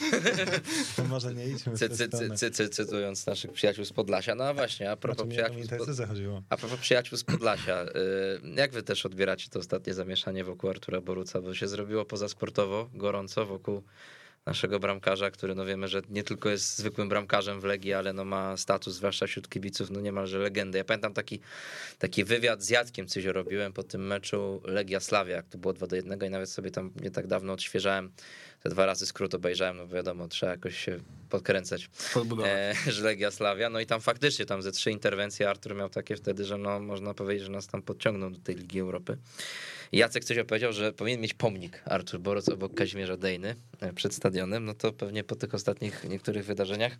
To 0.96 1.04
może 1.04 1.34
nie 1.34 1.46
idźmy 1.46 1.76
Cy, 1.76 1.88
cy, 1.88 2.08
cy, 2.36 2.50
cy, 2.50 2.68
cytując 2.68 3.26
naszych 3.26 3.52
przyjaciół 3.52 3.84
z 3.84 3.92
Podlasia. 3.92 4.34
No 4.34 4.54
właśnie, 4.54 4.90
a 4.90 4.96
propos 4.96 5.26
Znaczy, 5.26 5.30
przyjaciół 5.30 5.94
z. 5.94 6.44
A 6.48 6.56
propos 6.56 6.80
przyjaciół 6.80 7.18
z 7.18 7.24
Podlasia, 7.24 7.84
y, 7.84 7.88
jak 8.54 8.72
wy 8.72 8.82
też 8.82 9.06
odbieracie 9.06 9.50
to 9.50 9.58
ostatnie 9.58 9.94
zamieszanie 9.94 10.44
wokół 10.44 10.70
Artura 10.70 11.00
Boruca, 11.00 11.40
bo 11.40 11.54
się 11.54 11.68
zrobiło 11.68 12.04
pozasportowo, 12.04 12.90
gorąco 12.94 13.46
wokół 13.46 13.82
naszego 14.46 14.80
bramkarza, 14.80 15.30
który 15.30 15.54
no 15.54 15.64
wiemy, 15.64 15.88
że 15.88 16.02
nie 16.10 16.22
tylko 16.22 16.48
jest 16.48 16.78
zwykłym 16.78 17.08
bramkarzem 17.08 17.60
w 17.60 17.64
Legii, 17.64 17.92
ale 17.92 18.12
no 18.12 18.24
ma 18.24 18.56
status, 18.56 18.94
zwłaszcza 18.94 19.26
wśród 19.26 19.48
kibiców, 19.48 19.90
no 19.90 20.00
niemalże 20.00 20.38
legendy. 20.38 20.78
Ja 20.78 20.84
pamiętam 20.84 21.14
taki, 21.14 21.40
taki 21.98 22.24
wywiad 22.24 22.62
z 22.62 22.70
Jackiem 22.70 23.06
Cyzio 23.06 23.32
robiłem 23.32 23.72
po 23.72 23.82
tym 23.82 24.06
meczu 24.06 24.62
Legia 24.64 25.00
Slavia, 25.00 25.36
jak 25.36 25.48
to 25.48 25.58
było 25.58 25.72
2 25.72 25.86
do 25.86 25.96
1 25.96 26.18
i 26.26 26.30
nawet 26.30 26.50
sobie 26.50 26.70
tam 26.70 26.90
nie 27.02 27.10
tak 27.10 27.26
dawno 27.26 27.52
odświeżałem, 27.52 28.12
te 28.62 28.68
dwa 28.68 28.86
razy 28.86 29.06
skrót 29.06 29.34
obejrzałem, 29.34 29.76
no 29.76 29.86
bo 29.86 29.94
wiadomo, 29.94 30.28
trzeba 30.28 30.52
jakoś 30.52 30.78
się 30.78 30.98
podkręcać 31.30 31.90
e, 32.44 32.74
że 32.92 33.04
Legia 33.04 33.30
Slavia. 33.30 33.70
No 33.70 33.80
i 33.80 33.86
tam 33.86 34.00
faktycznie 34.00 34.46
tam 34.46 34.62
ze 34.62 34.72
trzy 34.72 34.90
interwencje 34.90 35.50
Artur 35.50 35.74
miał 35.74 35.88
takie 35.88 36.16
wtedy, 36.16 36.44
że 36.44 36.58
no 36.58 36.80
można 36.80 37.14
powiedzieć, 37.14 37.44
że 37.44 37.52
nas 37.52 37.66
tam 37.66 37.82
podciągnął 37.82 38.30
do 38.30 38.38
tej 38.38 38.54
Ligi 38.54 38.80
Europy. 38.80 39.16
Jacek 39.92 40.24
coś 40.24 40.38
opowiedział, 40.38 40.72
że 40.72 40.92
powinien 40.92 41.20
mieć 41.20 41.34
pomnik 41.34 41.82
Artur 41.84 42.20
Boruc 42.20 42.48
obok 42.48 42.74
Kazimierza 42.74 43.16
Dejny 43.16 43.54
e, 43.80 43.92
przed 43.92 44.14
stadionem. 44.14 44.64
No 44.64 44.74
to 44.74 44.92
pewnie 44.92 45.24
po 45.24 45.36
tych 45.36 45.54
ostatnich 45.54 46.04
niektórych 46.04 46.44
wydarzeniach 46.44 46.96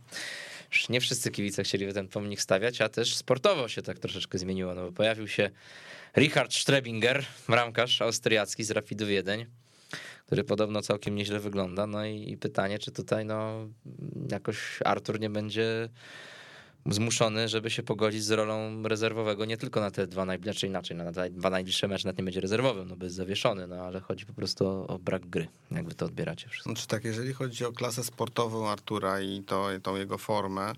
już 0.72 0.88
nie 0.88 1.00
wszyscy 1.00 1.30
kibice 1.30 1.62
chcieli 1.62 1.92
ten 1.92 2.08
pomnik 2.08 2.40
stawiać, 2.40 2.80
a 2.80 2.88
też 2.88 3.16
sportowo 3.16 3.68
się 3.68 3.82
tak 3.82 3.98
troszeczkę 3.98 4.38
zmieniło, 4.38 4.74
no 4.74 4.86
bo 4.86 4.92
pojawił 4.92 5.28
się 5.28 5.50
Richard 6.16 6.54
Strebinger, 6.54 7.24
bramkarz 7.48 8.02
austriacki 8.02 8.64
z 8.64 8.70
Rapidu 8.70 9.06
Wiedeń 9.06 9.46
który 10.26 10.45
podobno 10.45 10.82
całkiem 10.82 11.14
nieźle 11.14 11.40
wygląda. 11.40 11.86
No 11.86 12.05
i, 12.05 12.30
i 12.30 12.36
pytanie, 12.36 12.78
czy 12.78 12.93
tutaj 12.93 13.24
no 13.24 13.68
jakoś 14.30 14.78
Artur 14.84 15.20
nie 15.20 15.30
będzie 15.30 15.88
zmuszony, 16.86 17.49
żeby 17.49 17.70
się 17.70 17.82
pogodzić 17.82 18.24
z 18.24 18.30
rolą 18.30 18.82
rezerwowego 18.82 19.45
nie 19.45 19.57
tylko 19.57 19.80
na 19.80 19.90
te 19.90 20.07
dwa 20.07 20.24
najbliższe, 20.24 20.53
znaczy 20.53 20.66
inaczej, 20.66 20.97
na 20.97 21.12
te 21.12 21.30
dwa 21.30 21.51
najbliższe 21.51 21.88
mecze 21.88 22.09
nawet 22.09 22.18
nie 22.18 22.24
będzie 22.24 22.40
rezerwowym, 22.40 22.88
no 22.88 22.97
bo 22.97 23.05
jest 23.05 23.16
zawieszony, 23.16 23.66
no 23.66 23.76
ale 23.76 24.01
chodzi 24.01 24.26
po 24.26 24.32
prostu 24.32 24.66
o, 24.66 24.99
brak 24.99 25.26
gry. 25.26 25.49
Jak 25.70 25.88
wy 25.88 25.95
to 25.95 26.07
odbieracie 26.07 26.49
wszystko? 26.49 26.70
Znaczy 26.70 26.86
tak, 26.86 27.05
jeżeli 27.05 27.32
chodzi 27.32 27.64
o 27.64 27.72
klasę 27.72 28.05
sportową 28.05 28.68
Artura 28.68 29.20
i 29.20 29.43
to, 29.43 29.68
tą 29.82 29.97
jego 29.97 30.18
formę, 30.18 30.72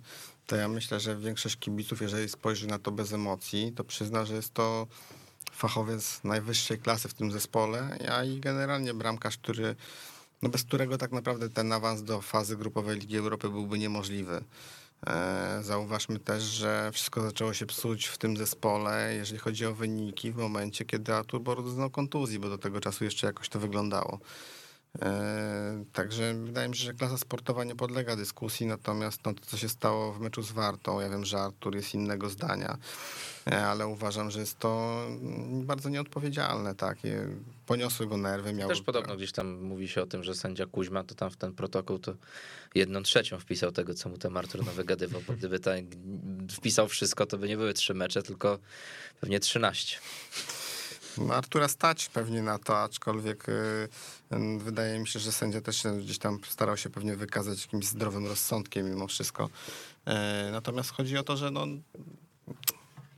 to 0.47 0.57
ja 0.57 0.69
myślę, 0.69 1.01
że 1.01 1.17
większość 1.17 1.57
kibiców, 1.57 2.03
jeżeli 2.03 2.29
spojrzy 2.29 2.67
na 2.67 2.79
to 2.79 2.91
bez 2.91 3.13
emocji, 3.13 3.73
to 3.77 3.85
przyzna, 3.85 4.25
że 4.25 4.35
jest 4.35 4.55
to 4.55 4.87
fachowiec 5.55 6.25
najwyższej 6.25 6.79
klasy 6.79 7.09
w 7.09 7.15
tym 7.15 7.33
zespole, 7.33 7.99
a 8.13 8.25
i 8.25 8.41
generalnie 8.41 8.95
bramkarz, 8.95 9.37
który, 9.37 9.77
no 10.43 10.49
bez 10.49 10.65
którego 10.65 10.99
tak 10.99 11.13
naprawdę 11.13 11.51
ten 11.51 11.73
awans 11.73 12.03
do 12.03 12.21
fazy 12.21 12.57
grupowej 12.57 12.99
Ligi 12.99 13.17
Europy 13.17 13.49
byłby 13.49 13.79
niemożliwy. 13.79 14.45
E, 15.07 15.59
Zauważmy 15.63 16.19
też, 16.19 16.43
że 16.43 16.91
wszystko 16.93 17.23
zaczęło 17.23 17.55
się 17.55 17.67
psuć 17.67 18.07
w 18.07 18.19
tym 18.19 18.37
zespole, 18.37 19.15
jeżeli 19.15 19.39
chodzi 19.39 19.67
o 19.67 19.75
wyniki, 19.75 20.33
w 20.33 20.37
momencie, 20.37 20.85
kiedy 20.85 21.15
Artur 21.15 21.41
Boruc 21.41 21.67
doznał 21.67 21.91
kontuzji, 21.91 22.39
bo 22.39 22.49
do 22.49 22.59
tego 22.59 22.81
czasu 22.81 23.05
jeszcze 23.05 23.27
jakoś 23.27 23.49
to 23.49 23.61
wyglądało. 23.61 24.19
E, 25.03 25.85
Także 25.93 26.35
wydaje 26.35 26.69
mi 26.69 26.77
się, 26.77 26.85
że 26.85 26.95
klasa 26.95 27.19
sportowa 27.19 27.65
nie 27.65 27.77
podlega 27.77 28.17
dyskusji, 28.17 28.67
natomiast 28.67 29.21
no, 29.25 29.35
to, 29.35 29.41
co 29.47 29.57
się 29.57 29.69
stało 29.69 30.13
w 30.13 30.21
meczu 30.21 30.43
z 30.43 30.53
Wartą, 30.53 31.01
ja 31.01 31.09
wiem, 31.09 31.25
że 31.25 31.39
Artur 31.39 31.77
jest 31.77 31.95
innego 31.95 32.29
zdania, 32.31 32.79
e, 33.47 33.67
ale 33.67 33.87
uważam, 33.87 34.31
że 34.31 34.41
jest 34.41 34.59
to 34.59 35.01
mm, 35.07 35.67
bardzo 35.67 35.89
nieodpowiedzialne, 35.89 36.75
tak. 36.75 36.99
Poniosły 37.67 38.07
go 38.07 38.17
nerwy, 38.17 38.53
miał... 38.53 38.69
Też 38.69 38.83
podobno 38.83 39.17
gdzieś 39.17 39.33
tam 39.33 39.63
mówi 39.63 39.89
się 39.89 40.03
o 40.03 40.07
tym, 40.07 40.25
że 40.25 40.35
sędzia 40.35 40.67
Kuźma 40.67 41.05
to 41.05 41.15
tam 41.15 41.31
w 41.31 41.37
ten 41.37 41.53
protokół 41.53 41.99
to 41.99 42.15
jedną 42.75 43.03
trzecią 43.03 43.39
wpisał 43.39 43.73
tego, 43.73 43.95
co 43.95 44.09
mu 44.09 44.19
ten 44.19 44.37
Artur 44.37 44.65
wygadywał, 44.65 45.23
bo 45.27 45.33
gdyby 45.33 45.61
tak 45.61 45.85
wpisał 46.51 46.89
wszystko, 46.89 47.27
to 47.27 47.39
by 47.39 47.49
nie 47.49 47.57
były 47.57 47.75
trzy 47.75 47.95
mecze, 47.95 48.23
tylko 48.23 48.59
pewnie 49.21 49.41
trzynaście. 49.41 49.99
Artura 51.33 51.69
stać 51.69 52.09
pewnie 52.09 52.43
na 52.43 52.59
to, 52.59 52.83
aczkolwiek 52.83 53.49
y, 53.49 53.89
wydaje 54.59 54.99
mi 54.99 55.09
się, 55.09 55.19
że 55.19 55.33
sędzia 55.33 55.61
też 55.61 55.83
gdzieś 55.99 56.19
tam 56.19 56.39
starał 56.49 56.77
się 56.77 56.91
pewnie 56.91 57.17
wykazać 57.17 57.63
jakimś 57.63 57.87
zdrowym 57.87 58.27
rozsądkiem 58.27 58.91
mimo 58.91 59.07
wszystko. 59.07 59.49
E, 60.05 60.49
Natomiast 60.53 60.91
chodzi 60.91 61.19
o 61.19 61.23
to, 61.23 61.37
że 61.37 61.51
no, 61.51 61.67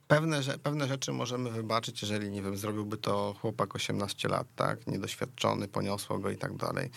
pewne, 0.09 0.41
pewne 0.63 0.89
rzeczy 0.89 1.13
możemy 1.13 1.51
wybaczyć, 1.51 2.03
jeżeli, 2.03 2.31
nie 2.31 2.43
wiem, 2.43 2.57
zrobiłby 2.57 2.97
to 2.97 3.35
chłopak 3.41 3.75
18 3.75 4.29
lat, 4.29 4.47
tak, 4.57 4.87
niedoświadczony, 4.87 5.69
poniosło 5.69 6.19
go 6.19 6.31
i 6.31 6.37
tak 6.37 6.57
dalej. 6.57 6.91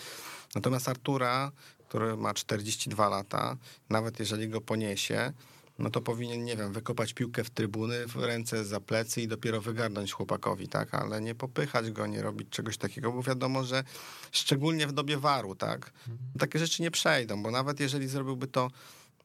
Natomiast 0.54 0.88
Artura, 0.88 1.52
który 1.88 2.16
ma 2.16 2.34
42 2.34 3.08
lata, 3.08 3.56
nawet 3.90 4.18
jeżeli 4.18 4.48
go 4.48 4.60
poniesie, 4.60 5.32
no 5.80 5.90
to 5.90 6.00
powinien, 6.00 6.44
nie 6.44 6.56
wiem, 6.56 6.72
wykopać 6.72 7.14
piłkę 7.14 7.44
w 7.44 7.50
trybuny, 7.50 8.06
w 8.06 8.16
ręce 8.16 8.64
za 8.64 8.80
plecy 8.80 9.22
i 9.22 9.28
dopiero 9.28 9.60
wygarnąć 9.60 10.12
chłopakowi, 10.12 10.68
tak, 10.68 10.94
ale 10.94 11.20
nie 11.20 11.34
popychać 11.34 11.90
go, 11.90 12.06
nie 12.06 12.22
robić 12.22 12.48
czegoś 12.48 12.76
takiego, 12.76 13.12
bo 13.12 13.22
wiadomo, 13.22 13.64
że 13.64 13.84
szczególnie 14.32 14.86
w 14.86 14.92
dobie 14.92 15.16
waru, 15.16 15.54
tak, 15.54 15.92
takie 16.38 16.58
rzeczy 16.58 16.82
nie 16.82 16.90
przejdą, 16.90 17.42
bo 17.42 17.50
nawet 17.50 17.80
jeżeli 17.80 18.08
zrobiłby 18.08 18.46
to 18.46 18.70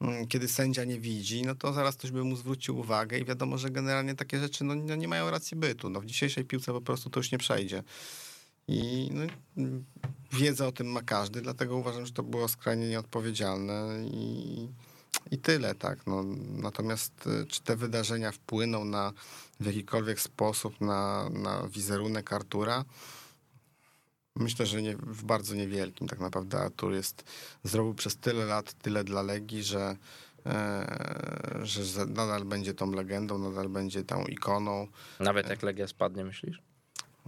mm, 0.00 0.26
kiedy 0.26 0.48
sędzia 0.48 0.84
nie 0.84 1.00
widzi, 1.00 1.42
no 1.42 1.54
to 1.54 1.72
zaraz 1.72 1.96
ktoś 1.96 2.10
by 2.10 2.24
mu 2.24 2.36
zwrócił 2.36 2.78
uwagę 2.78 3.18
i 3.18 3.24
wiadomo, 3.24 3.58
że 3.58 3.70
generalnie 3.70 4.14
takie 4.14 4.38
rzeczy 4.38 4.64
no, 4.64 4.74
no 4.74 4.96
nie 4.96 5.08
mają 5.08 5.30
racji 5.30 5.56
bytu. 5.56 5.90
No, 5.90 6.00
w 6.00 6.06
dzisiejszej 6.06 6.44
piłce 6.44 6.72
po 6.72 6.80
prostu 6.80 7.10
to 7.10 7.20
już 7.20 7.32
nie 7.32 7.38
przejdzie. 7.38 7.82
I 8.68 9.10
no, 9.12 9.26
wiedzę 10.32 10.66
o 10.66 10.72
tym 10.72 10.86
ma 10.86 11.02
każdy, 11.02 11.40
dlatego 11.40 11.76
uważam, 11.76 12.06
że 12.06 12.12
to 12.12 12.22
było 12.22 12.48
skrajnie 12.48 12.88
nieodpowiedzialne 12.88 14.04
i, 14.04 14.68
i 15.30 15.38
tyle, 15.38 15.74
tak. 15.74 16.06
No, 16.06 16.24
natomiast 16.48 17.26
y, 17.26 17.46
czy 17.46 17.62
te 17.62 17.76
wydarzenia 17.76 18.32
wpłyną 18.32 18.84
na 18.84 19.12
w 19.60 19.66
jakikolwiek 19.66 20.20
sposób 20.20 20.80
na, 20.80 21.30
na 21.30 21.68
wizerunek 21.68 22.32
Artura? 22.32 22.84
Myślę, 24.36 24.66
że 24.66 24.82
nie, 24.82 24.96
w 24.96 25.24
bardzo 25.24 25.54
niewielkim. 25.54 26.08
Tak 26.08 26.20
naprawdę 26.20 26.58
Artur 26.58 26.92
jest, 26.92 27.24
zrobił 27.64 27.94
przez 27.94 28.16
tyle 28.16 28.44
lat 28.44 28.72
tyle 28.72 29.04
dla 29.04 29.22
Legii, 29.22 29.62
że, 29.62 29.96
e, 30.46 31.60
że 31.62 32.06
nadal 32.06 32.44
będzie 32.44 32.74
tą 32.74 32.92
legendą, 32.92 33.38
nadal 33.38 33.68
będzie 33.68 34.04
tą 34.04 34.24
ikoną. 34.24 34.86
Nawet 35.20 35.48
jak 35.48 35.62
Legia 35.62 35.86
spadnie, 35.86 36.24
myślisz? 36.24 36.65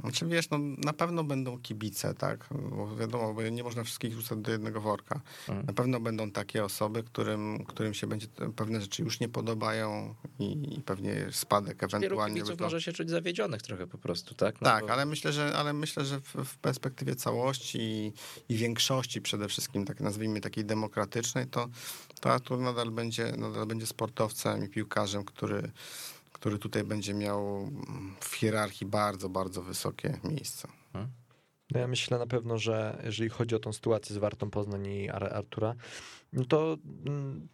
Znaczy 0.01 0.27
wiesz, 0.27 0.51
no, 0.51 0.59
na 0.79 0.93
pewno 0.93 1.25
będą 1.25 1.59
kibice, 1.59 2.15
tak? 2.15 2.47
Bo 2.71 2.97
wiadomo, 2.97 3.35
bo 3.35 3.43
nie 3.43 3.63
można 3.65 3.85
wszystkich 3.85 4.17
wrzucać 4.17 4.39
do 4.39 4.51
jednego 4.53 4.81
worka. 4.81 5.21
Mhm. 5.49 5.67
Na 5.67 5.73
pewno 5.73 6.01
będą 6.01 6.31
takie 6.31 6.65
osoby, 6.65 7.03
którym, 7.03 7.65
którym 7.65 7.95
się 7.95 8.07
będzie 8.07 8.27
pewne 8.57 8.81
rzeczy 8.81 9.03
już 9.03 9.21
nie 9.21 9.29
podobają 9.29 10.15
i, 10.39 10.75
i 10.79 10.81
pewnie 10.83 11.27
spadek 11.33 11.81
Wielu 11.81 11.97
ewentualnie. 11.97 12.35
kibiców 12.35 12.55
by 12.55 12.59
to- 12.59 12.65
może 12.65 12.83
się 12.83 12.93
czuć 12.93 13.11
zawiedzionych 13.11 13.63
trochę 13.63 13.87
po 13.87 13.99
prostu, 13.99 14.35
tak? 14.35 14.61
No 14.61 14.65
tak, 14.71 14.87
bo- 14.87 14.93
ale 14.93 15.07
myślę, 15.07 15.33
że, 15.33 15.57
ale 15.57 15.73
myślę, 15.73 16.05
że 16.05 16.21
w, 16.21 16.35
w 16.45 16.57
perspektywie 16.59 17.17
całości 17.17 17.79
i, 17.81 18.13
i 18.49 18.57
większości 18.57 19.21
przede 19.23 19.49
wszystkim, 19.49 19.85
tak 19.85 20.01
nazwijmy 20.01 20.41
takiej 20.41 20.65
demokratycznej, 20.65 21.47
to, 21.47 21.69
to 22.21 22.33
Artur 22.33 22.59
nadal 22.59 22.91
będzie, 22.91 23.33
nadal 23.37 23.67
będzie 23.67 23.87
sportowcem 23.87 24.65
i 24.65 24.69
piłkarzem, 24.69 25.25
który, 25.25 25.71
który 26.41 26.59
tutaj 26.59 26.85
będzie 26.85 27.15
miał 27.15 27.71
w 28.21 28.35
hierarchii 28.35 28.87
bardzo, 28.87 29.29
bardzo 29.29 29.63
wysokie 29.63 30.19
miejsce. 30.25 30.69
No 31.71 31.81
ja 31.81 31.89
myślę 31.89 32.19
na 32.19 32.27
pewno, 32.27 32.59
że 32.59 33.03
jeżeli 33.05 33.31
chodzi 33.31 33.55
o 33.55 33.59
tą 33.59 33.73
sytuację 33.73 34.15
z 34.15 34.19
Wartą 34.19 34.51
Poznań 34.51 34.87
i 34.87 35.11
Ar- 35.11 35.33
Artura, 35.35 35.75
no 36.33 36.45
to 36.45 36.77
mm, 37.07 37.49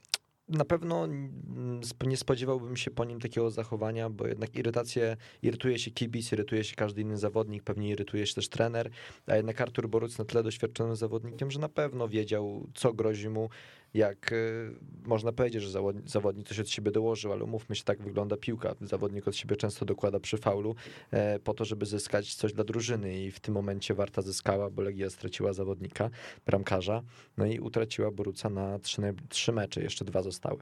na 0.49 0.65
pewno 0.65 1.05
mm, 1.05 1.81
nie 2.07 2.17
spodziewałbym 2.17 2.77
się 2.77 2.91
po 2.91 3.05
nim 3.05 3.21
takiego 3.21 3.51
zachowania, 3.51 4.11
bo 4.11 4.27
jednak 4.27 4.57
irytację, 4.57 5.17
irytuje 5.43 5.79
się 5.79 5.91
kibic, 5.91 6.33
irytuje 6.33 6.65
się 6.65 6.77
każdy 6.77 7.01
inny 7.01 7.17
zawodnik, 7.17 7.63
pewnie 7.63 7.89
irytuje 7.89 8.27
się 8.27 8.35
też 8.35 8.49
trener, 8.49 8.91
a 9.27 9.37
jednak 9.37 9.61
Artur 9.61 9.89
Boruc 9.89 10.19
na 10.19 10.25
tyle 10.25 10.43
doświadczonym 10.43 10.97
zawodnikiem, 10.97 11.51
że 11.51 11.59
na 11.59 11.69
pewno 11.69 12.09
wiedział, 12.09 12.67
co 12.75 12.93
grozi 12.93 13.29
mu, 13.29 13.49
jak 13.95 14.33
y, 14.33 14.75
można 15.07 15.33
powiedzieć, 15.33 15.63
że 15.63 15.81
zawodnik, 16.07 16.49
coś 16.49 16.61
od 16.61 16.69
siebie 16.69 16.91
dołożył, 16.91 17.33
ale 17.33 17.45
umówmy 17.45 17.77
się, 17.77 17.85
tak 17.85 18.03
wygląda 18.03 18.37
piłka. 18.37 18.75
Zawodnik 18.81 19.29
od 19.29 19.37
siebie 19.37 19.57
często 19.57 19.85
dokłada 19.85 20.21
przy 20.21 20.39
faulu 20.39 20.75
e, 21.11 21.39
po 21.39 21.55
to, 21.55 21.65
żeby 21.65 21.87
zyskać 21.87 22.35
coś 22.35 22.53
dla 22.53 22.65
drużyny 22.65 23.25
i 23.25 23.31
w 23.31 23.41
tym 23.41 23.55
momencie 23.55 23.95
Warta 23.95 24.23
zyskała, 24.23 24.71
bo 24.71 24.83
Legia 24.83 25.11
straciła 25.11 25.53
zawodnika, 25.53 26.11
bramkarza, 26.47 27.03
no 27.37 27.47
i 27.47 27.59
utraciła 27.59 28.11
Boruca 28.11 28.51
na 28.51 28.79
trzy, 28.79 29.03
trzy 29.29 29.53
mecze, 29.53 29.83
jeszcze 29.83 30.05
dwa 30.05 30.23
zostały. 30.23 30.59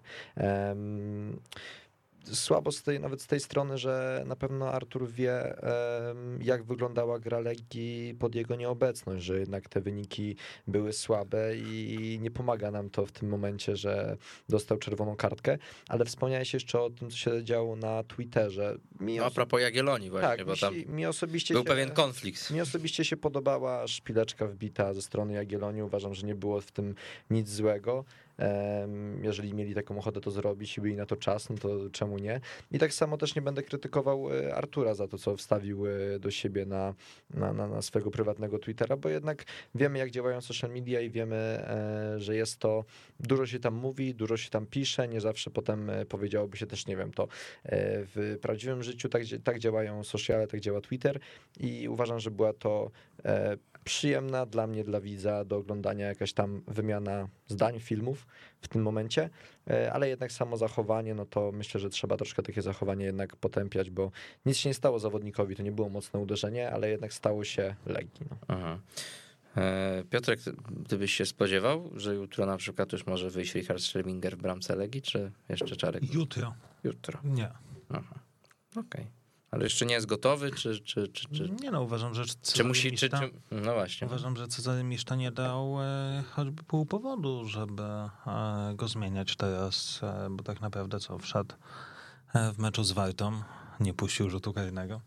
Słabo 2.24 2.72
z 2.72 2.82
tej, 2.82 3.00
nawet 3.00 3.22
z 3.22 3.26
tej 3.26 3.40
strony, 3.40 3.78
że 3.78 4.24
na 4.26 4.36
pewno 4.36 4.72
Artur 4.72 5.10
wie, 5.10 5.56
jak 6.40 6.62
wyglądała 6.64 7.18
gra 7.18 7.40
Legii 7.40 8.14
pod 8.18 8.34
jego 8.34 8.56
nieobecność, 8.56 9.24
że 9.24 9.40
jednak 9.40 9.68
te 9.68 9.80
wyniki 9.80 10.36
były 10.66 10.92
słabe 10.92 11.56
i 11.56 12.18
nie 12.20 12.30
pomaga 12.30 12.70
nam 12.70 12.90
to 12.90 13.06
w 13.06 13.12
tym 13.12 13.28
momencie, 13.28 13.76
że 13.76 14.16
dostał 14.48 14.78
czerwoną 14.78 15.16
kartkę, 15.16 15.58
ale 15.88 16.04
wspomniałeś 16.04 16.54
jeszcze 16.54 16.80
o 16.80 16.90
tym, 16.90 17.10
co 17.10 17.16
się 17.16 17.44
działo 17.44 17.76
na 17.76 18.02
Twitterze. 18.04 18.76
Mi 19.00 19.16
no, 19.16 19.24
a 19.24 19.30
propos 19.30 19.60
Jagiellonii 19.60 20.10
właśnie, 20.10 20.28
tak, 20.28 20.44
bo 20.44 20.56
tam 20.56 20.76
mi, 20.76 20.86
mi 20.86 21.06
osobiście 21.06 21.54
był 21.54 21.62
się, 21.62 21.66
pewien 21.66 21.90
konflikt. 21.90 22.50
Mi 22.50 22.60
osobiście 22.60 23.04
się 23.04 23.16
podobała 23.16 23.86
szpileczka 23.86 24.46
wbita 24.46 24.94
ze 24.94 25.02
strony 25.02 25.32
Jagiellonii, 25.32 25.82
uważam, 25.82 26.14
że 26.14 26.26
nie 26.26 26.34
było 26.34 26.60
w 26.60 26.72
tym 26.72 26.94
nic 27.30 27.48
złego. 27.48 28.04
Jeżeli 29.22 29.54
mieli 29.54 29.74
taką 29.74 29.98
ochotę 29.98 30.20
to 30.20 30.30
zrobić 30.30 30.78
i 30.78 30.80
byli 30.80 30.96
na 30.96 31.06
to 31.06 31.16
czas, 31.16 31.50
no 31.50 31.56
to 31.56 31.90
czemu 31.90 32.18
nie? 32.18 32.40
I 32.70 32.78
tak 32.78 32.94
samo 32.94 33.16
też 33.16 33.34
nie 33.34 33.42
będę 33.42 33.62
krytykował 33.62 34.32
e, 34.32 34.54
Artura 34.54 34.94
za 34.94 35.08
to, 35.08 35.18
co 35.18 35.36
wstawił 35.36 35.86
e, 35.86 36.18
do 36.18 36.30
siebie 36.30 36.66
na, 36.66 36.94
na, 37.30 37.52
na, 37.52 37.68
na 37.68 37.82
swojego 37.82 38.10
prywatnego 38.10 38.58
Twittera, 38.58 38.96
bo 38.96 39.08
jednak 39.08 39.44
wiemy, 39.74 39.98
jak 39.98 40.10
działają 40.10 40.40
social 40.40 40.70
media 40.70 41.00
i 41.00 41.10
wiemy, 41.10 41.36
e, 41.36 42.14
że 42.20 42.36
jest 42.36 42.58
to, 42.58 42.84
dużo 43.20 43.46
się 43.46 43.58
tam 43.58 43.74
mówi, 43.74 44.14
dużo 44.14 44.36
się 44.36 44.50
tam 44.50 44.66
pisze, 44.66 45.08
nie 45.08 45.20
zawsze 45.20 45.50
potem 45.50 45.90
powiedziałoby 46.08 46.56
się 46.56 46.66
też, 46.66 46.86
nie 46.86 46.96
wiem, 46.96 47.12
to 47.12 47.28
w 48.14 48.38
prawdziwym 48.42 48.82
życiu 48.82 49.08
tak, 49.08 49.22
tak 49.44 49.58
działają 49.58 50.04
sociale, 50.04 50.46
tak 50.46 50.60
działa 50.60 50.80
Twitter 50.80 51.18
i 51.60 51.88
uważam, 51.88 52.20
że 52.20 52.30
była 52.30 52.52
to 52.52 52.90
przyjemna 53.84 54.46
dla 54.46 54.66
mnie, 54.66 54.84
dla 54.84 55.00
widza 55.00 55.44
do 55.44 55.56
oglądania 55.56 56.06
jakaś 56.06 56.32
tam 56.32 56.62
wymiana 56.66 57.28
zdań, 57.46 57.80
filmów 57.80 58.26
w 58.60 58.68
tym 58.68 58.82
momencie, 58.82 59.30
e, 59.70 59.92
ale 59.92 60.08
jednak 60.08 60.32
samo 60.32 60.56
zachowanie, 60.56 61.14
no 61.14 61.26
to 61.26 61.52
myślę, 61.52 61.80
że 61.80 61.90
trzeba 61.90 62.16
troszkę 62.16 62.42
takie 62.42 62.62
zachowanie 62.62 63.04
jednak 63.04 63.36
potępiać, 63.36 63.90
bo 63.90 64.10
nic 64.46 64.56
się 64.56 64.68
nie 64.68 64.74
stało 64.74 64.98
zawodnikowi, 64.98 65.56
to 65.56 65.62
nie 65.62 65.72
było 65.72 65.88
mocne 65.88 66.20
uderzenie, 66.20 66.70
ale 66.70 66.90
jednak 66.90 67.12
stało 67.12 67.44
się 67.44 67.74
Legii. 67.86 68.26
No. 68.30 68.36
Aha. 68.48 68.78
E, 69.56 70.04
Piotrek, 70.10 70.40
gdybyś 70.70 71.14
się 71.14 71.26
spodziewał, 71.26 71.90
że 71.96 72.14
jutro 72.14 72.46
na 72.46 72.56
przykład 72.56 72.92
już 72.92 73.06
może 73.06 73.30
wyjść 73.30 73.54
Richard 73.54 73.80
Schreminger 73.82 74.36
w 74.36 74.42
bramce 74.42 74.76
Legii, 74.76 75.02
czy 75.02 75.32
jeszcze 75.48 75.76
Czarek? 75.76 76.14
Jutro. 76.14 76.54
Jutro. 76.84 77.20
Nie. 77.24 77.48
Aha. 77.88 78.14
Okej. 78.70 78.82
Okay. 78.82 79.21
Ale 79.52 79.64
jeszcze 79.64 79.86
nie 79.86 79.94
jest 79.94 80.06
gotowy, 80.06 80.50
czy... 80.50 80.80
czy, 80.80 81.08
czy, 81.08 81.28
czy... 81.28 81.48
Nie 81.48 81.70
no, 81.70 81.82
uważam, 81.82 82.14
że 82.14 82.24
czy 82.42 82.64
musi, 82.64 82.92
czy, 82.92 83.08
czy, 83.08 83.30
No 83.50 83.74
właśnie. 83.74 84.06
Uważam, 84.06 84.36
że 84.36 84.48
Cezary 84.48 84.84
Miszta 84.84 85.14
nie 85.14 85.32
dał 85.32 85.82
e, 85.82 86.22
choćby 86.32 86.62
pół 86.62 86.86
powodu, 86.86 87.44
żeby 87.44 87.82
e, 87.82 88.72
go 88.74 88.88
zmieniać 88.88 89.36
teraz, 89.36 90.00
e, 90.02 90.28
bo 90.30 90.44
tak 90.44 90.60
naprawdę 90.60 91.00
co, 91.00 91.18
wszedł 91.18 91.54
e, 92.34 92.52
w 92.52 92.58
meczu 92.58 92.84
z 92.84 92.92
Wartą, 92.92 93.42
nie 93.80 93.94
puścił 93.94 94.30
rzutu 94.30 94.52
karnego. 94.52 95.00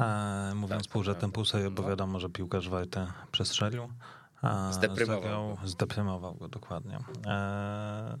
E, 0.00 0.52
mówiąc 0.54 0.82
tak, 0.82 0.92
pół 0.92 1.02
żartem, 1.02 1.32
pół 1.32 1.44
serio, 1.44 1.70
bo 1.70 1.82
no. 1.82 1.88
wiadomo, 1.88 2.20
że 2.20 2.28
piłkarz 2.30 2.68
Warty 2.68 3.06
przestrzelił. 3.32 3.88
Zdeprymował. 4.70 5.22
Zagrał, 5.22 5.58
zdeprymował 5.64 6.34
go, 6.34 6.48
dokładnie. 6.48 6.98
E, 7.26 8.18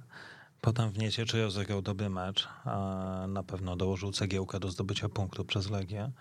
Potem 0.60 0.90
w 0.90 0.98
Niecieczu 0.98 1.36
rozegrał 1.36 1.82
dobry 1.82 2.10
mecz. 2.10 2.48
Na 3.28 3.42
pewno 3.42 3.76
dołożył 3.76 4.12
cegiełkę 4.12 4.60
do 4.60 4.70
zdobycia 4.70 5.08
punktu 5.08 5.44
przez 5.44 5.70
Legię. 5.70 6.12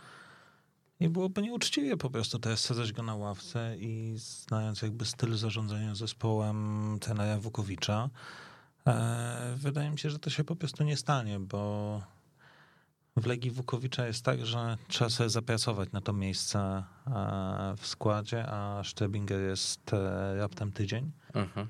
I 1.00 1.10
byłoby 1.10 1.42
nieuczciwie 1.42 1.98
po 1.98 2.10
prostu 2.10 2.40
teraz 2.40 2.60
sadzać 2.60 2.94
go 2.94 3.04
na 3.04 3.16
ławce 3.16 3.76
i 3.78 4.14
znając 4.18 4.82
jakby 4.82 5.06
styl 5.06 5.36
zarządzania 5.36 5.96
zespołem 5.96 6.98
tenera 7.02 7.40
Wukowicza, 7.40 8.10
e, 8.88 9.56
wydaje 9.58 9.90
mi 9.90 10.00
się, 10.00 10.10
że 10.10 10.20
to 10.20 10.30
się 10.30 10.44
po 10.44 10.56
prostu 10.56 10.84
nie 10.84 10.98
stanie, 10.98 11.40
bo 11.40 12.02
w 13.18 13.26
Legii 13.26 13.52
Wukowicza 13.52 14.08
jest 14.08 14.26
tak, 14.26 14.46
że 14.46 14.78
trzeba 14.88 15.10
sobie 15.10 15.30
zapracować 15.30 15.92
na 15.92 16.02
to 16.02 16.14
miejsce 16.14 16.60
e, 16.60 16.84
w 17.78 17.88
składzie, 17.88 18.46
a 18.48 18.84
Szczebinger 18.84 19.42
jest 19.42 19.94
e, 19.94 20.38
raptem 20.38 20.72
tydzień 20.72 21.12
mhm. 21.34 21.68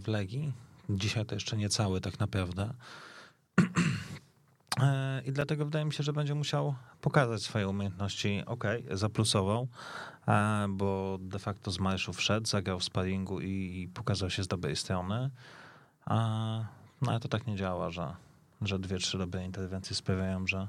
w 0.00 0.08
Legii 0.08 0.52
Dzisiaj 0.90 1.26
to 1.26 1.34
jeszcze 1.34 1.56
nie 1.56 1.68
cały 1.68 2.00
tak 2.00 2.20
naprawdę. 2.20 2.70
E, 4.80 5.22
I 5.26 5.32
dlatego 5.32 5.64
wydaje 5.64 5.84
mi 5.84 5.92
się, 5.92 6.02
że 6.02 6.12
będzie 6.12 6.34
musiał 6.34 6.74
pokazać 7.00 7.42
swoje 7.42 7.68
umiejętności. 7.68 8.42
Ok, 8.46 8.64
zaplusował, 8.90 9.68
e, 10.28 10.66
bo 10.68 11.18
de 11.20 11.38
facto 11.38 11.70
z 11.70 11.78
marszu 11.78 12.12
wszedł, 12.12 12.46
zagrał 12.46 12.78
w 12.78 12.84
sparingu 12.84 13.40
i 13.40 13.88
pokazał 13.94 14.30
się 14.30 14.42
z 14.42 14.48
dobrej 14.48 14.76
strony. 14.76 15.30
No 17.02 17.10
ale 17.10 17.20
to 17.20 17.28
tak 17.28 17.46
nie 17.46 17.56
działa, 17.56 17.90
że, 17.90 18.14
że 18.62 18.78
dwie, 18.78 18.98
trzy 18.98 19.18
dobre 19.18 19.44
interwencje 19.44 19.96
sprawiają, 19.96 20.46
że 20.46 20.68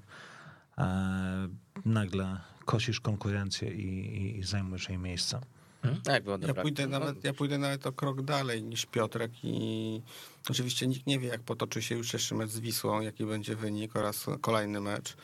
e, 0.78 1.48
nagle 1.86 2.38
kosisz 2.66 3.00
konkurencję 3.00 3.74
i, 3.74 4.40
i 4.40 4.44
zajmujesz 4.44 4.90
jej 4.90 4.98
miejsce. 4.98 5.42
Hmm? 5.82 6.02
Tak, 6.02 6.24
było 6.24 6.38
ja 6.48 6.54
pójdę, 6.54 6.88
nawet, 6.88 7.24
ja 7.24 7.34
pójdę 7.34 7.58
nawet 7.58 7.88
o 7.88 7.92
krok 7.92 8.22
dalej 8.22 8.64
niż 8.64 8.86
Piotrek 8.86 9.32
i 9.44 10.02
oczywiście 10.50 10.88
nikt 10.88 11.08
nie 11.08 11.20
wie, 11.20 11.28
jak 11.28 11.42
potoczy 11.42 11.82
się 11.82 11.96
już 11.96 12.14
jeszcze 12.14 12.36
mecz 12.36 12.50
z 12.50 12.60
Wisłą, 12.60 13.02
jaki 13.02 13.26
będzie 13.26 13.56
wynik 13.56 13.96
oraz 13.96 14.26
kolejny 14.42 14.82
mecz 14.82 15.18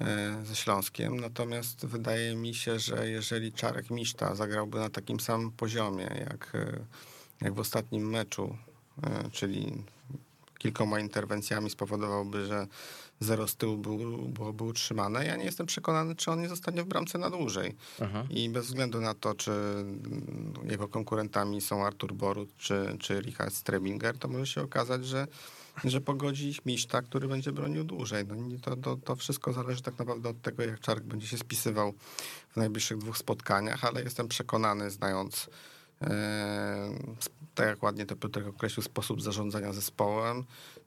e, 0.00 0.44
ze 0.44 0.56
Śląskiem. 0.56 1.20
Natomiast 1.20 1.86
wydaje 1.86 2.34
mi 2.34 2.54
się, 2.54 2.78
że 2.78 3.08
jeżeli 3.08 3.52
Czarek 3.52 3.90
Miszta 3.90 4.34
zagrałby 4.34 4.78
na 4.78 4.90
takim 4.90 5.20
samym 5.20 5.50
poziomie, 5.50 6.26
jak, 6.30 6.52
e, 6.54 6.84
jak 7.40 7.54
w 7.54 7.60
ostatnim 7.60 8.10
meczu, 8.10 8.56
e, 9.02 9.30
czyli 9.30 9.82
kilkoma 10.58 11.00
interwencjami 11.00 11.70
spowodowałby, 11.70 12.46
że 12.46 12.66
zero 13.24 13.48
z 13.48 13.56
tyłu 13.56 13.76
był, 13.76 14.28
byłoby 14.28 14.64
utrzymane. 14.64 15.26
Ja 15.26 15.36
nie 15.36 15.44
jestem 15.44 15.66
przekonany, 15.66 16.16
czy 16.16 16.30
on 16.30 16.40
nie 16.40 16.48
zostanie 16.48 16.82
w 16.82 16.86
bramce 16.86 17.18
na 17.18 17.30
dłużej. 17.30 17.74
Aha. 18.02 18.26
I 18.30 18.48
bez 18.48 18.66
względu 18.66 19.00
na 19.00 19.14
to, 19.14 19.34
czy 19.34 19.52
jego 20.64 20.88
konkurentami 20.88 21.60
są 21.60 21.86
Artur 21.86 22.12
Borut 22.12 22.56
czy, 22.56 22.96
czy 23.00 23.20
Richard 23.20 23.54
Strebinger, 23.54 24.18
to 24.18 24.28
może 24.28 24.46
się 24.46 24.62
okazać, 24.62 25.06
że 25.06 25.26
że 25.84 26.00
pogodzi 26.00 26.48
ich 26.48 26.66
Miszta, 26.66 27.02
który 27.02 27.28
będzie 27.28 27.52
bronił 27.52 27.84
dłużej. 27.84 28.24
No, 28.26 28.58
to, 28.62 28.76
to, 28.76 28.96
to 28.96 29.16
wszystko 29.16 29.52
zależy 29.52 29.82
tak 29.82 29.98
naprawdę 29.98 30.28
od 30.28 30.42
tego, 30.42 30.62
jak 30.62 30.80
Czark 30.80 31.04
będzie 31.04 31.26
się 31.26 31.38
spisywał 31.38 31.92
w 32.48 32.56
najbliższych 32.56 32.98
dwóch 32.98 33.18
spotkaniach, 33.18 33.84
ale 33.84 34.02
jestem 34.02 34.28
przekonany, 34.28 34.90
znając 34.90 35.48
tak 37.54 37.66
jak 37.66 37.82
ładnie 37.82 38.06
to 38.06 38.16
Piotr 38.16 38.48
określił, 38.48 38.82
sposób 38.84 39.22
zarządzania 39.22 39.72
zespołem. 39.72 40.44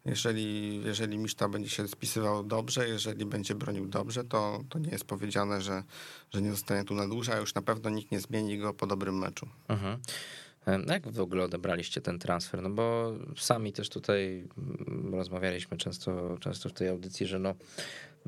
Jeżeli, 0.08 0.82
jeżeli 0.86 1.18
Miszta 1.18 1.49
będzie 1.49 1.70
się 1.70 1.88
spisywał 1.88 2.43
dobrze, 2.43 2.88
jeżeli 2.88 3.26
będzie 3.26 3.55
bronił 3.55 3.88
dobrze, 3.88 4.24
to, 4.24 4.64
to 4.70 4.80
nie 4.80 4.89
jest 4.89 5.05
powiedziane, 5.05 5.62
że, 5.62 5.84
że 6.34 6.41
nie 6.41 6.51
zostanie 6.51 6.84
tu 6.84 6.95
na 6.95 7.08
dłużej, 7.08 7.36
a 7.36 7.38
już 7.38 7.55
na 7.55 7.62
pewno 7.62 7.89
nikt 7.89 8.12
nie 8.12 8.20
zmieni 8.20 8.58
go 8.58 8.74
po 8.74 8.88
dobrym 8.88 9.18
meczu. 9.18 9.47
Mhm. 9.68 9.97
No 10.68 10.93
jak 10.93 11.12
w 11.12 11.20
ogóle 11.20 11.43
odebraliście 11.43 12.01
ten 12.01 12.20
transfer? 12.20 12.62
No 12.62 12.70
bo 12.70 13.14
sami 13.38 13.74
też 13.74 13.89
tutaj 13.89 14.47
rozmawialiśmy 15.12 15.78
często, 15.78 16.38
często 16.39 16.70
w 16.70 16.74
tej 16.74 16.88
audycji, 16.88 17.28
że 17.28 17.39
no 17.39 17.55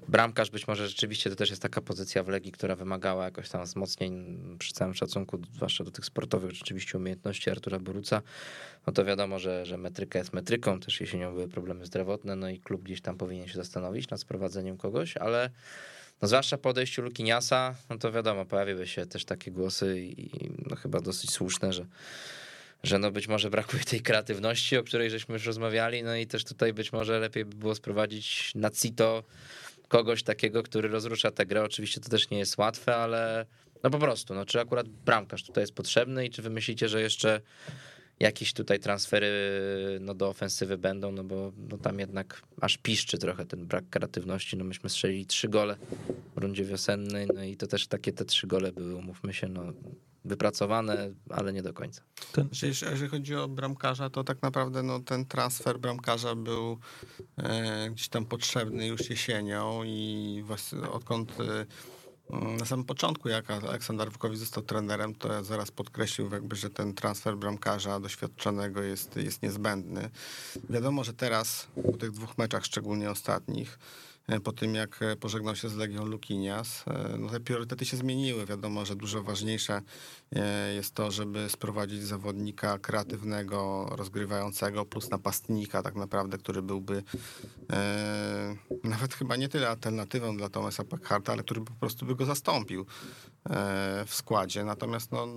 Bramkarz 0.08 0.50
być 0.50 0.68
może 0.68 0.88
rzeczywiście 0.88 1.30
to 1.30 1.36
też 1.36 1.50
jest 1.50 1.62
taka 1.62 1.82
pozycja 1.82 2.24
w 2.24 2.28
Legii, 2.28 2.52
która 2.52 2.76
wymagała 2.76 3.26
jakoś 3.26 3.50
tam 3.50 3.64
wzmocnień 3.64 4.40
przy 4.60 4.74
całym 4.74 4.94
szacunku, 4.94 5.42
zwłaszcza 5.56 5.84
do 5.84 5.92
tych 5.92 6.06
sportowych 6.06 6.52
rzeczywiście 6.52 6.98
umiejętności 6.98 7.50
Artura 7.50 7.80
Boruca. 7.80 8.22
No 8.88 8.94
to 8.94 9.06
wiadomo, 9.06 9.40
że, 9.40 9.66
że 9.66 9.78
metryka 9.78 10.20
jest 10.20 10.34
metryką, 10.34 10.80
też 10.80 11.02
jesienią 11.02 11.34
były 11.34 11.48
problemy 11.48 11.86
zdrowotne, 11.86 12.36
no 12.36 12.50
i 12.50 12.60
klub 12.60 12.84
gdzieś 12.84 13.02
tam 13.02 13.18
powinien 13.18 13.48
się 13.48 13.56
zastanowić 13.56 14.10
nad 14.10 14.22
sprowadzeniem 14.22 14.78
kogoś, 14.78 15.18
ale 15.18 15.50
no 16.22 16.28
zwłaszcza 16.28 16.58
po 16.58 16.70
odejściu 16.70 17.02
Lukiniasa, 17.02 17.76
no 17.90 17.98
to 17.98 18.12
wiadomo, 18.12 18.46
pojawiły 18.46 18.88
się 18.88 19.06
też 19.06 19.26
takie 19.26 19.52
głosy 19.52 20.00
i 20.02 20.30
no 20.70 20.76
chyba 20.76 21.02
dosyć 21.02 21.32
słuszne, 21.32 21.74
że 21.74 21.86
że 22.84 23.00
no 23.00 23.12
być 23.12 23.28
może 23.28 23.50
brakuje 23.50 23.84
tej 23.84 24.02
kreatywności, 24.02 24.78
o 24.78 24.84
której 24.84 25.10
żeśmy 25.10 25.34
już 25.34 25.46
rozmawiali, 25.46 26.04
no 26.04 26.16
i 26.16 26.28
też 26.28 26.44
tutaj 26.44 26.74
być 26.74 26.94
może 26.94 27.20
lepiej 27.20 27.46
by 27.46 27.56
było 27.56 27.76
sprowadzić 27.76 28.52
na 28.56 28.70
CITO 28.70 29.24
kogoś 29.90 30.24
takiego, 30.24 30.64
który 30.64 30.90
rozrusza 30.90 31.32
tę 31.32 31.46
grę. 31.46 31.64
Oczywiście 31.64 32.02
to 32.02 32.10
też 32.10 32.30
nie 32.30 32.40
jest 32.40 32.58
łatwe, 32.58 32.96
ale 32.96 33.46
no 33.84 33.90
po 33.90 34.00
prostu, 34.00 34.34
no 34.34 34.46
czy 34.46 34.60
akurat 34.60 34.88
bramkarz 34.88 35.44
tutaj 35.44 35.64
jest 35.64 35.74
potrzebny 35.74 36.26
i 36.26 36.30
czy 36.30 36.42
wy 36.42 36.50
myślicie, 36.50 36.90
że 36.90 37.02
jeszcze 37.02 37.42
jakieś 38.20 38.54
tutaj 38.54 38.80
transfery 38.80 39.30
no, 40.02 40.14
do 40.14 40.28
ofensywy 40.28 40.78
będą, 40.78 41.12
no 41.12 41.24
bo 41.24 41.52
no, 41.70 41.78
tam 41.78 42.00
jednak 42.00 42.42
aż 42.62 42.78
piszczy 42.78 43.18
trochę 43.18 43.46
ten 43.46 43.66
brak 43.66 43.90
kreatywności. 43.90 44.58
No 44.58 44.64
myśmy 44.64 44.90
strzelili 44.90 45.26
trzy 45.26 45.50
gole 45.50 45.78
w 46.36 46.38
rundzie 46.38 46.66
wiosennej, 46.66 47.28
no 47.36 47.44
i 47.44 47.58
to 47.58 47.68
też 47.68 47.88
takie 47.88 48.14
te 48.14 48.26
trzy 48.26 48.48
gole 48.48 48.72
były, 48.72 48.96
umówmy 48.96 49.34
się, 49.34 49.48
no 49.48 49.74
wypracowane, 50.26 51.10
ale 51.30 51.54
nie 51.54 51.62
do 51.62 51.74
końca. 51.74 52.02
Ten... 52.32 52.50
Jeżeli 52.62 53.10
chodzi 53.10 53.36
o 53.36 53.48
bramkarza, 53.48 54.10
to 54.10 54.24
tak 54.24 54.42
naprawdę 54.42 54.84
no, 54.84 55.00
ten 55.00 55.26
transfer 55.26 55.80
bramkarza 55.80 56.36
był 56.36 56.80
e, 57.38 57.90
gdzieś 57.92 58.10
tam 58.10 58.26
potrzebny 58.26 58.88
już 58.88 59.10
jesienią 59.10 59.84
i 59.84 60.44
właśnie 60.46 60.80
odkąd 60.80 61.32
e, 61.40 61.66
Mm, 62.30 62.58
Na 62.58 62.66
samym 62.66 62.86
początku, 62.86 63.30
jak 63.30 63.52
Aleksander 63.52 64.12
Wukowicz 64.12 64.40
został 64.40 64.64
trenerem, 64.64 65.16
to 65.16 65.34
ja 65.34 65.44
zaraz 65.44 65.72
podkreślił, 65.72 66.30
jakby, 66.32 66.56
że 66.56 66.70
ten 66.70 66.94
transfer 66.94 67.38
bramkarza 67.38 68.00
doświadczonego 68.00 68.82
jest, 68.84 69.16
jest 69.16 69.42
niezbędny. 69.42 70.10
Wiadomo, 70.70 71.04
że 71.04 71.14
teraz, 71.14 71.68
po 71.92 71.98
tych 71.98 72.12
dwóch 72.12 72.38
meczach, 72.38 72.66
szczególnie 72.66 73.12
ostatnich, 73.12 73.80
e, 73.80 74.09
po 74.44 74.52
tym 74.52 74.76
jak 74.76 75.02
e, 75.02 75.16
pożegnał 75.16 75.56
się 75.56 75.70
z 75.70 75.76
Legią 75.76 76.06
Lukinias, 76.06 76.86
e, 76.88 77.18
no 77.18 77.30
te 77.30 77.40
priorytety 77.40 77.86
się 77.86 77.98
zmieniły. 77.98 78.46
Wiadomo, 78.46 78.86
że 78.86 78.96
dużo 78.96 79.24
ważniejsze 79.24 79.82
e, 80.36 80.74
jest 80.74 80.94
to, 80.94 81.12
żeby 81.12 81.50
sprowadzić 81.50 82.04
zawodnika 82.04 82.80
kreatywnego, 82.80 83.90
rozgrywającego, 83.92 84.86
plus 84.86 85.10
napastnika 85.10 85.84
tak 85.84 85.96
naprawdę, 85.96 86.38
który 86.38 86.62
byłby 86.62 87.04
e, 87.72 88.56
nawet 88.84 89.14
chyba 89.14 89.36
nie 89.36 89.50
tyle 89.50 89.70
alternatywą 89.70 90.38
dla 90.38 90.50
Thomasa 90.50 90.84
Packharta, 90.84 91.34
ale 91.34 91.44
który 91.44 91.62
po 91.62 91.74
prostu 91.74 92.06
by 92.06 92.16
go 92.16 92.26
zastąpił 92.26 92.82
e, 92.82 92.86
w 94.08 94.14
składzie. 94.14 94.64
Natomiast 94.64 95.12
no, 95.12 95.28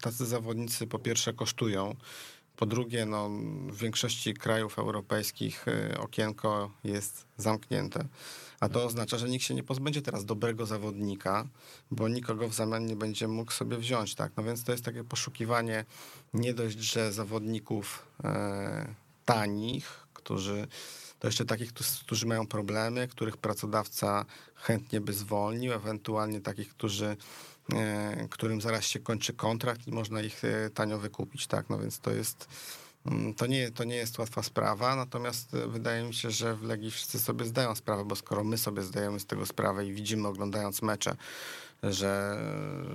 tacy 0.00 0.26
zawodnicy 0.26 0.86
po 0.86 0.98
pierwsze 0.98 1.32
kosztują, 1.32 1.96
po 2.56 2.66
drugie, 2.66 3.06
no, 3.06 3.30
w 3.68 3.76
większości 3.76 4.34
krajów 4.34 4.78
europejskich 4.78 5.68
e, 5.68 5.98
okienko 5.98 6.70
jest 6.84 7.26
zamknięte. 7.36 8.04
A 8.60 8.68
to 8.68 8.84
oznacza, 8.84 9.18
że 9.18 9.28
nikt 9.28 9.44
się 9.44 9.54
nie 9.54 9.62
pozbędzie 9.62 10.02
teraz 10.02 10.24
dobrego 10.24 10.66
zawodnika, 10.66 11.48
bo 11.90 12.08
nikogo 12.08 12.48
w 12.48 12.54
zamian 12.54 12.86
nie 12.86 12.96
będzie 12.96 13.28
mógł 13.28 13.52
sobie 13.52 13.76
wziąć. 13.76 14.14
Tak? 14.14 14.32
No 14.36 14.42
więc 14.42 14.64
to 14.64 14.72
jest 14.72 14.84
takie 14.84 15.04
poszukiwanie 15.04 15.84
nie 16.34 16.54
dość, 16.54 16.78
że 16.78 17.12
zawodników 17.12 18.06
e, 18.24 18.94
tanich, 19.24 20.06
którzy 20.14 20.66
to 21.18 21.28
jeszcze 21.28 21.44
takich, 21.44 21.72
którzy- 21.72 22.26
mają 22.26 22.46
problemy, 22.46 23.08
których 23.08 23.36
pracodawca 23.36 24.24
chętnie 24.54 25.00
by 25.00 25.12
zwolnił, 25.12 25.72
ewentualnie 25.72 26.40
takich, 26.40 26.68
którzy, 26.70 27.16
którym 28.30 28.60
zaraz 28.60 28.84
się 28.84 29.00
kończy 29.00 29.32
kontrakt 29.32 29.86
i 29.86 29.92
można 29.92 30.22
ich 30.22 30.44
e, 30.44 30.70
tanio 30.70 30.98
wykupić, 30.98 31.46
tak, 31.46 31.70
no 31.70 31.78
więc 31.78 31.98
to 31.98 32.10
jest, 32.10 32.48
mm, 33.06 33.34
to 33.34 33.46
nie, 33.46 33.70
to 33.70 33.84
nie 33.84 33.96
jest 33.96 34.18
łatwa 34.18 34.42
sprawa, 34.42 34.96
natomiast 34.96 35.54
e, 35.54 35.68
wydaje 35.68 36.04
mi 36.04 36.14
się, 36.14 36.30
że 36.30 36.54
w 36.54 36.62
Legii 36.62 36.90
wszyscy 36.90 37.20
sobie 37.20 37.44
zdają 37.44 37.74
sprawę, 37.74 38.04
bo 38.04 38.16
skoro 38.16 38.44
my 38.44 38.58
sobie 38.58 38.82
zdajemy 38.82 39.20
z 39.20 39.26
tego 39.26 39.46
sprawę 39.46 39.86
i 39.86 39.92
widzimy 39.92 40.28
oglądając 40.28 40.82
mecze, 40.82 41.16
że 41.82 42.38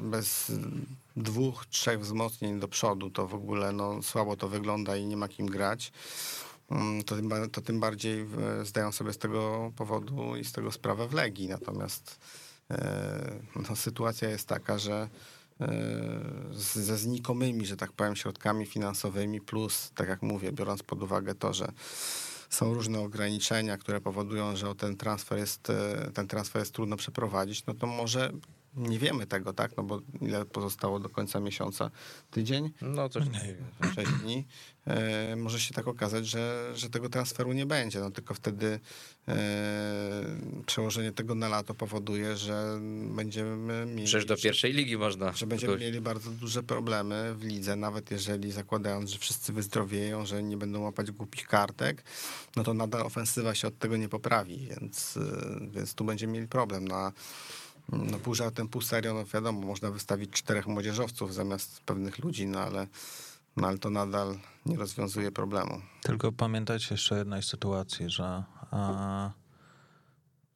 bez 0.01 0.51
dwóch, 1.15 1.65
trzech 1.65 1.99
wzmocnień 1.99 2.59
do 2.59 2.67
przodu 2.67 3.09
to 3.09 3.27
w 3.27 3.33
ogóle 3.33 3.71
no, 3.71 4.03
słabo 4.03 4.35
to 4.35 4.49
wygląda 4.49 4.95
i 4.95 5.05
nie 5.05 5.17
ma 5.17 5.27
kim 5.27 5.47
grać, 5.47 5.91
Mm, 6.71 7.03
to 7.03 7.15
tym, 7.15 7.31
to 7.51 7.61
tym 7.61 7.79
bardziej 7.79 8.21
e, 8.61 8.65
zdają 8.65 8.91
sobie 8.91 9.13
z 9.13 9.17
tego 9.17 9.71
powodu 9.75 10.35
i 10.35 10.45
z 10.45 10.51
tego 10.51 10.71
sprawę 10.71 11.07
w 11.07 11.13
Legii. 11.13 11.47
Natomiast 11.47 12.19
e, 12.19 12.48
no, 13.69 13.75
sytuacja 13.75 14.29
jest 14.29 14.47
taka, 14.47 14.77
że 14.77 15.09
e, 15.61 15.69
ze 16.53 16.97
znikomymi, 16.97 17.65
że 17.65 17.77
tak 17.77 17.91
powiem, 17.91 18.15
środkami 18.15 18.65
finansowymi, 18.65 19.41
plus, 19.41 19.91
tak 19.95 20.09
jak 20.09 20.21
mówię, 20.21 20.51
biorąc 20.51 20.83
pod 20.83 21.03
uwagę 21.03 21.35
to, 21.35 21.53
że 21.53 21.71
są 22.49 22.73
różne 22.73 22.99
ograniczenia, 22.99 23.77
które 23.77 24.01
powodują, 24.01 24.55
że 24.55 24.75
ten 24.75 24.97
transfer 24.97 25.37
jest, 25.37 25.69
e, 25.69 26.11
ten 26.13 26.27
transfer 26.27 26.61
jest 26.61 26.73
trudno 26.73 26.97
przeprowadzić, 26.97 27.65
no 27.65 27.73
to 27.73 27.87
może 27.87 28.31
nie 28.79 28.99
wiemy 28.99 29.25
tego, 29.27 29.53
tak? 29.53 29.77
No 29.77 29.83
bo 29.83 30.01
ile 30.21 30.45
pozostało 30.45 30.99
do 30.99 31.09
końca 31.09 31.39
miesiąca? 31.39 31.91
Tydzień? 32.31 32.71
No 32.81 33.09
coś 33.09 33.25
nie 33.25 33.55
wiem. 33.55 33.93
sześć 33.95 34.11
dni, 34.11 34.45
e, 34.87 35.35
może 35.35 35.59
się 35.59 35.73
tak 35.73 35.87
okazać, 35.87 36.27
że, 36.27 36.71
że 36.75 36.89
tego 36.89 37.09
transferu 37.09 37.53
nie 37.53 37.65
będzie. 37.65 37.99
No 37.99 38.11
tylko 38.11 38.33
wtedy 38.33 38.79
e, 39.27 39.35
przełożenie 40.65 41.11
tego 41.11 41.35
na 41.35 41.49
lato 41.49 41.73
powoduje, 41.73 42.37
że 42.37 42.79
będziemy 43.15 43.85
mieli. 43.85 44.03
Przecież 44.07 44.25
do 44.25 44.37
pierwszej 44.37 44.73
ligi 44.73 44.97
można. 44.97 45.33
że 45.33 45.47
będziemy 45.47 45.73
kogoś- 45.73 45.81
mieli 45.81 46.01
bardzo 46.01 46.31
duże 46.31 46.63
problemy 46.63 47.35
w 47.35 47.43
lidze, 47.43 47.75
nawet 47.75 48.11
jeżeli 48.11 48.51
zakładając, 48.51 49.09
że 49.09 49.17
wszyscy 49.19 49.53
wyzdrowieją, 49.53 50.25
że 50.25 50.43
nie 50.43 50.57
będą 50.57 50.81
łapać 50.81 51.11
głupich 51.11 51.47
kartek, 51.47 52.03
no 52.55 52.63
to 52.63 52.73
nadal 52.73 53.01
ofensywa 53.01 53.55
się 53.55 53.67
od 53.67 53.77
tego 53.79 53.97
nie 53.97 54.09
poprawi, 54.09 54.69
więc, 54.81 55.17
y, 55.17 55.21
więc 55.71 55.93
tu 55.93 56.05
będziemy 56.05 56.33
mieli 56.33 56.47
problem. 56.47 56.87
Na, 56.87 57.03
no 57.03 57.11
pół 58.23 58.35
żartem, 58.35 58.67
pół 58.67 58.81
serio, 58.81 59.13
no 59.13 59.25
wiadomo, 59.25 59.61
można 59.61 59.91
wystawić 59.91 60.31
czterech 60.31 60.67
młodzieżowców 60.67 61.33
zamiast 61.33 61.81
pewnych 61.81 62.19
ludzi, 62.19 62.47
no 62.47 62.59
ale, 62.59 62.87
no 63.57 63.67
ale 63.67 63.77
to 63.77 63.89
nadal 63.89 64.37
nie 64.65 64.77
rozwiązuje 64.77 65.31
problemu. 65.31 65.81
Tylko 66.01 66.31
pamiętajcie 66.31 66.87
jeszcze 66.91 67.17
jednej 67.17 67.43
sytuacji, 67.43 68.09
że 68.09 68.43
a, 68.71 69.31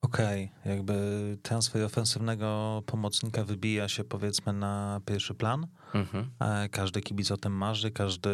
okej, 0.02 0.52
jakby 0.66 1.38
transfer 1.42 1.84
ofensywnego 1.84 2.84
pomocnika 2.86 3.44
wybija 3.44 3.90
się 3.90 4.04
powiedzmy 4.04 4.54
na 4.54 5.02
pierwszy 5.06 5.34
plan. 5.34 5.68
Mhm. 5.94 6.30
Każdy 6.72 7.02
kibic 7.02 7.32
o 7.32 7.38
tym 7.38 7.54
marzy, 7.54 7.92
każdy 7.92 8.30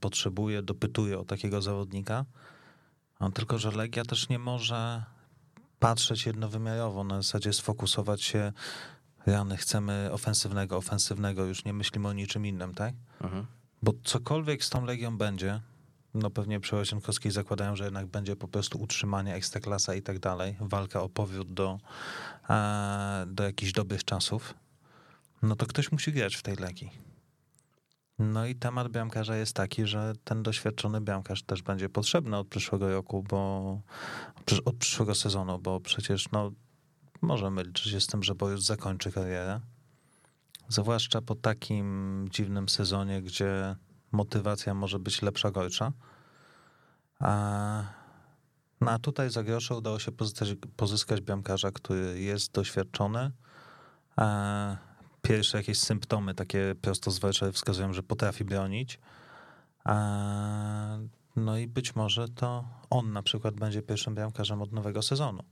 potrzebuje, 0.00 0.62
dopytuje 0.62 1.18
o 1.18 1.24
takiego 1.24 1.62
zawodnika. 1.62 2.24
No, 3.20 3.30
tylko, 3.30 3.58
że 3.58 3.70
Legia 3.70 4.04
też 4.04 4.28
nie 4.28 4.38
może 4.38 5.04
patrzeć 5.82 6.26
jednowymiarowo, 6.26 7.04
na 7.04 7.16
zasadzie 7.16 7.52
sfokusować 7.52 8.22
się, 8.22 8.52
rany, 9.26 9.56
chcemy 9.56 10.08
ofensywnego, 10.12 10.76
ofensywnego, 10.76 11.44
już 11.44 11.64
nie 11.64 11.72
myślimy 11.72 12.08
o 12.08 12.12
niczym 12.12 12.46
innym, 12.46 12.74
tak? 12.74 12.94
Mhm. 13.20 13.46
Bo 13.82 13.92
cokolwiek 14.04 14.64
z 14.64 14.70
tą 14.70 14.84
Legią 14.84 15.18
będzie, 15.18 15.60
no 16.14 16.30
pewnie 16.30 16.60
przy 16.60 16.76
Łazienkowskiej 16.76 17.32
zakładają, 17.32 17.76
że 17.76 17.84
jednak 17.84 18.06
będzie 18.06 18.36
po 18.36 18.48
prostu 18.48 18.80
utrzymanie 18.80 19.34
ekstraklasa 19.34 19.94
i 19.94 20.02
tak 20.02 20.18
dalej, 20.18 20.56
walka 20.60 21.02
o 21.02 21.08
powrót 21.08 21.54
do, 21.54 21.78
e, 22.50 23.24
do 23.26 23.44
jakichś 23.44 23.72
dobrych 23.72 24.04
czasów, 24.04 24.54
no 25.42 25.56
to 25.56 25.66
ktoś 25.66 25.92
musi 25.92 26.12
grać 26.12 26.36
w 26.36 26.42
tej 26.42 26.56
Legii. 26.56 27.11
No 28.22 28.46
i 28.46 28.54
temat 28.54 28.88
bramkarza 28.88 29.36
jest 29.36 29.56
taki, 29.56 29.86
że 29.86 30.12
ten 30.24 30.42
doświadczony 30.42 31.00
bramkarz 31.00 31.42
też 31.42 31.62
będzie 31.62 31.88
potrzebny 31.88 32.36
od 32.36 32.48
przyszłego 32.48 32.90
roku, 32.90 33.22
bo 33.22 33.80
od 34.64 34.76
przyszłego 34.76 35.14
sezonu, 35.14 35.58
bo 35.58 35.80
przecież 35.80 36.30
no 36.32 36.52
możemy 37.22 37.62
liczyć 37.62 37.92
się 37.92 38.00
z 38.00 38.06
tym, 38.06 38.22
że 38.22 38.34
Borys 38.34 38.64
zakończy 38.64 39.12
karierę. 39.12 39.60
Zwłaszcza 40.68 41.22
po 41.22 41.34
takim 41.34 42.26
dziwnym 42.30 42.68
sezonie, 42.68 43.22
gdzie 43.22 43.76
motywacja 44.12 44.74
może 44.74 44.98
być 44.98 45.22
lepsza, 45.22 45.50
gorsza. 45.50 45.92
A, 47.18 47.82
no 48.80 48.90
a 48.90 48.98
tutaj 48.98 49.30
za 49.30 49.42
grosze 49.42 49.76
udało 49.76 49.98
się 49.98 50.12
pozyskać, 50.12 50.48
pozyskać 50.76 51.20
który 51.74 52.20
jest 52.20 52.52
doświadczony. 52.52 53.30
A, 54.16 54.91
pierwsze 55.22 55.58
jakieś 55.58 55.78
symptomy 55.78 56.34
takie 56.34 56.74
prosto 56.80 57.10
z 57.10 57.18
Warszawy 57.18 57.52
wskazują, 57.52 57.92
że 57.92 58.02
potrafi 58.02 58.44
bronić. 58.44 58.98
No 61.36 61.58
i 61.58 61.66
być 61.66 61.96
może 61.96 62.28
to 62.28 62.64
on 62.90 63.12
na 63.12 63.22
przykład 63.22 63.54
będzie 63.54 63.82
pierwszym 63.82 64.14
bramkarzem 64.14 64.62
od 64.62 64.72
nowego 64.72 65.02
sezonu. 65.02 65.42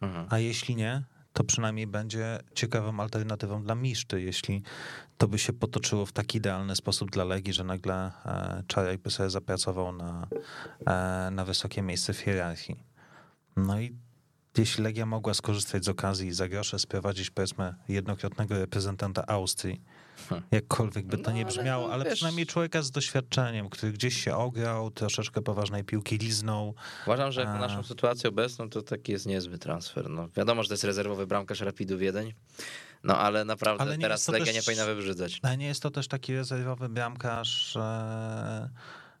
Mhm. 0.00 0.26
A 0.30 0.38
jeśli 0.38 0.76
nie, 0.76 1.04
to 1.32 1.44
przynajmniej 1.44 1.86
będzie 1.86 2.38
ciekawą 2.54 3.00
alternatywą 3.00 3.62
dla 3.62 3.74
Miszty, 3.74 4.22
jeśli 4.22 4.62
to 5.18 5.28
by 5.28 5.38
się 5.38 5.52
potoczyło 5.52 6.06
w 6.06 6.12
taki 6.12 6.38
idealny 6.38 6.76
sposób 6.76 7.10
dla 7.10 7.24
Legii, 7.24 7.52
że 7.52 7.64
nagle 7.64 8.12
e, 8.26 8.62
Czarek 8.66 9.00
by 9.00 9.10
sobie 9.10 9.30
zapracował 9.30 9.92
na, 9.92 10.26
e, 10.86 11.30
na 11.30 11.44
wysokie 11.44 11.82
miejsce 11.82 12.12
w 12.12 12.18
hierarchii. 12.18 12.84
No 13.56 13.80
i 13.80 13.96
jeśli 14.58 14.84
Legia 14.84 15.06
mogła 15.06 15.34
skorzystać 15.34 15.84
z 15.84 15.88
okazji 15.88 16.28
i 16.28 16.32
za 16.32 16.48
grosze 16.48 16.78
sprowadzić 16.78 17.30
powiedzmy 17.30 17.74
jednokrotnego 17.88 18.58
reprezentanta 18.58 19.26
Austrii, 19.26 19.82
Hmm. 20.28 20.48
jakkolwiek 20.50 21.06
by 21.06 21.18
to 21.18 21.30
No, 21.30 21.36
nie 21.36 21.42
ale 21.44 21.52
brzmiało, 21.52 21.88
no, 21.88 21.94
ale 21.94 22.04
wiesz- 22.04 22.14
przynajmniej 22.14 22.46
człowieka 22.46 22.82
z 22.82 22.90
doświadczeniem, 22.90 23.68
który 23.68 23.92
gdzieś 23.92 24.24
się 24.24 24.36
ograł, 24.36 24.90
troszeczkę 24.90 25.42
poważnej 25.42 25.84
piłki 25.84 26.18
liznął, 26.18 26.74
Uważam, 27.06 27.32
że 27.32 27.48
A. 27.48 27.58
naszą 27.58 27.82
sytuację 27.82 28.28
obecną, 28.30 28.70
to 28.70 28.82
taki 28.82 29.12
jest 29.12 29.26
niezły 29.26 29.58
transfer. 29.58 30.10
No, 30.10 30.28
wiadomo, 30.36 30.62
że 30.62 30.68
to 30.68 30.74
jest 30.74 30.84
rezerwowy 30.84 31.26
bramkarz 31.26 31.60
Rapidu 31.60 31.98
Wiedeń, 31.98 32.34
no 33.04 33.18
ale 33.18 33.44
naprawdę 33.44 33.82
Ale 33.82 33.98
teraz 33.98 34.28
Legia 34.28 34.46
też- 34.46 34.54
nie 34.54 34.62
powinna 34.62 34.86
wybrzydzać. 34.86 35.40
Ale 35.42 35.56
nie 35.56 35.66
jest 35.66 35.82
to 35.82 35.90
też 35.90 36.08
taki 36.08 36.34
rezerwowy 36.34 36.88
bramkarz, 36.88 37.72
że... 37.72 38.70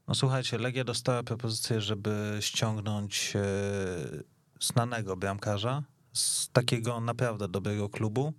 No 0.08 0.14
słuchajcie, 0.14 0.58
Legia 0.58 0.84
dostała 0.84 1.22
propozycję, 1.22 1.80
żeby 1.80 2.36
ściągnąć 2.40 3.32
e, 3.36 3.40
znanego 4.60 5.16
bramkarza 5.16 5.82
z 6.12 6.48
takiego 6.48 7.00
naprawdę 7.00 7.48
dobrego 7.48 7.88
klubu, 7.88 8.32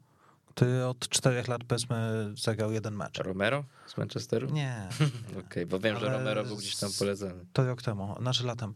który 0.45 0.85
od 0.85 1.09
czterech 1.09 1.47
lat 1.47 1.63
powiedzmy 1.63 2.29
zagrał 2.37 2.71
jeden 2.71 2.95
mecz. 2.95 3.17
Romero 3.17 3.63
z 3.87 3.97
Manchesteru? 3.97 4.49
Nie, 4.49 4.87
Okej, 5.47 5.65
bo 5.65 5.79
wiem, 5.79 5.99
że 5.99 6.09
Romero 6.09 6.43
był 6.43 6.57
gdzieś 6.57 6.75
tam 6.75 6.89
polecany. 6.99 7.45
to 7.53 7.65
rok 7.65 7.81
temu, 7.81 8.15
znaczy 8.21 8.45
latem. 8.45 8.73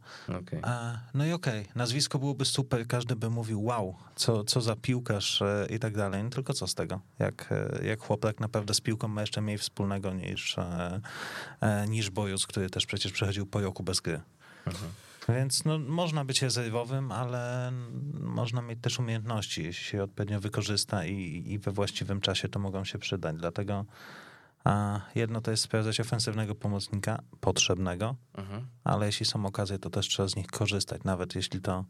E, 0.64 1.00
No 1.14 1.26
i 1.26 1.32
okej, 1.32 1.68
nazwisko 1.76 2.20
byłoby 2.20 2.46
super, 2.46 2.88
każdy 2.88 3.16
by 3.16 3.30
mówił 3.30 3.64
wow, 3.64 3.96
co, 4.16 4.44
co 4.44 4.62
za 4.62 4.76
piłkarz 4.76 5.42
e, 5.42 5.68
i 5.70 5.80
tak 5.80 5.98
dalej, 5.98 6.24
no 6.24 6.30
tylko 6.30 6.54
co 6.54 6.68
z 6.68 6.76
tego, 6.76 7.02
jak, 7.20 7.52
e, 7.52 7.86
jak 7.86 8.00
chłopak 8.00 8.40
naprawdę 8.40 8.74
z 8.74 8.82
piłką 8.82 9.08
ma 9.08 9.22
jeszcze 9.22 9.42
mniej 9.42 9.58
wspólnego 9.58 10.14
niż, 10.14 10.58
e, 10.58 11.02
niż 11.88 12.10
Bojus, 12.10 12.48
który 12.48 12.70
też 12.70 12.86
przecież 12.86 13.12
przechodził 13.12 13.46
po 13.46 13.62
roku 13.62 13.84
bez 13.84 14.00
gry. 14.02 14.22
Więc 15.30 15.66
no, 15.66 15.80
można 15.80 16.26
być 16.26 16.42
rezerwowym, 16.42 17.12
ale 17.12 17.72
można 18.14 18.62
mieć 18.62 18.80
też 18.82 19.00
umiejętności. 19.00 19.64
Jeśli 19.64 19.86
się 19.86 20.04
odpowiednio 20.04 20.40
wykorzysta 20.40 21.06
i, 21.06 21.44
i 21.48 21.60
we 21.60 21.72
właściwym 21.72 22.22
czasie, 22.22 22.50
to 22.50 22.60
mogą 22.60 22.84
się 22.84 23.00
przydać. 23.00 23.36
Dlatego 23.36 23.86
a 24.64 25.02
jedno 25.16 25.42
to 25.42 25.52
jest 25.52 25.64
sprawdzać 25.64 26.00
ofensywnego 26.00 26.56
pomocnika 26.56 27.20
potrzebnego, 27.42 28.16
Mhm. 28.38 28.68
ale 28.84 29.06
jeśli 29.06 29.26
są 29.26 29.46
okazje, 29.46 29.80
to 29.80 29.90
też 29.90 30.08
trzeba 30.08 30.28
z 30.30 30.36
nich 30.36 30.48
korzystać, 30.48 31.02
nawet 31.04 31.36
jeśli 31.36 31.62
to 31.62 31.86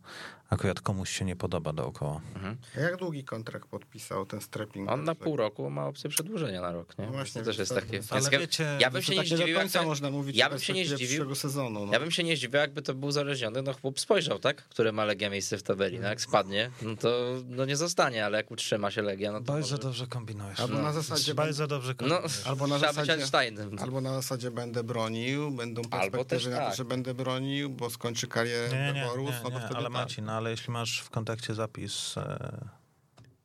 akurat 0.49 0.82
komuś 0.82 1.09
się 1.09 1.26
nie 1.26 1.36
podoba 1.36 1.74
dookoła. 1.74 2.21
Mhm. 2.36 2.57
A 2.78 2.80
jak 2.80 2.97
długi 2.97 3.24
kontrakt 3.24 3.69
podpisał 3.69 4.26
ten 4.26 4.41
Strepling? 4.41 4.91
On 4.91 5.03
na 5.03 5.15
pół 5.15 5.38
roku 5.38 5.69
ma 5.69 5.86
opcję 5.88 6.09
przedłużenia 6.09 6.61
na 6.61 6.71
rok, 6.71 6.97
nie? 6.97 7.05
No 7.05 7.11
właśnie, 7.11 7.41
to 7.41 7.45
też 7.45 7.57
jest 7.57 7.76
takie... 7.76 7.86
to- 7.88 7.93
więc 7.93 8.11
Ale 8.13 8.30
ja- 8.32 8.39
wiecie, 8.39 8.78
ja 8.80 8.91
bym 8.91 9.01
To 9.01 9.05
się 9.07 9.11
nie 9.11 9.17
tak 9.17 9.28
zdziwił, 9.28 9.57
końca 9.57 9.80
jakby, 9.80 9.89
można 9.89 10.11
mówić 10.11 10.36
ja 10.38 10.49
bym 10.49 10.59
się 10.59 10.74
nie 10.74 10.86
zdziwił. 10.86 11.36
sezonu. 11.36 11.86
No. 11.86 11.93
ja 11.93 11.99
bym 11.99 12.11
się 12.11 12.24
nie 12.24 12.38
zdziwił, 12.38 12.59
jakby 12.59 12.82
to 12.82 12.93
był 12.93 13.09
uzależniony, 13.09 13.61
no 13.61 13.74
chłop 13.74 13.99
spojrzał, 13.99 14.39
tak? 14.39 14.63
Które 14.63 14.91
ma 14.91 15.05
Legia 15.05 15.30
miejsce 15.30 15.57
w 15.57 15.63
tabeli, 15.63 15.99
no 15.99 16.07
jak 16.07 16.21
spadnie, 16.21 16.71
no 16.82 16.95
to 16.95 17.09
no 17.45 17.65
nie 17.65 17.76
zostanie, 17.78 18.26
ale 18.26 18.38
jak 18.38 18.51
utrzyma 18.51 18.91
się 18.91 19.01
Legia, 19.01 19.32
no 19.32 19.39
to 19.39 19.45
Bardzo 19.45 19.61
może... 19.76 19.78
dobrze 19.78 20.07
kombinujesz. 20.07 20.59
Albo 20.59 20.74
No. 20.74 20.82
na 20.82 20.93
zasadzie 20.93 21.34
Bardzo 21.36 21.67
dobrze 21.67 21.91
No, 21.91 21.95
kombinujesz. 21.97 22.47
Albo 22.64 22.68
na 22.68 22.78
trzeba 22.78 22.93
być 22.93 22.95
zasadzie- 22.95 23.14
Einsteinem. 23.14 23.80
Albo 23.80 24.01
na 24.01 24.14
zasadzie 24.14 24.51
będę 24.51 24.84
bronił, 24.84 25.51
będą 25.51 25.82
Albo 25.91 25.97
też 25.99 26.11
perspektywy 26.11 26.49
na 26.49 26.57
to, 26.57 26.66
tak. 26.68 26.76
że 26.76 26.86
będę 26.86 27.14
bronił, 27.14 27.70
bo 27.70 27.89
skończy 27.89 28.28
karierę 28.28 28.70
Nie, 28.70 28.93
nie, 28.93 29.01
wyborów, 29.03 29.30
nie, 29.30 29.39
no 29.43 29.49
to 29.51 29.59
wtedy 29.59 29.76
ale 29.76 29.84
tak. 29.84 29.91
Marcin, 29.93 30.30
ale 30.30 30.51
jeśli 30.51 30.74
masz 30.74 30.99
w 31.01 31.09
kontakcie 31.09 31.53
zapis, 31.53 32.18
e, 32.18 32.66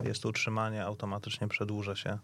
jest 0.05 0.27
utrzymanie, 0.27 0.85
automatycznie 0.85 1.49
przedłuża 1.49 1.97
się 1.97 2.19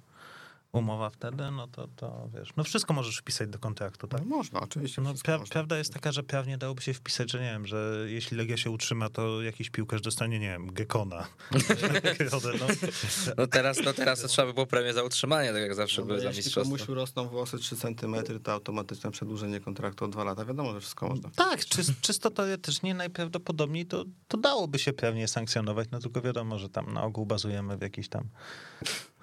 umowa 0.79 1.11
wtedy, 1.11 1.51
no 1.51 1.69
to, 1.69 1.89
to 1.97 2.29
wiesz, 2.35 2.49
no 2.57 2.65
wszystko 2.65 2.95
możesz 2.95 3.19
wpisać 3.19 3.49
do 3.49 3.59
kontraktu, 3.59 4.09
tak? 4.09 4.21
No 4.21 4.37
można, 4.37 4.61
oczywiście. 4.61 5.03
No, 5.03 5.15
pra- 5.15 5.39
można. 5.39 5.53
prawda 5.53 5.79
jest 5.79 5.93
taka, 5.93 6.13
że 6.13 6.23
prawnie 6.23 6.59
dałoby 6.59 6.83
się 6.83 6.95
wpisać, 6.95 7.31
że 7.33 7.39
nie 7.41 7.51
wiem, 7.51 7.67
że 7.67 8.07
jeśli 8.09 8.37
Legia 8.37 8.57
się 8.57 8.71
utrzyma, 8.71 9.09
to 9.09 9.43
jakiś 9.43 9.71
piłkarz 9.71 10.01
dostanie, 10.01 10.39
nie 10.39 10.49
wiem, 10.49 10.73
Gekona. 10.73 11.27
no, 11.51 11.59
No 13.39 13.47
teraz, 13.47 13.79
no 13.85 13.93
teraz 13.93 14.21
to 14.21 14.29
trzeba 14.29 14.47
by 14.47 14.55
było 14.55 14.67
premię 14.67 14.93
za 14.93 15.03
utrzymanie, 15.03 15.53
tak 15.53 15.63
jak 15.63 15.75
zawsze 15.75 16.01
No, 16.01 16.07
były 16.07 16.21
za 16.21 16.27
jeśli 16.27 16.39
mistrzostwo. 16.39 16.77
komuś 16.77 16.89
urosną 16.89 17.29
włosy 17.29 17.59
3 17.59 17.77
cm, 17.77 18.17
to 18.43 18.53
automatyczne 18.53 19.11
przedłużenie 19.11 19.61
kontraktu 19.61 20.05
o 20.05 20.09
2 20.09 20.25
lata. 20.25 20.45
Wiadomo, 20.45 20.73
że 20.73 20.81
wszystko 20.81 21.09
można. 21.09 21.31
tak, 21.37 21.65
czy, 21.65 21.83
czysto 22.01 22.31
teoretycznie 22.31 22.95
najprawdopodobniej 22.95 23.87
to, 23.87 24.05
to 24.29 24.37
dałoby 24.39 24.79
się 24.79 24.93
pewnie 24.93 25.29
sankcjonować, 25.29 25.89
no 25.93 26.01
tylko 26.01 26.23
wiadomo, 26.23 26.59
że 26.59 26.69
tam 26.69 26.93
na 26.93 27.03
ogół 27.03 27.27
bazujemy 27.27 27.77
w 27.77 27.83
jakichś 27.83 28.09
tam 28.09 28.29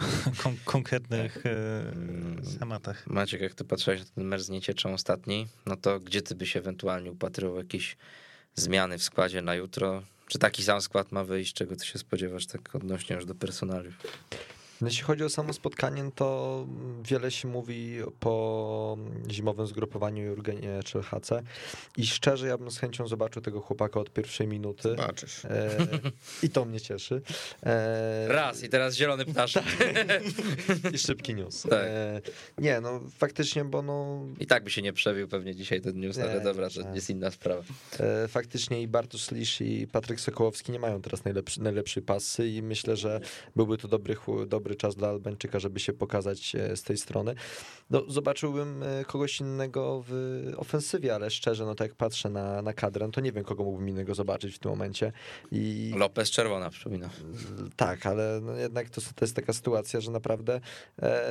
kon- 0.43 0.57
konkretnych 0.65 1.45
e, 1.45 2.59
tematach. 2.59 3.07
Maciek, 3.07 3.41
jak 3.41 3.53
ty 3.53 3.63
patrzyłeś 3.63 3.99
na 3.99 4.05
ten 4.15 4.23
mecz 4.23 4.41
z 4.41 4.49
niecieczą 4.49 4.93
ostatni, 4.93 5.47
no 5.65 5.75
to 5.77 5.99
gdzie 5.99 6.21
ty 6.21 6.35
byś 6.35 6.57
ewentualnie 6.57 7.11
upatrywał 7.11 7.57
jakieś 7.57 7.97
zmiany 8.55 8.97
w 8.97 9.03
składzie 9.03 9.41
na 9.41 9.55
jutro? 9.55 10.03
Czy 10.27 10.39
taki 10.39 10.63
sam 10.63 10.81
skład 10.81 11.11
ma 11.11 11.23
wyjść? 11.23 11.53
Czego 11.53 11.75
ty 11.75 11.85
się 11.85 11.99
spodziewasz 11.99 12.45
tak 12.45 12.75
odnośnie 12.75 13.15
już 13.15 13.25
do 13.25 13.35
personaliów? 13.35 13.93
No, 14.81 14.87
Jeśli 14.87 15.03
chodzi 15.03 15.23
o 15.23 15.29
samo 15.29 15.53
spotkanie, 15.53 16.11
to 16.15 16.67
wiele 17.03 17.31
się 17.31 17.47
mówi 17.47 17.97
po 18.19 18.97
zimowym 19.31 19.67
zgrupowaniu 19.67 20.23
Jurgenie 20.23 20.83
Czelhace 20.83 21.43
i 21.97 22.07
szczerze 22.07 22.47
ja 22.47 22.57
bym 22.57 22.71
z 22.71 22.77
chęcią 22.77 23.07
zobaczył 23.07 23.41
tego 23.41 23.61
chłopaka 23.61 23.99
od 23.99 24.13
pierwszej 24.13 24.47
minuty. 24.47 24.89
Zobaczysz. 24.89 25.45
E, 25.45 25.69
I 26.43 26.49
to 26.49 26.65
mnie 26.65 26.81
cieszy. 26.81 27.21
E, 27.63 28.27
Raz 28.27 28.63
i 28.63 28.69
teraz 28.69 28.95
zielony 28.95 29.25
ptaszek. 29.25 29.63
I 30.93 30.97
szybki 30.97 31.35
news. 31.35 31.61
Tak. 31.61 31.73
E, 31.73 32.21
nie, 32.57 32.81
no 32.81 33.01
faktycznie, 33.17 33.65
bo 33.65 33.81
no 33.81 34.25
I 34.39 34.47
tak 34.47 34.63
by 34.63 34.69
się 34.71 34.81
nie 34.81 34.93
przebił 34.93 35.27
pewnie 35.27 35.55
dzisiaj 35.55 35.81
ten 35.81 35.99
news, 35.99 36.17
Nie, 36.17 36.23
ale 36.23 36.41
dobra, 36.41 36.67
nie. 36.77 36.83
to 36.83 36.95
jest 36.95 37.09
inna 37.09 37.31
sprawa. 37.31 37.63
E, 37.99 38.27
Faktycznie 38.27 38.81
i 38.81 38.87
Bartosz 38.87 39.31
Lisz 39.31 39.61
i 39.61 39.87
Patryk 39.87 40.19
Sokołowski 40.19 40.71
nie 40.71 40.79
mają 40.79 41.01
teraz 41.01 41.23
najlepszy, 41.25 41.61
najlepszej 41.61 42.03
pasy 42.03 42.47
i 42.49 42.61
myślę, 42.61 42.95
że 42.97 43.21
byłby 43.55 43.77
to 43.77 43.87
dobry, 43.87 44.15
chł- 44.15 44.47
dobry 44.71 44.75
czas 44.75 44.95
dla 44.95 45.09
Albańczyka, 45.09 45.59
żeby 45.59 45.79
się 45.79 45.93
pokazać 45.93 46.55
e, 46.55 46.77
z 46.77 46.83
tej 46.83 46.97
strony. 46.97 47.35
No, 47.89 48.03
zobaczyłbym 48.07 48.83
e, 48.83 49.05
kogoś 49.05 49.39
innego 49.39 50.03
w 50.07 50.13
ofensywie, 50.57 51.15
ale 51.15 51.29
szczerze, 51.29 51.65
no 51.65 51.75
tak 51.75 51.87
jak 51.87 51.97
patrzę 51.97 52.29
na, 52.29 52.61
na 52.61 52.73
kadrę, 52.73 53.05
no 53.05 53.11
to 53.11 53.21
nie 53.21 53.31
wiem, 53.31 53.43
kogo 53.43 53.63
mógłbym 53.63 53.89
innego 53.89 54.15
zobaczyć 54.15 54.55
w 54.55 54.59
tym 54.59 54.71
momencie. 54.71 55.11
I 55.51 55.93
Lopez 55.97 56.31
czerwona, 56.31 56.69
przypominam. 56.69 57.09
tak, 57.75 58.05
ale 58.05 58.39
no 58.41 58.55
jednak 58.55 58.89
to, 58.89 59.01
to 59.01 59.25
jest 59.25 59.35
taka 59.35 59.53
sytuacja, 59.53 60.01
że 60.01 60.11
naprawdę 60.11 60.61
e, 61.01 61.21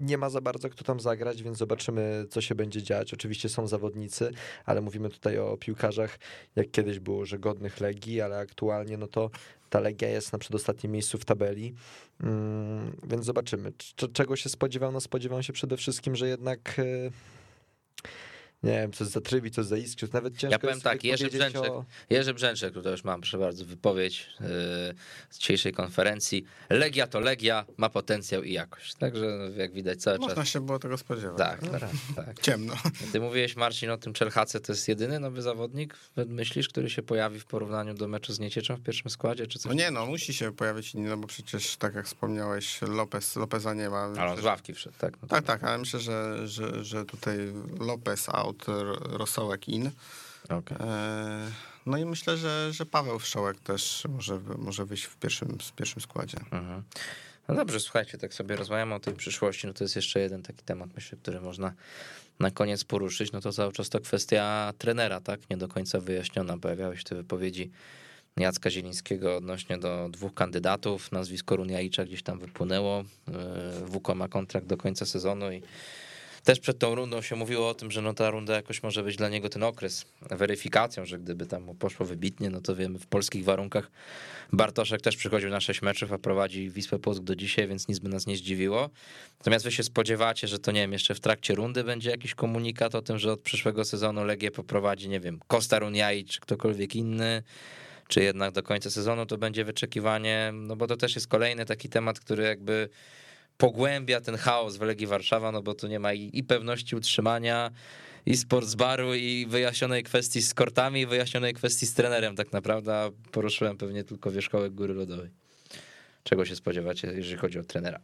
nie 0.00 0.18
ma 0.18 0.30
za 0.30 0.40
bardzo 0.40 0.70
kto 0.70 0.84
tam 0.84 1.00
zagrać, 1.00 1.42
więc 1.42 1.58
zobaczymy, 1.58 2.26
co 2.30 2.40
się 2.40 2.54
będzie 2.54 2.82
dziać. 2.82 3.14
Oczywiście 3.14 3.48
są 3.48 3.66
zawodnicy, 3.66 4.30
ale 4.64 4.80
mówimy 4.80 5.10
tutaj 5.10 5.38
o 5.38 5.56
piłkarzach, 5.56 6.18
jak 6.56 6.70
kiedyś 6.70 6.98
było, 6.98 7.26
że 7.26 7.38
godnych 7.38 7.80
Legii, 7.80 8.20
ale 8.20 8.38
aktualnie 8.38 8.96
no 8.96 9.06
to 9.06 9.30
ta 9.74 9.80
Legia 9.80 10.08
jest 10.08 10.32
na 10.32 10.38
przedostatnim 10.38 10.92
miejscu 10.92 11.18
w 11.18 11.24
tabeli, 11.24 11.74
mm, 12.20 12.96
więc 13.08 13.24
zobaczymy. 13.24 13.70
Cz- 13.70 14.12
czego 14.12 14.36
się 14.36 14.48
spodziewał? 14.48 14.92
No 14.92 15.00
spodziewam 15.00 15.42
się 15.42 15.52
przede 15.52 15.76
wszystkim, 15.76 16.16
że 16.16 16.28
jednak... 16.28 16.76
Nie 18.64 18.72
wiem, 18.72 18.92
co 18.92 19.04
za 19.04 19.20
trybi, 19.20 19.50
co 19.50 19.64
za 19.64 19.76
iskry, 19.76 20.08
nawet 20.12 20.36
ciężko 20.36 20.52
Ja 20.52 20.58
powiem 20.58 20.80
tak, 20.80 21.04
Jerzy 21.04 21.28
Brzęczek, 21.28 21.70
o... 21.70 21.84
Jerzy 22.10 22.34
Brzęczek, 22.34 22.74
tutaj 22.74 22.92
już 22.92 23.04
mam, 23.04 23.20
proszę 23.20 23.38
bardzo, 23.38 23.64
wypowiedź 23.64 24.26
yy, 24.40 24.46
z 25.30 25.38
dzisiejszej 25.38 25.72
konferencji. 25.72 26.44
Legia 26.70 27.06
to 27.06 27.20
Legia, 27.20 27.64
ma 27.76 27.88
potencjał 27.88 28.42
i 28.42 28.52
jakość. 28.52 28.94
Także 28.94 29.26
no, 29.38 29.60
jak 29.62 29.72
widać 29.72 30.02
cały 30.02 30.18
Można 30.18 30.34
czas. 30.34 30.48
się 30.48 30.60
było 30.60 30.78
tego 30.78 30.98
spodziewać. 30.98 31.38
Tak, 31.38 31.60
tak, 31.60 31.90
tak. 32.16 32.40
Ciemno. 32.46 32.74
Ty 33.12 33.20
mówiłeś, 33.20 33.56
Marcin, 33.56 33.90
o 33.90 33.96
tym 33.96 34.12
Czelhace, 34.12 34.60
to 34.60 34.72
jest 34.72 34.88
jedyny 34.88 35.20
nowy 35.20 35.42
zawodnik, 35.42 35.96
myślisz, 36.26 36.68
który 36.68 36.90
się 36.90 37.02
pojawi 37.02 37.40
w 37.40 37.46
porównaniu 37.46 37.94
do 37.94 38.08
meczu 38.08 38.32
z 38.32 38.38
Niecieczą 38.38 38.76
w 38.76 38.80
pierwszym 38.80 39.10
składzie, 39.10 39.46
czy 39.46 39.58
coś? 39.58 39.68
No 39.68 39.74
nie 39.74 39.90
no, 39.90 40.06
musi 40.06 40.34
się 40.34 40.52
pojawić 40.52 40.94
inny, 40.94 41.08
no 41.08 41.16
bo 41.16 41.26
przecież 41.26 41.76
tak 41.76 41.94
jak 41.94 42.06
wspomniałeś, 42.06 42.82
Lopez, 42.82 43.36
Lopeza 43.36 43.74
nie 43.74 43.90
ma. 43.90 44.02
Ale 44.02 44.32
on 44.32 44.40
z 44.40 44.44
ławki 44.44 44.74
wszedł, 44.74 44.96
tak? 44.98 45.22
No 45.22 45.28
Tak, 45.28 45.44
tak, 45.44 45.64
ale 45.64 45.78
myślę, 45.78 46.00
że, 46.00 46.48
że, 46.48 46.84
że 46.84 47.04
tutaj 47.04 47.38
Lopez 47.80 48.28
out, 48.28 48.53
R- 48.68 48.98
Rosołek 49.02 49.68
in. 49.68 49.90
okej. 50.50 50.76
E, 50.80 51.50
No 51.86 51.98
i 51.98 52.04
myślę, 52.04 52.36
że, 52.36 52.72
że 52.72 52.86
Paweł 52.86 53.18
Wszołek 53.18 53.60
też 53.60 54.04
może, 54.08 54.40
może 54.58 54.84
wyjść 54.84 55.04
w 55.04 55.16
pierwszym, 55.16 55.58
w 55.58 55.72
pierwszym 55.72 56.02
składzie. 56.02 56.38
Mhm. 56.52 56.82
No 57.48 57.54
dobrze, 57.54 57.80
słuchajcie, 57.80 58.18
tak 58.18 58.34
sobie 58.34 58.56
rozmawiamy 58.56 58.94
o 58.94 59.00
tej 59.00 59.14
przyszłości, 59.14 59.66
no 59.66 59.72
to 59.72 59.84
jest 59.84 59.96
jeszcze 59.96 60.20
jeden 60.20 60.42
taki 60.42 60.62
temat, 60.64 60.90
myślę, 60.94 61.18
który 61.22 61.40
można 61.40 61.72
na 62.40 62.50
koniec 62.50 62.84
poruszyć, 62.84 63.32
no 63.32 63.40
to 63.40 63.52
cały 63.52 63.72
czas 63.72 63.88
to 63.88 64.00
kwestia 64.00 64.72
trenera, 64.78 65.20
tak, 65.20 65.50
nie 65.50 65.56
do 65.56 65.68
końca 65.68 66.00
wyjaśniona, 66.00 66.58
pojawiały 66.58 66.96
się 66.96 67.04
te 67.04 67.14
wypowiedzi 67.14 67.70
Jacka 68.36 68.70
Zielińskiego 68.70 69.36
odnośnie 69.36 69.78
do 69.78 70.08
dwóch 70.10 70.34
kandydatów, 70.34 71.12
nazwisko 71.12 71.56
Runiaicza 71.56 72.04
gdzieś 72.04 72.22
tam 72.22 72.38
wypłynęło, 72.38 73.04
Yy, 73.28 73.86
WUKO 73.86 74.14
ma 74.14 74.28
kontrakt 74.28 74.66
do 74.66 74.76
końca 74.76 75.06
sezonu 75.06 75.52
i 75.52 75.62
też 76.44 76.60
przed 76.60 76.78
tą 76.78 76.94
rundą 76.94 77.22
się 77.22 77.36
mówiło 77.36 77.68
o 77.68 77.74
tym, 77.74 77.90
że 77.90 78.02
no 78.02 78.14
ta 78.14 78.30
runda 78.30 78.54
jakoś 78.54 78.82
może 78.82 79.02
być 79.02 79.16
dla 79.16 79.28
niego 79.28 79.48
ten 79.48 79.62
okres 79.62 80.06
weryfikacją, 80.30 81.04
że 81.04 81.18
gdyby 81.18 81.46
tam 81.46 81.76
poszło 81.78 82.06
wybitnie, 82.06 82.50
no 82.50 82.60
to 82.60 82.76
wiemy 82.76 82.98
w 82.98 83.06
polskich 83.06 83.44
warunkach 83.44 83.90
Bartoszek 84.52 85.00
też 85.00 85.16
przychodził 85.16 85.50
na 85.50 85.60
6 85.60 85.82
meczów, 85.82 86.12
a 86.12 86.18
prowadzi 86.18 86.70
Wisłę 86.70 86.98
Płock 86.98 87.22
do 87.22 87.36
dzisiaj, 87.36 87.68
więc 87.68 87.88
nic 87.88 87.98
by 87.98 88.08
nas 88.08 88.26
nie 88.26 88.36
zdziwiło. 88.36 88.90
Natomiast 89.38 89.64
wy 89.64 89.72
się 89.72 89.82
spodziewacie, 89.82 90.48
że 90.48 90.58
to 90.58 90.72
nie 90.72 90.80
wiem, 90.80 90.92
jeszcze 90.92 91.14
w 91.14 91.20
trakcie 91.20 91.54
rundy 91.54 91.84
będzie 91.84 92.10
jakiś 92.10 92.34
komunikat 92.34 92.94
o 92.94 93.02
tym, 93.02 93.18
że 93.18 93.32
od 93.32 93.40
przyszłego 93.40 93.84
sezonu 93.84 94.24
Legię 94.24 94.50
poprowadzi, 94.50 95.08
nie 95.08 95.20
wiem, 95.20 95.40
Kosta 95.46 95.78
Runiai 95.78 96.24
czy 96.24 96.40
ktokolwiek 96.40 96.96
inny, 96.96 97.42
czy 98.08 98.22
jednak 98.22 98.52
do 98.52 98.62
końca 98.62 98.90
sezonu 98.90 99.26
to 99.26 99.38
będzie 99.38 99.64
wyczekiwanie, 99.64 100.50
no 100.54 100.76
bo 100.76 100.86
to 100.86 100.96
też 100.96 101.14
jest 101.14 101.28
kolejny 101.28 101.64
taki 101.64 101.88
temat, 101.88 102.20
który 102.20 102.44
jakby 102.44 102.88
pogłębia 103.56 104.20
ten 104.20 104.36
chaos 104.36 104.76
w 104.76 104.82
Legii 104.82 105.06
Warszawa, 105.06 105.52
no 105.52 105.62
bo 105.62 105.74
tu 105.74 105.86
nie 105.86 106.00
ma 106.00 106.12
i, 106.12 106.30
i 106.32 106.44
pewności 106.44 106.96
utrzymania, 106.96 107.70
i 108.26 108.36
sportsbaru, 108.36 109.14
i 109.14 109.46
wyjaśnionej 109.48 110.02
kwestii 110.02 110.42
z 110.42 110.54
kortami, 110.54 111.00
i 111.00 111.06
wyjaśnionej 111.06 111.54
kwestii 111.54 111.86
z 111.86 111.94
trenerem 111.94 112.36
tak 112.36 112.52
naprawdę, 112.52 113.10
poruszyłem 113.32 113.76
pewnie 113.76 114.04
tylko 114.04 114.30
wierzchołek 114.30 114.74
Góry 114.74 114.94
Lodowej. 114.94 115.30
Czego 116.22 116.44
się 116.44 116.56
spodziewacie, 116.56 117.08
jeżeli 117.08 117.36
chodzi 117.36 117.58
o 117.58 117.64
trenera? 117.64 118.00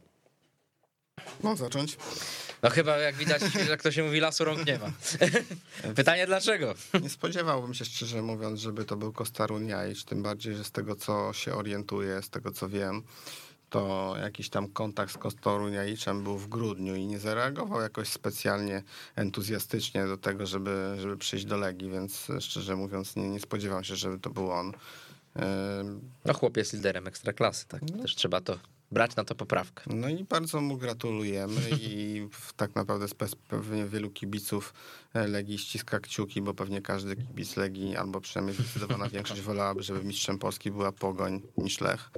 Mam 1.42 1.56
zacząć? 1.56 1.96
No 2.62 2.70
chyba 2.70 2.98
jak 2.98 3.14
widać, 3.16 3.42
jak 3.70 3.82
to 3.82 3.92
się 3.92 4.02
mówi, 4.02 4.20
lasu 4.20 4.44
rąk 4.44 4.66
nie 4.66 4.78
ma. 4.78 4.92
Pytanie 5.96 6.26
dlaczego? 6.26 6.74
Nie 7.02 7.08
spodziewałbym 7.08 7.74
się 7.74 7.84
szczerze 7.84 8.22
mówiąc, 8.22 8.60
żeby 8.60 8.84
to 8.84 8.96
był 8.96 9.12
Kostarun 9.12 9.68
Jajcz, 9.68 10.04
tym 10.04 10.22
bardziej, 10.22 10.54
że 10.54 10.64
z 10.64 10.70
tego 10.70 10.96
co 10.96 11.32
się 11.32 11.54
orientuję, 11.54 12.22
z 12.22 12.30
tego 12.30 12.52
co 12.52 12.68
wiem, 12.68 13.02
to 13.70 14.14
jakiś 14.22 14.48
tam 14.48 14.68
kontakt 14.68 15.12
z 15.12 15.18
Kostorun 15.18 15.72
Jajczem 15.72 16.22
był 16.22 16.38
w 16.38 16.48
grudniu 16.48 16.96
i 16.96 17.06
nie 17.06 17.18
zareagował 17.18 17.80
jakoś 17.80 18.08
specjalnie 18.08 18.82
entuzjastycznie 19.16 20.06
do 20.06 20.16
tego, 20.16 20.46
żeby, 20.46 20.96
żeby 20.98 21.16
przyjść 21.16 21.44
do 21.44 21.56
Legii, 21.56 21.90
więc 21.90 22.28
szczerze 22.40 22.76
mówiąc 22.76 23.16
nie, 23.16 23.28
nie 23.28 23.40
spodziewam 23.40 23.84
się, 23.84 23.96
żeby 23.96 24.18
to 24.18 24.30
był 24.30 24.52
on. 24.52 24.72
Ym, 25.80 26.00
No 26.24 26.34
chłop 26.34 26.56
jest 26.56 26.72
liderem 26.72 27.06
ekstraklasy, 27.06 27.66
tak? 27.68 27.82
Też 28.02 28.14
trzeba 28.14 28.40
to 28.40 28.58
brać 28.92 29.16
na 29.16 29.24
to 29.24 29.34
poprawkę. 29.34 29.82
No 29.86 30.08
i 30.08 30.24
bardzo 30.24 30.60
mu 30.60 30.76
gratulujemy 30.76 31.60
i 31.80 32.28
tak 32.56 32.74
naprawdę 32.74 33.08
z 33.08 33.14
perspektywy 33.14 33.88
wielu 33.88 34.10
kibiców 34.10 34.74
Legii 35.14 35.58
ściska 35.58 36.00
kciuki, 36.00 36.42
bo 36.42 36.54
pewnie 36.54 36.82
każdy 36.82 37.16
kibic 37.16 37.56
Legii, 37.56 37.96
albo 37.96 38.20
przynajmniej 38.20 38.56
zdecydowana 38.56 39.08
większość 39.18 39.40
wolałaby, 39.40 39.82
żeby 39.82 40.04
mistrzem 40.04 40.38
Polski 40.38 40.70
była 40.70 40.92
Pogoń 40.92 41.42
niż 41.56 41.80
Lech. 41.80 42.10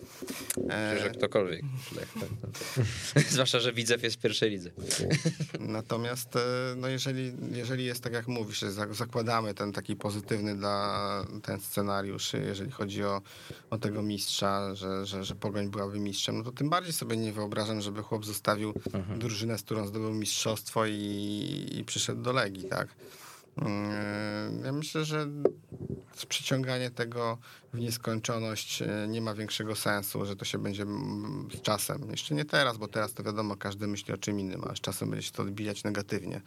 E, 0.71 0.99
że 0.99 1.11
ktokolwiek. 1.11 1.63
Lech, 1.97 2.13
tak, 2.13 2.29
tak. 2.43 3.25
Zwłaszcza, 3.31 3.61
że 3.61 3.73
Widzew 3.73 4.03
jest 4.03 4.17
w 4.17 4.19
pierwszej 4.19 4.51
lidze. 4.51 4.71
Natomiast 5.61 6.37
e, 6.37 6.41
no 6.77 6.89
jeżeli, 6.89 7.33
jeżeli 7.53 7.85
jest 7.85 8.03
tak 8.03 8.13
jak 8.13 8.29
mówisz, 8.29 8.61
zakładamy 8.91 9.55
ten 9.55 9.73
taki 9.73 9.97
pozytywny 9.97 10.57
dla 10.57 11.27
ten 11.43 11.61
scenariusz, 11.61 12.33
jeżeli 12.33 12.71
chodzi 12.71 13.05
o, 13.05 13.23
o 13.71 13.79
tego 13.79 14.03
mistrza, 14.03 14.75
że, 14.75 15.07
że, 15.07 15.25
że 15.25 15.35
Pogoń 15.35 15.71
byłaby 15.71 15.99
mistrzem, 15.99 16.39
no 16.39 16.45
to 16.45 16.53
tym 16.53 16.71
bardziej 16.71 16.93
sobie 16.93 17.17
nie 17.17 17.33
wyobrażam, 17.33 17.81
żeby 17.81 18.03
chłop 18.03 18.25
zostawił 18.25 18.75
drużynę, 19.17 19.59
z 19.59 19.63
którą 19.63 19.87
zdobył 19.87 20.15
mistrzostwo 20.15 20.87
i, 20.87 21.69
i 21.73 21.85
przyszedł 21.85 22.23
do 22.23 22.33
Legii, 22.33 22.69
tak? 22.69 22.82
Mm, 23.57 24.65
Ja 24.65 24.73
myślę, 24.73 25.05
że 25.05 25.29
przeciąganie 26.29 26.91
tego 26.91 27.39
w 27.75 27.79
nieskończoność 27.79 28.83
e, 28.83 29.07
nie 29.09 29.21
ma 29.21 29.35
większego 29.35 29.77
sensu, 29.77 30.27
że 30.27 30.37
to 30.37 30.45
się 30.45 30.59
będzie 30.59 30.83
mm, 30.83 31.49
z 31.55 31.61
czasem. 31.61 32.11
Jeszcze 32.11 32.35
nie 32.35 32.45
teraz, 32.45 32.77
bo 32.77 32.89
teraz 32.89 33.15
to 33.15 33.23
wiadomo, 33.23 33.57
każdy 33.57 33.87
myśli 33.87 34.15
o 34.15 34.17
czym 34.17 34.41
innym, 34.41 34.63
a 34.71 34.77
z 34.77 34.81
czasem 34.81 35.11
będzie 35.11 35.27
się 35.27 35.33
to 35.33 35.43
odbijać 35.43 35.85
negatywnie. 35.85 36.41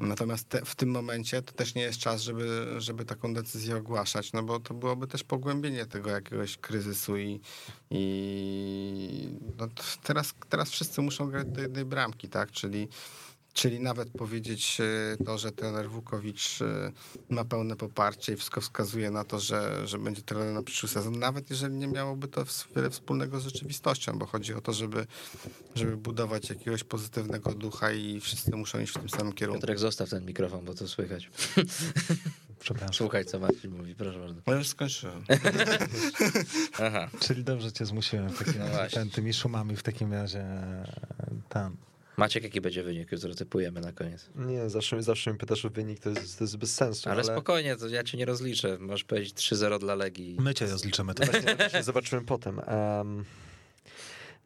Natomiast 0.00 0.48
te, 0.48 0.64
w 0.64 0.74
tym 0.74 0.90
momencie 0.90 1.42
to 1.42 1.52
też 1.52 1.74
nie 1.74 1.82
jest 1.82 1.98
czas, 1.98 2.22
żeby, 2.22 2.74
żeby 2.78 3.04
taką 3.04 3.34
decyzję 3.34 3.76
ogłaszać, 3.76 4.32
no 4.32 4.42
bo 4.42 4.60
to 4.60 4.74
byłoby 4.74 5.06
też 5.06 5.24
pogłębienie 5.24 5.86
tego 5.86 6.10
jakiegoś 6.10 6.56
kryzysu 6.56 7.16
i, 7.16 7.40
i 7.90 9.28
no 9.58 9.68
teraz, 10.02 10.34
teraz 10.48 10.70
wszyscy 10.70 11.02
muszą 11.02 11.30
grać 11.30 11.46
do 11.46 11.60
jednej 11.60 11.84
bramki, 11.84 12.28
tak? 12.28 12.50
Czyli 12.50 12.88
Czyli 13.56 13.80
nawet 13.80 14.10
powiedzieć 14.10 14.78
e, 14.80 15.24
to, 15.24 15.38
że 15.38 15.52
trener 15.52 15.90
Wukowicz 15.90 16.62
e, 16.62 16.92
ma 17.28 17.44
pełne 17.44 17.76
poparcie 17.76 18.32
i 18.32 18.36
wszystko 18.36 18.60
wskazuje 18.60 19.10
na 19.10 19.24
to, 19.24 19.40
że, 19.40 19.86
że 19.86 19.98
będzie 19.98 20.22
trenerem 20.22 20.54
na 20.54 20.62
przyszły 20.62 20.88
sezon, 20.88 21.18
nawet 21.18 21.50
jeżeli 21.50 21.74
nie 21.74 21.86
miałoby 21.86 22.28
to 22.28 22.44
wiele 22.76 22.90
wspólnego 22.90 23.40
z 23.40 23.44
rzeczywistością, 23.44 24.18
bo 24.18 24.26
chodzi 24.26 24.54
o 24.54 24.60
to, 24.60 24.72
żeby, 24.72 25.06
żeby 25.74 25.96
budować 25.96 26.48
jakiegoś 26.48 26.84
pozytywnego 26.84 27.54
ducha 27.54 27.92
i 27.92 28.20
wszyscy 28.20 28.56
muszą 28.56 28.80
iść 28.80 28.92
w 28.92 28.98
tym 28.98 29.08
samym 29.08 29.32
kierunku. 29.32 29.60
Piotrek, 29.60 29.78
zostaw 29.78 30.10
ten 30.10 30.24
mikrofon, 30.26 30.64
bo 30.64 30.74
to 30.74 30.88
słychać. 30.88 31.30
Przepraszam. 32.60 32.94
Słuchaj, 32.94 33.24
co 33.24 33.38
Marcin 33.38 33.70
mówi, 33.70 33.94
proszę 33.94 34.18
bardzo. 34.18 34.40
No 34.46 34.54
już 34.54 34.68
skończyłem. 34.68 35.24
Aha, 36.86 37.08
Czyli 37.20 37.44
dobrze 37.44 37.72
cię 37.72 37.86
zmusiłem 37.86 38.30
w 38.30 38.38
takim 38.38 38.58
No 38.58 38.66
ten, 38.92 39.10
tymi 39.10 39.34
szumami 39.34 39.76
w 39.76 39.82
takim 39.82 40.12
razie 40.12 40.44
tam. 41.48 41.76
Maciek, 42.16 42.44
jaki 42.44 42.60
będzie 42.60 42.82
wynik? 42.82 43.12
Jutro 43.12 43.34
typujemy 43.34 43.80
na 43.80 43.92
koniec. 43.92 44.28
Nie, 44.36 44.70
zawsze, 44.70 45.02
zawsze 45.02 45.30
mnie 45.30 45.38
pytasz 45.38 45.64
o 45.64 45.70
wynik, 45.70 46.00
to 46.00 46.10
jest, 46.10 46.38
to 46.38 46.44
jest 46.44 46.56
bez 46.56 46.74
sensu. 46.74 47.08
Ale 47.08 47.22
Ale, 47.22 47.24
spokojnie, 47.24 47.76
to 47.76 47.88
ja 47.88 48.04
cię 48.04 48.18
nie 48.18 48.24
rozliczę. 48.24 48.78
Możesz 48.80 49.04
powiedzieć 49.04 49.34
3-0 49.34 49.78
dla 49.78 49.94
Legii. 49.94 50.36
My 50.40 50.54
cię 50.54 50.66
rozliczymy. 50.66 51.14
To 51.14 51.24
Właśnie, 51.24 51.56
właśnie 51.56 51.82
zobaczymy 51.82 52.22
potem. 52.22 52.58
Um, 52.58 53.24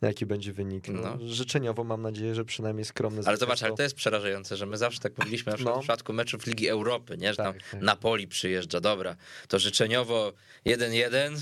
jaki 0.07 0.27
będzie 0.27 0.53
wynik. 0.53 0.89
No, 0.89 1.01
No. 1.03 1.19
Życzeniowo 1.29 1.85
mam 1.85 2.03
nadzieję, 2.03 2.35
że 2.35 2.45
przynajmniej 2.45 2.85
skromny 2.85 3.23
Ale 3.27 3.37
zobacz, 3.37 3.59
zwycięstwo. 3.59 3.67
ale 3.67 3.77
to 3.77 3.83
jest 3.83 3.95
przerażające, 3.95 4.57
że 4.57 4.67
my 4.67 4.77
zawsze 4.79 5.01
tak 5.01 5.19
mówiliśmy 5.19 5.51
na 5.51 5.57
przykład 5.57 5.77
No. 5.77 5.81
w 5.81 5.85
przypadku 5.85 6.13
meczów 6.13 6.47
Ligi 6.47 6.69
Europy, 6.69 7.17
nie? 7.19 7.31
Że 7.31 7.37
tam 7.37 7.53
Tak, 7.55 7.63
tak. 7.71 7.83
Napoli 7.83 8.29
przyjeżdża, 8.29 8.81
dobra, 8.81 9.17
to 9.49 9.59
życzeniowo 9.59 10.33
1-1, 10.67 11.37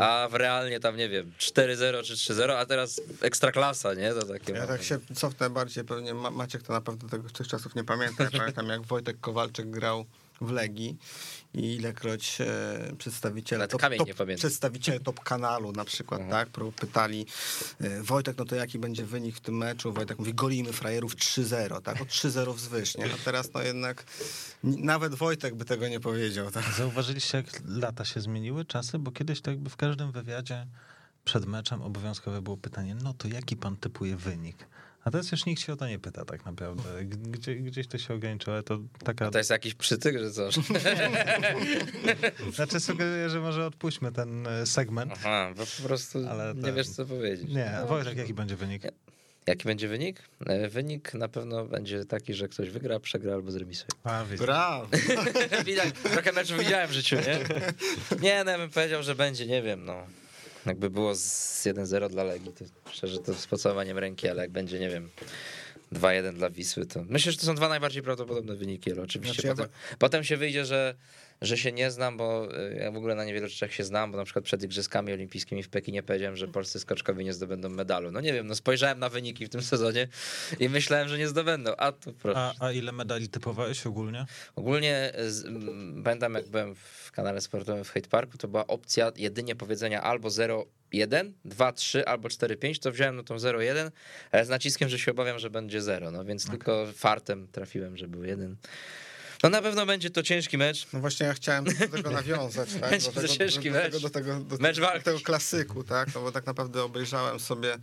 a 0.00 0.28
w 0.30 0.34
realnie 0.34 0.80
tam, 0.80 0.96
nie 0.96 1.08
wiem, 1.08 1.32
4-0 1.38 2.02
czy 2.04 2.14
3-0, 2.16 2.50
a 2.56 2.66
teraz 2.66 3.00
ekstraklasa, 3.20 3.94
nie? 3.94 4.12
To 4.14 4.26
takie 4.26 4.52
Ja 4.52 4.66
tak 4.66 4.82
się 4.82 4.98
cofnę 5.14 5.50
bardziej, 5.50 5.84
pewnie 5.84 6.14
Ma- 6.14 6.30
Maciek 6.30 6.62
to 6.62 6.72
na 6.72 6.80
pewno 6.80 7.08
tego, 7.08 7.30
tych 7.30 7.48
czasów 7.48 7.74
nie 7.74 7.84
pamięta. 7.84 8.24
Ja 8.24 8.30
pamiętam 8.38 8.68
jak 8.68 8.82
Wojtek 8.82 9.20
Kowalczyk 9.20 9.70
grał 9.70 10.04
w 10.40 10.50
Legii 10.50 10.96
i 11.54 11.74
ilekroć 11.74 12.40
e, 12.40 12.46
przedstawiciele 12.98 13.68
top, 13.68 13.80
top, 13.98 14.08
przedstawiciele 14.36 15.00
top 15.00 15.20
kanalu 15.20 15.72
na 15.72 15.84
przykład, 15.84 16.20
tak, 16.30 16.48
pro- 16.48 16.72
pytali 16.72 17.26
e, 17.80 18.02
Wojtek, 18.02 18.38
no 18.38 18.44
to 18.44 18.56
jaki 18.56 18.78
będzie 18.78 19.04
wynik 19.06 19.36
w 19.36 19.40
tym 19.40 19.56
meczu? 19.56 19.92
Wojtek 19.92 20.18
mówi, 20.18 20.34
golimy 20.34 20.72
frajerów 20.72 21.16
3-0, 21.16 21.82
tak, 21.82 22.00
o 22.00 22.04
3-0 22.04 22.54
wzwyż, 22.54 22.96
nie? 22.96 23.04
A 23.04 23.16
teraz 23.24 23.52
no 23.54 23.62
jednak 23.62 24.04
n- 24.64 24.76
nawet 24.84 25.14
Wojtek 25.14 25.54
by 25.54 25.64
tego 25.64 25.88
nie 25.88 26.00
powiedział, 26.00 26.50
tak? 26.50 26.64
Zauważyliście, 26.76 27.36
jak 27.38 27.46
lata 27.66 28.04
się 28.04 28.20
zmieniły, 28.20 28.64
czasy? 28.64 28.98
Bo 28.98 29.10
kiedyś 29.10 29.40
to 29.40 29.50
jakby 29.50 29.70
w 29.70 29.76
każdym 29.76 30.12
wywiadzie 30.12 30.66
przed 31.24 31.46
meczem 31.46 31.82
obowiązkowe 31.82 32.42
było 32.42 32.56
pytanie, 32.56 32.94
no 32.94 33.14
to 33.14 33.28
jaki 33.28 33.56
pan 33.56 33.76
typuje 33.76 34.16
wynik? 34.16 34.56
A 35.04 35.10
teraz 35.10 35.32
już 35.32 35.46
nikt 35.46 35.62
się 35.62 35.72
o 35.72 35.76
to 35.76 35.88
nie 35.88 35.98
pyta 35.98 36.24
tak 36.24 36.44
naprawdę. 36.46 37.04
Gdzie, 37.04 37.54
gdzieś 37.56 37.86
to 37.86 37.98
się 37.98 38.14
ograniczyło, 38.14 38.54
ale 38.54 38.62
to 38.62 38.78
taka... 39.04 39.26
A 39.26 39.30
to 39.30 39.38
jest 39.38 39.50
jakiś 39.50 39.74
przytyk, 39.74 40.18
że 40.18 40.30
co? 40.30 40.48
Znaczy 42.54 42.80
sugeruję, 42.80 43.30
że 43.30 43.40
może 43.40 43.66
odpuśćmy 43.66 44.12
ten 44.12 44.46
e, 44.46 44.66
segment. 44.66 45.12
Aha, 45.16 45.52
bo 45.56 45.62
po 45.82 45.88
prostu 45.88 46.18
Ale 46.28 46.54
nie 46.54 46.62
ten- 46.62 46.74
wiesz, 46.74 46.88
co 46.88 47.06
powiedzieć. 47.06 47.48
Nie, 47.50 47.72
Wojtek, 47.88 48.16
jaki 48.18 48.34
będzie 48.34 48.56
wynik? 48.56 48.82
Jaki 49.46 49.64
będzie 49.64 49.88
wynik? 49.88 50.22
E, 50.46 50.68
Wynik 50.68 51.14
na 51.14 51.28
pewno 51.28 51.64
będzie 51.64 52.04
taki, 52.04 52.34
że 52.34 52.48
ktoś 52.48 52.70
wygra, 52.70 53.00
przegra 53.00 53.34
albo 53.34 53.50
zremisuje. 53.50 53.88
A. 54.04 54.24
Brawo! 54.38 54.88
Widać, 55.66 55.88
trochę 56.12 56.32
meczów 56.32 56.58
widziałem 56.58 56.88
w 56.88 56.92
życiu, 56.92 57.16
nie? 57.16 57.38
Nie, 58.22 58.44
no 58.44 58.50
ja 58.50 58.58
bym 58.58 58.70
powiedział, 58.70 59.02
że 59.02 59.14
będzie, 59.14 59.46
nie 59.46 59.62
wiem, 59.62 59.84
no. 59.84 60.06
Jakby 60.66 60.90
było 60.90 61.14
z 61.14 61.64
1-0 61.66 62.10
dla 62.10 62.24
Legii, 62.24 62.52
to 62.52 62.90
szczerze 62.90 63.18
to 63.18 63.34
z 63.34 63.46
pocałowaniem 63.46 63.98
ręki, 63.98 64.28
ale 64.28 64.42
jak 64.42 64.50
będzie, 64.50 64.78
nie 64.80 64.90
wiem, 64.90 65.10
2-1 65.92 66.34
dla 66.34 66.50
Wisły, 66.50 66.86
to 66.86 67.04
myślę, 67.08 67.32
że 67.32 67.38
to 67.38 67.46
są 67.46 67.54
dwa 67.54 67.68
najbardziej 67.68 68.02
prawdopodobne 68.02 68.56
wyniki, 68.56 68.92
ale 68.92 69.02
oczywiście 69.02 69.42
Znaczy 69.42 69.48
ja 69.48 69.54
potem, 69.54 69.96
potem 69.98 70.24
się 70.24 70.36
wyjdzie, 70.36 70.64
że, 70.64 70.94
że 71.42 71.58
się 71.58 71.72
nie 71.72 71.90
znam, 71.90 72.16
bo 72.16 72.48
y, 72.58 72.74
ja 72.74 72.90
w 72.90 72.96
ogóle 72.96 73.14
na 73.14 73.24
niewielu 73.24 73.48
rzeczach 73.48 73.72
się 73.72 73.84
znam, 73.84 74.12
bo 74.12 74.18
na 74.18 74.24
przykład 74.24 74.44
przed 74.44 74.62
Igrzyskami 74.62 75.12
Olimpijskimi 75.12 75.62
w 75.62 75.68
Pekinie 75.68 76.02
powiedziałem, 76.02 76.36
że 76.36 76.48
polscy 76.48 76.80
skoczkowie 76.80 77.24
nie 77.24 77.32
zdobędą 77.32 77.68
medalu. 77.68 78.10
No 78.10 78.20
nie 78.20 78.32
wiem, 78.32 78.46
no 78.46 78.54
spojrzałem 78.54 78.98
na 78.98 79.08
wyniki 79.08 79.46
w 79.46 79.48
tym 79.48 79.62
sezonie 79.62 80.08
i 80.60 80.68
myślałem, 80.68 81.08
że 81.08 81.18
nie 81.18 81.28
zdobędą, 81.28 81.76
a 81.76 81.92
tu 81.92 82.12
proszę. 82.12 82.38
A, 82.38 82.66
a 82.66 82.72
ile 82.72 82.92
medali 82.92 83.28
typowałeś 83.28 83.86
ogólnie? 83.86 84.26
Ogólnie 84.56 85.12
z, 85.28 85.46
m, 85.46 86.02
pamiętam, 86.04 86.34
jak 86.34 86.48
byłem 86.48 86.74
w 86.74 87.12
kanale 87.12 87.40
sportowym 87.40 87.84
w 87.84 87.90
Hate 87.90 88.08
Parku, 88.08 88.38
to 88.38 88.48
była 88.48 88.66
opcja 88.66 89.12
jedynie 89.16 89.56
powiedzenia 89.56 90.02
albo 90.02 90.28
0-1, 90.28 90.64
2-3 91.46 92.02
albo 92.06 92.28
4-5, 92.28 92.78
to 92.78 92.92
wziąłem 92.92 93.16
no 93.16 93.22
tą 93.22 93.36
0-1, 93.36 93.90
ale 94.32 94.44
z 94.44 94.48
naciskiem, 94.48 94.88
że 94.88 94.98
się 94.98 95.10
obawiam, 95.10 95.38
że 95.38 95.50
będzie 95.50 95.82
0, 95.82 96.10
no 96.10 96.24
więc 96.24 96.50
tylko 96.50 96.86
fartem 96.94 97.48
trafiłem, 97.48 97.96
że 97.96 98.08
był 98.08 98.24
jeden. 98.24 98.56
No 99.44 99.50
na 99.50 99.62
pewno 99.62 99.86
będzie 99.86 100.10
to 100.10 100.22
ciężki 100.22 100.58
mecz. 100.58 100.86
No 100.92 101.00
właśnie 101.00 101.26
ja 101.26 101.34
chciałem 101.34 101.64
do 101.64 101.72
tego 101.72 102.10
nawiązać, 102.10 102.68
tak? 102.80 102.90
Będzie 102.90 103.06
Do 103.06 103.12
to 103.12 103.20
tego, 103.20 103.34
ciężki 103.34 103.70
do, 103.70 103.76
mecz. 103.76 104.02
do 104.02 104.10
tego, 104.10 104.40
do, 104.40 104.56
Mecz 104.56 104.80
do 104.80 104.86
tego 105.04 105.20
klasyku, 105.20 105.84
tak? 105.84 106.14
No 106.14 106.20
bo 106.20 106.32
tak 106.32 106.46
naprawdę 106.46 106.84
obejrzałem 106.84 107.40
sobie 107.40 107.76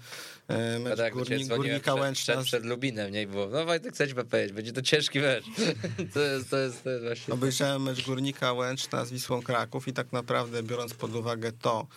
e, 0.48 0.80
mecz 0.80 0.98
Tak, 0.98 1.14
Górnik, 1.14 1.48
Górnika 1.48 1.94
Łęczna. 1.94 2.34
przed, 2.34 2.46
przed 2.46 2.66
Lubinem, 2.66 3.12
nie? 3.12 3.28
Było, 3.28 3.48
no 3.48 3.66
Wojtek, 3.66 3.94
chcę 3.94 4.08
ci 4.08 4.16
powiedzieć, 4.16 4.54
będzie 4.54 4.74
to 4.74 4.82
ciężki 4.82 5.20
mecz. 5.20 5.46
To 6.14 6.20
jest, 6.20 6.50
to 6.50 6.58
jest, 6.58 6.84
to 6.84 6.90
jest 6.90 7.04
właśnie... 7.04 7.34
Obejrzałem 7.34 7.84
mecz 7.84 8.06
Górnika 8.06 8.54
Łęczna 8.54 9.06
z 9.06 9.12
Wisłą 9.12 9.42
Kraków 9.42 9.88
i 9.88 9.94
tak 9.94 10.12
naprawdę 10.12 10.64
biorąc 10.64 10.94
pod 10.94 11.16
uwagę 11.16 11.52
to, 11.52 11.88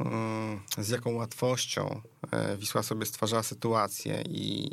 mm, 0.00 0.60
z 0.78 0.88
jaką 0.88 1.14
łatwością 1.14 2.00
e, 2.32 2.56
Wisła 2.56 2.82
sobie 2.82 3.06
stwarzała 3.06 3.42
sytuację 3.42 4.22
i, 4.28 4.70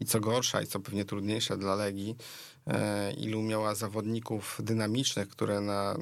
i 0.00 0.04
co 0.06 0.20
gorsza 0.20 0.62
i 0.62 0.66
co 0.66 0.80
pewnie 0.80 1.04
trudniejsze 1.04 1.56
dla 1.56 1.74
Legii, 1.74 2.16
ilu 3.16 3.42
miała 3.42 3.74
zawodników 3.74 4.60
dynamicznych, 4.64 5.28
które 5.28 5.60
na 5.60 5.96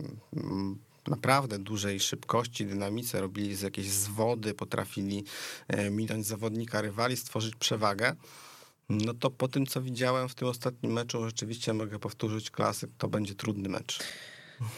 naprawdę 1.09 1.59
dużej 1.59 2.01
szybkości, 2.01 2.67
dynamice 2.67 3.21
robili 3.21 3.55
z 3.55 3.63
jakiejś 3.63 3.89
zwody, 3.89 4.55
potrafili 4.55 5.25
e, 5.69 5.91
minąć 5.91 6.27
zawodnika 6.27 6.81
rywali, 6.81 7.17
stworzyć 7.17 7.55
przewagę. 7.57 8.17
No 8.89 9.15
to 9.15 9.31
po 9.31 9.49
tym, 9.49 9.67
co 9.67 9.83
widziałem 9.83 10.29
w 10.29 10.35
tym 10.35 10.49
ostatnim 10.49 10.93
meczu, 10.93 11.25
rzeczywiście 11.25 11.73
mogę 11.73 11.99
powtórzyć 11.99 12.51
klasyk, 12.51 12.91
to 12.99 13.09
będzie 13.09 13.35
trudny 13.35 13.69
mecz. 13.69 13.99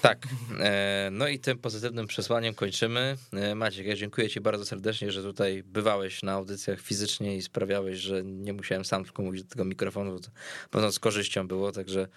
Tak. 0.02 0.18
E, 0.60 1.08
No 1.12 1.28
i 1.28 1.38
tym 1.38 1.58
pozytywnym 1.58 2.06
przesłaniem 2.06 2.54
kończymy. 2.54 3.16
E, 3.32 3.54
Maciek, 3.54 3.86
ja 3.86 3.96
dziękuję 3.96 4.28
Ci 4.28 4.40
bardzo 4.40 4.64
serdecznie, 4.64 5.12
że 5.12 5.22
tutaj 5.22 5.62
bywałeś 5.62 6.22
na 6.22 6.32
audycjach 6.32 6.80
fizycznie 6.80 7.36
i 7.36 7.42
sprawiałeś, 7.42 7.98
że 7.98 8.24
nie 8.24 8.52
musiałem 8.52 8.84
sam 8.84 9.04
tylko 9.04 9.22
mówić 9.22 9.42
do 9.42 9.48
tego 9.48 9.64
mikrofonu, 9.64 10.12
bo 10.12 10.20
to 10.20 10.30
pewno 10.70 10.92
z 10.92 10.98
korzyścią 10.98 11.48
było, 11.48 11.72
także 11.72 12.08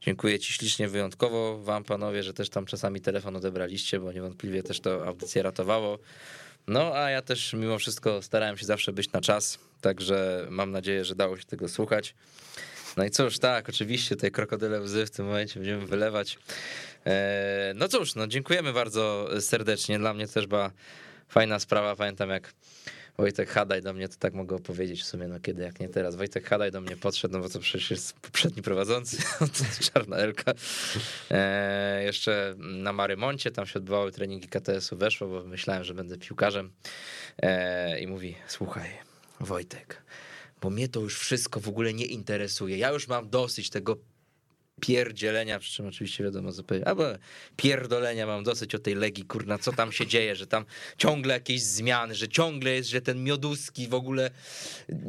dziękuję 0.00 0.38
Ci 0.38 0.52
ślicznie, 0.52 0.88
wyjątkowo 0.88 1.58
Wam 1.62 1.84
panowie, 1.84 2.22
że 2.22 2.34
też 2.34 2.50
tam 2.50 2.66
czasami 2.66 3.00
telefon 3.00 3.36
odebraliście, 3.36 4.00
bo 4.00 4.12
niewątpliwie 4.12 4.62
też 4.62 4.80
to 4.80 5.06
audycję 5.06 5.42
ratowało. 5.42 5.98
No, 6.66 6.92
a 6.94 7.10
ja 7.10 7.22
też 7.22 7.52
mimo 7.52 7.78
wszystko 7.78 8.22
starałem 8.22 8.58
się 8.58 8.66
zawsze 8.66 8.92
być 8.92 9.12
na 9.12 9.20
czas, 9.20 9.58
także 9.80 10.46
mam 10.50 10.70
nadzieję, 10.70 11.04
że 11.04 11.14
dało 11.14 11.36
się 11.36 11.44
tego 11.44 11.68
słuchać. 11.68 12.14
No 12.96 13.04
i 13.04 13.10
cóż, 13.10 13.38
tak, 13.38 13.68
oczywiście 13.68 14.16
te 14.16 14.30
krokodyle 14.30 14.80
łzy 14.80 15.06
w 15.06 15.10
tym 15.10 15.26
momencie 15.26 15.60
będziemy 15.60 15.86
wylewać. 15.86 16.38
E, 17.06 17.72
No 17.76 17.88
cóż, 17.88 18.14
no 18.14 18.26
dziękujemy 18.26 18.72
bardzo 18.72 19.28
serdecznie. 19.40 19.98
Dla 19.98 20.14
mnie 20.14 20.28
też 20.28 20.46
była 20.46 20.70
fajna 21.28 21.58
sprawa. 21.58 21.96
Pamiętam 21.96 22.30
jak 22.30 22.52
Wojtek 23.18 23.48
Hadaj 23.50 23.82
do 23.82 23.92
mnie, 23.92 24.08
to 24.08 24.14
tak 24.18 24.34
mogę 24.34 24.56
opowiedzieć 24.56 25.02
w 25.02 25.06
sumie, 25.06 25.28
no 25.28 25.40
kiedy, 25.40 25.62
jak 25.62 25.80
nie 25.80 25.88
teraz. 25.88 26.16
Wojtek 26.16 26.48
Hadaj 26.48 26.70
do 26.70 26.80
mnie 26.80 26.96
podszedł, 26.96 27.34
no 27.34 27.40
bo 27.40 27.48
to 27.48 27.60
przecież 27.60 27.90
jest 27.90 28.20
poprzedni 28.20 28.62
prowadzący, 28.62 29.16
czarna 29.92 30.16
Elka. 30.16 30.52
E, 31.30 32.02
jeszcze 32.04 32.54
na 32.58 32.92
Marymoncie, 32.92 33.50
tam 33.50 33.66
się 33.66 33.78
odbywały 33.78 34.12
treningi 34.12 34.48
KTS-u, 34.48 34.96
weszło, 34.96 35.28
bo 35.28 35.44
myślałem, 35.44 35.84
że 35.84 35.94
będę 35.94 36.18
piłkarzem. 36.18 36.72
E, 37.42 38.00
I 38.00 38.06
mówi, 38.06 38.34
słuchaj, 38.48 38.90
Wojtek, 39.40 40.02
bo 40.60 40.70
mnie 40.70 40.88
to 40.88 41.00
już 41.00 41.18
wszystko 41.18 41.60
w 41.60 41.68
ogóle 41.68 41.94
nie 41.94 42.06
interesuje. 42.06 42.78
Ja 42.78 42.90
już 42.90 43.08
mam 43.08 43.30
dosyć 43.30 43.70
tego 43.70 43.96
pierdzielenia, 44.80 45.58
przy 45.58 45.72
czym 45.72 45.86
oczywiście 45.86 46.24
wiadomo 46.24 46.52
powiedzieć, 46.66 46.88
albo 46.88 47.04
pierdolenia 47.56 48.26
mam 48.26 48.44
dosyć 48.44 48.74
o 48.74 48.78
tej 48.78 48.94
Legii, 48.94 49.24
kurna, 49.24 49.58
co 49.58 49.72
tam 49.72 49.92
się 49.92 50.06
dzieje, 50.06 50.36
że 50.36 50.46
tam 50.46 50.64
ciągle 50.98 51.34
jakieś 51.34 51.62
zmiany, 51.62 52.14
że 52.14 52.28
ciągle 52.28 52.70
jest, 52.70 52.88
że 52.88 53.00
ten 53.00 53.24
Mioduski 53.24 53.88
w 53.88 53.94
ogóle, 53.94 54.30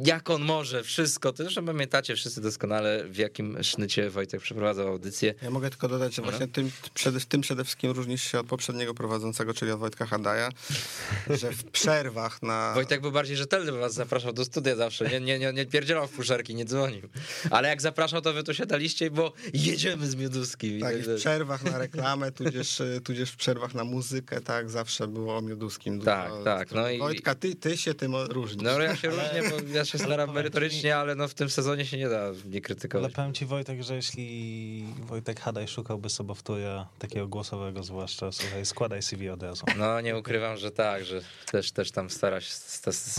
jak 0.04 0.30
on 0.30 0.42
może, 0.42 0.82
wszystko, 0.82 1.32
to 1.32 1.42
zresztą 1.42 1.66
pamiętacie 1.66 2.16
wszyscy 2.16 2.40
doskonale, 2.40 3.04
w 3.08 3.16
jakim 3.16 3.62
sznycie 3.62 4.10
Wojtek 4.10 4.40
przeprowadzał 4.40 4.88
audycję. 4.88 5.34
Ja 5.42 5.50
mogę 5.50 5.70
tylko 5.70 5.88
dodać, 5.88 6.14
że 6.14 6.22
właśnie 6.22 6.48
tym 6.48 6.70
przede, 6.94 7.20
tym 7.20 7.40
przede 7.40 7.64
wszystkim 7.64 7.90
różnisz 7.90 8.22
się 8.22 8.40
od 8.40 8.46
poprzedniego 8.46 8.94
prowadzącego, 8.94 9.54
czyli 9.54 9.72
od 9.72 9.80
Wojtka 9.80 10.06
Hadaja, 10.06 10.48
że 11.40 11.52
w 11.52 11.64
przerwach 11.64 12.42
na... 12.42 12.72
Wojtek 12.74 13.00
był 13.00 13.12
bardziej 13.12 13.36
rzetelny, 13.36 13.72
bo 13.72 13.78
was 13.78 13.94
zapraszał 13.94 14.32
do 14.32 14.44
studia 14.44 14.76
zawsze, 14.76 15.08
nie, 15.08 15.20
nie, 15.20 15.38
nie, 15.38 15.52
nie 15.52 15.66
pierdzielał 15.66 16.06
w 16.06 16.10
fuszerki, 16.10 16.54
nie 16.54 16.64
dzwonił. 16.64 17.08
Ale 17.50 17.68
jak 17.68 17.82
zapraszał, 17.82 18.20
to 18.20 18.32
wy 18.32 18.42
tu 18.42 18.54
siadaliście, 18.54 19.10
bo 19.10 19.32
jedziemy 19.66 20.06
z 20.06 20.16
Mioduskim. 20.16 20.80
Tak, 20.80 20.98
i 20.98 21.02
w 21.02 21.14
przerwach 21.16 21.64
na 21.64 21.78
reklamę, 21.88 22.32
tudzież, 22.32 22.82
tudzież 23.04 23.30
w 23.30 23.36
przerwach 23.36 23.74
na 23.74 23.84
muzykę, 23.84 24.40
tak, 24.40 24.70
zawsze 24.70 25.08
było 25.08 25.36
o 25.36 25.42
Mioduskim. 25.42 26.00
Tak, 26.00 26.32
tak. 26.44 26.72
No 26.72 26.90
i... 26.90 26.98
Wojtka, 26.98 27.34
ty, 27.34 27.54
ty 27.54 27.76
się 27.76 27.94
tym 27.94 28.16
różnisz. 28.16 28.64
No 28.64 28.80
ja 28.80 28.96
się 28.96 29.08
różnię, 29.08 29.42
bo 29.50 29.74
ja 29.74 29.84
się 29.84 29.98
staram 29.98 30.34
merytorycznie, 30.34 30.96
ale 30.96 31.14
no 31.14 31.28
w 31.28 31.34
tym 31.34 31.50
sezonie 31.50 31.86
się 31.86 31.98
nie 31.98 32.08
da 32.08 32.32
nie 32.46 32.60
krytykować. 32.60 33.04
Ale 33.04 33.14
powiem 33.14 33.32
ci 33.32 33.46
Wojtek, 33.46 33.82
że 33.82 33.94
jeśli 33.94 34.84
Wojtek 35.00 35.40
Hadaj 35.40 35.68
szukałby 35.68 36.10
sobowtóra 36.10 36.88
takiego 36.98 37.28
głosowego 37.28 37.82
zwłaszcza, 37.82 38.32
słuchaj, 38.32 38.66
składaj 38.66 39.02
CV 39.02 39.30
od 39.30 39.42
razu. 39.42 39.64
No 39.78 40.00
nie 40.00 40.16
ukrywam, 40.16 40.56
że 40.56 40.70
tak, 40.70 41.04
że 41.04 41.20
też, 41.50 41.72
też 41.72 41.90
tam 41.90 42.10
stara 42.10 42.40
się, 42.40 42.54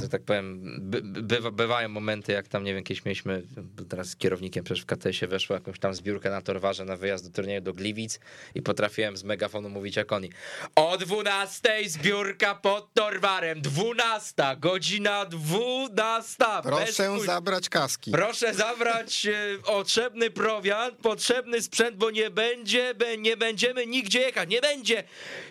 że 0.02 0.10
tak 0.10 0.22
powiem, 0.22 0.60
by, 0.82 1.02
bywa, 1.02 1.52
bywają 1.52 1.90
momenty, 1.90 2.32
jak 2.32 2.48
tam, 2.48 2.64
nie 2.64 2.74
wiem, 2.74 2.84
kiedyś 2.84 3.06
mieliśmy, 3.06 3.44
teraz 3.90 4.10
z 4.10 4.16
kierownikiem 4.16 4.64
przecież 4.64 4.84
w 4.84 4.86
KTS-ie 4.86 5.30
weszło 5.30 5.54
jakąś 5.54 5.80
tam 5.80 5.94
zbiórkę 5.94 6.29
na 6.32 6.42
Torwarze 6.42 6.86
na 6.86 6.98
wyjazd 6.98 7.28
do 7.28 7.32
turnieju 7.32 7.62
do 7.62 7.74
Gliwic 7.74 8.20
i 8.56 8.62
potrafiłem 8.62 9.18
z 9.18 9.24
megafonu 9.24 9.70
mówić 9.70 9.96
jak 9.96 10.12
oni. 10.12 10.30
O 10.76 10.98
12 10.98 11.90
zbiórka 11.90 12.56
pod 12.56 12.94
Torwarem, 12.94 13.62
12, 13.62 14.44
godzina 14.60 15.26
12. 15.26 16.46
Proszę 16.64 17.20
zabrać 17.26 17.70
kaski. 17.70 18.12
Proszę 18.12 18.54
zabrać 18.54 19.26
e, 19.26 19.58
potrzebny 19.66 20.30
prowiant, 20.30 20.96
potrzebny 20.96 21.62
sprzęt, 21.62 21.98
bo 21.98 22.12
nie 22.12 22.30
będzie, 22.30 22.94
nie 23.18 23.38
będziemy 23.38 23.88
nigdzie 23.88 24.20
jechać, 24.20 24.50
nie 24.50 24.62
będzie 24.62 25.04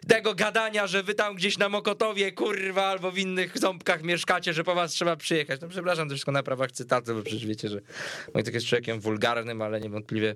tego 0.09 0.35
gadania, 0.35 0.87
że 0.87 1.03
wy 1.03 1.14
tam 1.14 1.35
gdzieś 1.35 1.59
na 1.59 1.68
Mokotowie, 1.68 2.33
kurwa, 2.33 2.85
albo 2.87 3.11
w 3.11 3.18
innych 3.18 3.59
ząbkach 3.59 4.03
mieszkacie, 4.03 4.53
że 4.53 4.64
po 4.64 4.74
was 4.74 4.93
trzeba 4.93 5.16
przyjechać. 5.16 5.61
No 5.61 5.68
przepraszam, 5.68 6.09
to 6.09 6.14
wszystko 6.14 6.33
na 6.33 6.43
prawach 6.43 6.72
cytatu, 6.72 7.14
bo 7.14 7.22
przecież 7.22 7.47
wiecie, 7.47 7.68
że 7.68 7.81
Wojtek 8.35 8.55
jest 8.55 8.66
człowiekiem 8.66 9.01
wulgarnym, 9.01 9.62
ale 9.62 9.81
niewątpliwie 9.81 10.35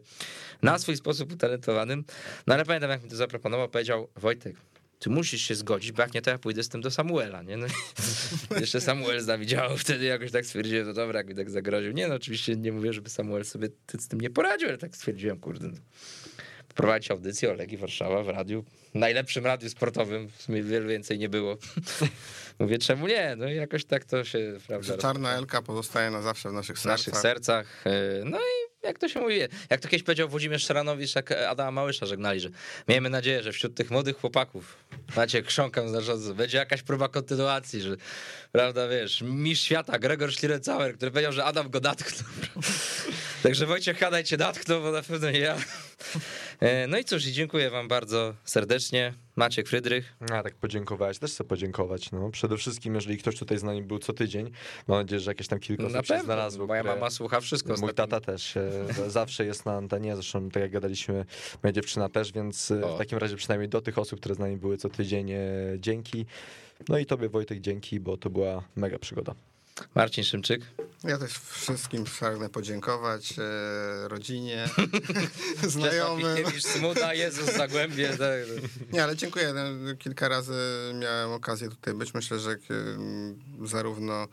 na 0.62 0.78
swój 0.78 0.96
sposób 0.96 1.32
utalentowanym. 1.32 2.04
No 2.46 2.54
ale 2.54 2.64
pamiętam, 2.64 2.90
jak 2.90 3.02
mi 3.02 3.10
to 3.10 3.16
zaproponował, 3.16 3.68
powiedział 3.68 4.08
Wojtek, 4.16 4.56
ty 5.02 5.10
musisz 5.10 5.42
się 5.42 5.54
zgodzić, 5.54 5.92
bo 5.92 6.02
jak 6.02 6.14
nie, 6.14 6.22
to 6.22 6.30
ja 6.30 6.38
pójdę 6.38 6.62
z 6.62 6.68
tym 6.68 6.80
do 6.80 6.90
Samuela, 6.90 7.42
nie? 7.42 7.56
No, 7.56 7.66
jeszcze 8.60 8.80
Samuel 8.80 9.20
z 9.20 9.26
nami 9.26 9.46
działał 9.46 9.76
wtedy, 9.76 10.04
jakoś 10.04 10.30
tak 10.30 10.46
stwierdziłem, 10.46 10.86
no 10.86 10.92
dobra, 10.92 11.18
jak 11.18 11.28
mi 11.28 11.34
tak 11.34 11.50
zagroził. 11.50 11.92
Nie 11.92 12.08
no, 12.08 12.14
oczywiście 12.14 12.56
nie 12.56 12.72
mówię, 12.72 12.92
żeby 12.92 13.10
Samuel 13.10 13.44
sobie 13.44 13.68
z 13.98 14.08
tym 14.08 14.20
nie 14.20 14.30
poradził, 14.30 14.68
ale 14.68 14.78
tak 14.78 14.96
stwierdziłem, 14.96 15.40
kurde, 15.40 15.68
no. 15.68 15.78
prowadzić 16.74 17.10
audycję 17.10 17.50
o 17.50 17.54
Legii 17.54 17.78
Warszawa 17.78 18.22
w 18.22 18.28
radiu, 18.28 18.64
najlepszym 18.94 19.46
radiu 19.46 19.70
sportowym, 19.70 20.28
w 20.28 20.42
sumie 20.42 20.62
wiele 20.62 20.86
więcej 20.86 21.18
nie 21.18 21.28
było. 21.28 21.56
Mówię, 22.58 22.78
czemu 22.78 23.06
nie? 23.06 23.36
No 23.36 23.48
i 23.48 23.56
jakoś 23.56 23.84
tak 23.84 24.04
to 24.04 24.24
się, 24.24 24.58
prawda... 24.66 24.98
Czarna 24.98 25.32
Elka 25.32 25.62
pozostaje 25.62 26.10
na 26.10 26.22
zawsze 26.22 26.50
w 26.50 26.52
naszych 26.52 26.78
sercach. 26.78 27.00
W 27.00 27.06
naszych 27.06 27.22
sercach, 27.22 27.84
no 28.24 28.38
i 28.38 28.71
jak 28.82 28.98
to 28.98 29.08
się 29.08 29.20
mówi, 29.20 29.38
jak 29.70 29.80
to 29.80 29.88
kiedyś 29.88 30.02
powiedział 30.02 30.28
Włodzimierz 30.28 30.64
Szaranowicz, 30.64 31.14
jak 31.14 31.32
Adama 31.32 31.70
Małysza 31.70 32.06
żegnali, 32.06 32.40
że 32.40 32.48
miejmy 32.88 33.10
nadzieję, 33.10 33.42
że 33.42 33.52
wśród 33.52 33.74
tych 33.74 33.90
młodych 33.90 34.16
chłopaków, 34.16 34.76
macie 35.16 35.42
chrząkam 35.42 35.88
znacząco, 35.88 36.34
będzie 36.34 36.58
jakaś 36.58 36.82
próba 36.82 37.08
kontynuacji, 37.08 37.80
że 37.80 37.96
prawda, 38.52 38.88
wiesz, 38.88 39.22
mistrz 39.26 39.64
świata 39.64 39.98
Gregor 39.98 40.32
Schlierencauer, 40.32 40.96
który 40.96 41.10
powiedział, 41.10 41.32
że 41.32 41.44
Adam 41.44 41.70
go 41.70 41.80
natknął. 41.80 42.30
Także 43.42 43.66
Wojciech 43.66 43.98
Hadaj 43.98 44.24
cię 44.24 44.36
natknął, 44.36 44.82
bo 44.82 44.92
na 44.92 45.02
pewno 45.02 45.30
ja. 45.30 45.56
No 46.88 46.98
i 46.98 47.04
cóż, 47.04 47.22
dziękuję 47.22 47.70
wam 47.70 47.88
bardzo 47.88 48.34
serdecznie. 48.44 49.14
Maciek 49.36 49.68
Frydrych. 49.68 50.16
A 50.32 50.42
tak 50.42 50.54
podziękować, 50.54 51.18
też 51.18 51.32
chcę 51.32 51.44
podziękować. 51.44 52.12
No. 52.12 52.30
Przede 52.30 52.56
wszystkim, 52.56 52.94
jeżeli 52.94 53.18
ktoś 53.18 53.38
tutaj 53.38 53.58
z 53.58 53.62
nami 53.62 53.82
był 53.82 53.98
co 53.98 54.12
tydzień, 54.12 54.50
mam 54.88 54.98
nadzieję, 54.98 55.20
że 55.20 55.30
jakieś 55.30 55.48
tam 55.48 55.58
kilka 55.58 55.84
osób 55.84 56.06
się 56.06 56.20
znalazło. 56.20 56.66
Moja 56.66 56.82
mama 56.82 57.10
słucha 57.10 57.40
wszystko. 57.40 57.74
Mój 57.80 57.94
tata 57.94 58.20
też 58.20 58.54
zawsze 59.08 59.44
jest 59.44 59.66
na 59.66 59.72
antenie, 59.72 60.14
zresztą 60.14 60.50
tak 60.50 60.62
jak 60.62 60.72
gadaliśmy, 60.72 61.24
moja 61.62 61.72
dziewczyna 61.72 62.08
też, 62.08 62.32
więc 62.32 62.70
o. 62.70 62.94
w 62.94 62.98
takim 62.98 63.18
razie 63.18 63.36
przynajmniej 63.36 63.68
do 63.68 63.80
tych 63.80 63.98
osób, 63.98 64.20
które 64.20 64.34
z 64.34 64.38
nami 64.38 64.56
były 64.56 64.76
co 64.78 64.88
tydzień, 64.88 65.30
dzięki. 65.78 66.26
No 66.88 66.98
i 66.98 67.06
tobie 67.06 67.28
Wojtek 67.28 67.60
dzięki, 67.60 68.00
bo 68.00 68.16
to 68.16 68.30
była 68.30 68.62
mega 68.76 68.98
przygoda. 68.98 69.34
Marcin 69.94 70.24
Szymczyk. 70.24 70.62
Ja 71.04 71.18
też 71.18 71.32
wszystkim 71.32 72.04
pragnę 72.18 72.48
podziękować, 72.48 73.34
e, 73.38 74.08
rodzinie, 74.08 74.68
znajomym. 75.68 76.60
Smuda, 76.60 77.14
Jezus, 77.14 77.52
Zagłębie. 77.56 78.12
Tak. 78.18 78.92
Nie, 78.92 79.04
ale 79.04 79.16
dziękuję. 79.16 79.52
No, 79.52 79.96
kilka 79.96 80.28
razy 80.28 80.54
miałem 80.94 81.32
okazję 81.32 81.68
tutaj 81.68 81.94
być. 81.94 82.14
Myślę, 82.14 82.38
że 82.38 82.56
zarówno 83.64 84.28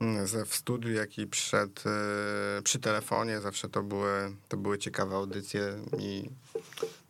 mm, 0.00 0.26
w 0.46 0.54
studiu, 0.54 0.92
jak 0.92 1.18
i 1.18 1.26
przed, 1.26 1.84
e, 1.86 2.62
przy 2.62 2.78
telefonie 2.78 3.40
zawsze 3.40 3.68
to 3.68 3.82
były, 3.82 4.36
to 4.48 4.56
były 4.56 4.78
ciekawe 4.78 5.16
audycje 5.16 5.74
i 5.98 6.30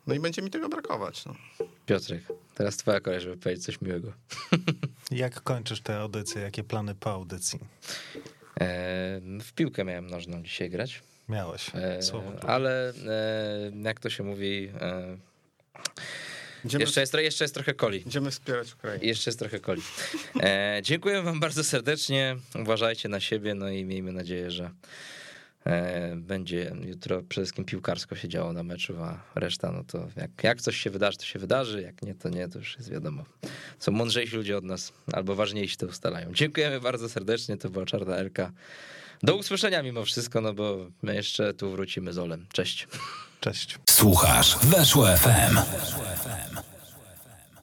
no 0.07 0.15
i 0.15 0.19
będzie 0.19 0.41
mi 0.41 0.51
tego 0.51 0.69
brakować. 0.69 1.25
No. 1.25 1.35
Piotrek, 1.85 2.23
teraz 2.59 2.77
twoja 2.77 2.99
kolej, 2.99 3.21
żeby 3.21 3.37
powiedzieć 3.37 3.65
coś 3.65 3.81
miłego. 3.81 4.13
Jak 5.11 5.41
kończysz 5.41 5.81
tę 5.81 5.97
audycję? 5.97 6.41
Jakie 6.41 6.63
plany 6.63 6.95
po 6.95 7.11
audycji? 7.11 7.59
E, 8.61 9.21
w 9.41 9.53
piłkę 9.55 9.83
miałem 9.83 10.07
nożną 10.07 10.43
dzisiaj 10.43 10.69
grać. 10.69 11.01
Miałeś, 11.29 11.71
Słowo 12.01 12.33
e, 12.33 12.49
Ale 12.49 12.89
e, 12.89 13.71
jak 13.83 13.99
to 13.99 14.09
się 14.09 14.23
mówi... 14.23 14.71
Jeszcze 16.79 17.01
jest, 17.01 17.13
jeszcze 17.13 17.43
jest 17.43 17.53
trochę 17.53 17.73
coli. 17.73 18.07
Idziemy 18.07 18.31
wspierać 18.31 18.73
Ukrainę. 18.73 19.05
Jeszcze 19.05 19.29
jest 19.29 19.39
trochę 19.39 19.59
coli. 19.59 19.81
E, 20.39 20.79
dziękuję 20.83 21.21
wam 21.21 21.39
bardzo 21.39 21.63
serdecznie. 21.63 22.35
Uważajcie 22.55 23.09
na 23.09 23.19
siebie, 23.19 23.53
no 23.53 23.69
i 23.69 23.85
miejmy 23.85 24.11
nadzieję, 24.11 24.51
że 24.51 24.69
będzie 26.15 26.75
jutro 26.85 27.21
przede 27.21 27.45
wszystkim 27.45 27.65
piłkarsko 27.65 28.15
się 28.15 28.27
działo 28.27 28.53
na 28.53 28.63
meczu, 28.63 29.03
a 29.03 29.17
reszta, 29.35 29.71
no 29.71 29.83
to 29.83 30.07
jak, 30.15 30.43
jak 30.43 30.61
coś 30.61 30.77
się 30.77 30.89
wydarzy, 30.89 31.17
to 31.17 31.25
się 31.25 31.39
wydarzy, 31.39 31.81
jak 31.81 32.01
nie, 32.01 32.15
to 32.15 32.29
nie, 32.29 32.47
to 32.47 32.59
już 32.59 32.77
jest 32.77 32.91
wiadomo. 32.91 33.25
Są 33.79 33.91
mądrzejsi 33.91 34.35
ludzie 34.35 34.57
od 34.57 34.63
nas, 34.63 34.93
albo 35.13 35.35
ważniejsi 35.35 35.77
to 35.77 35.85
ustalają. 35.85 36.33
Dziękujemy 36.33 36.81
bardzo 36.81 37.09
serdecznie, 37.09 37.57
to 37.57 37.69
była 37.69 37.85
Czarna 37.85 38.15
Elka. 38.15 38.51
Do 39.23 39.35
usłyszenia 39.35 39.83
mimo 39.83 40.05
wszystko, 40.05 40.41
no 40.41 40.53
bo 40.53 40.87
my 41.01 41.15
jeszcze 41.15 41.53
tu 41.53 41.71
wrócimy 41.71 42.13
z 42.13 42.17
Olem. 42.17 42.45
Cześć. 42.53 42.87
Cześć. 43.39 43.77
Słuchasz, 43.89 44.57
weszło 44.57 45.07
FM. 45.17 45.55
Weszło 45.55 46.03
FM. 46.03 46.68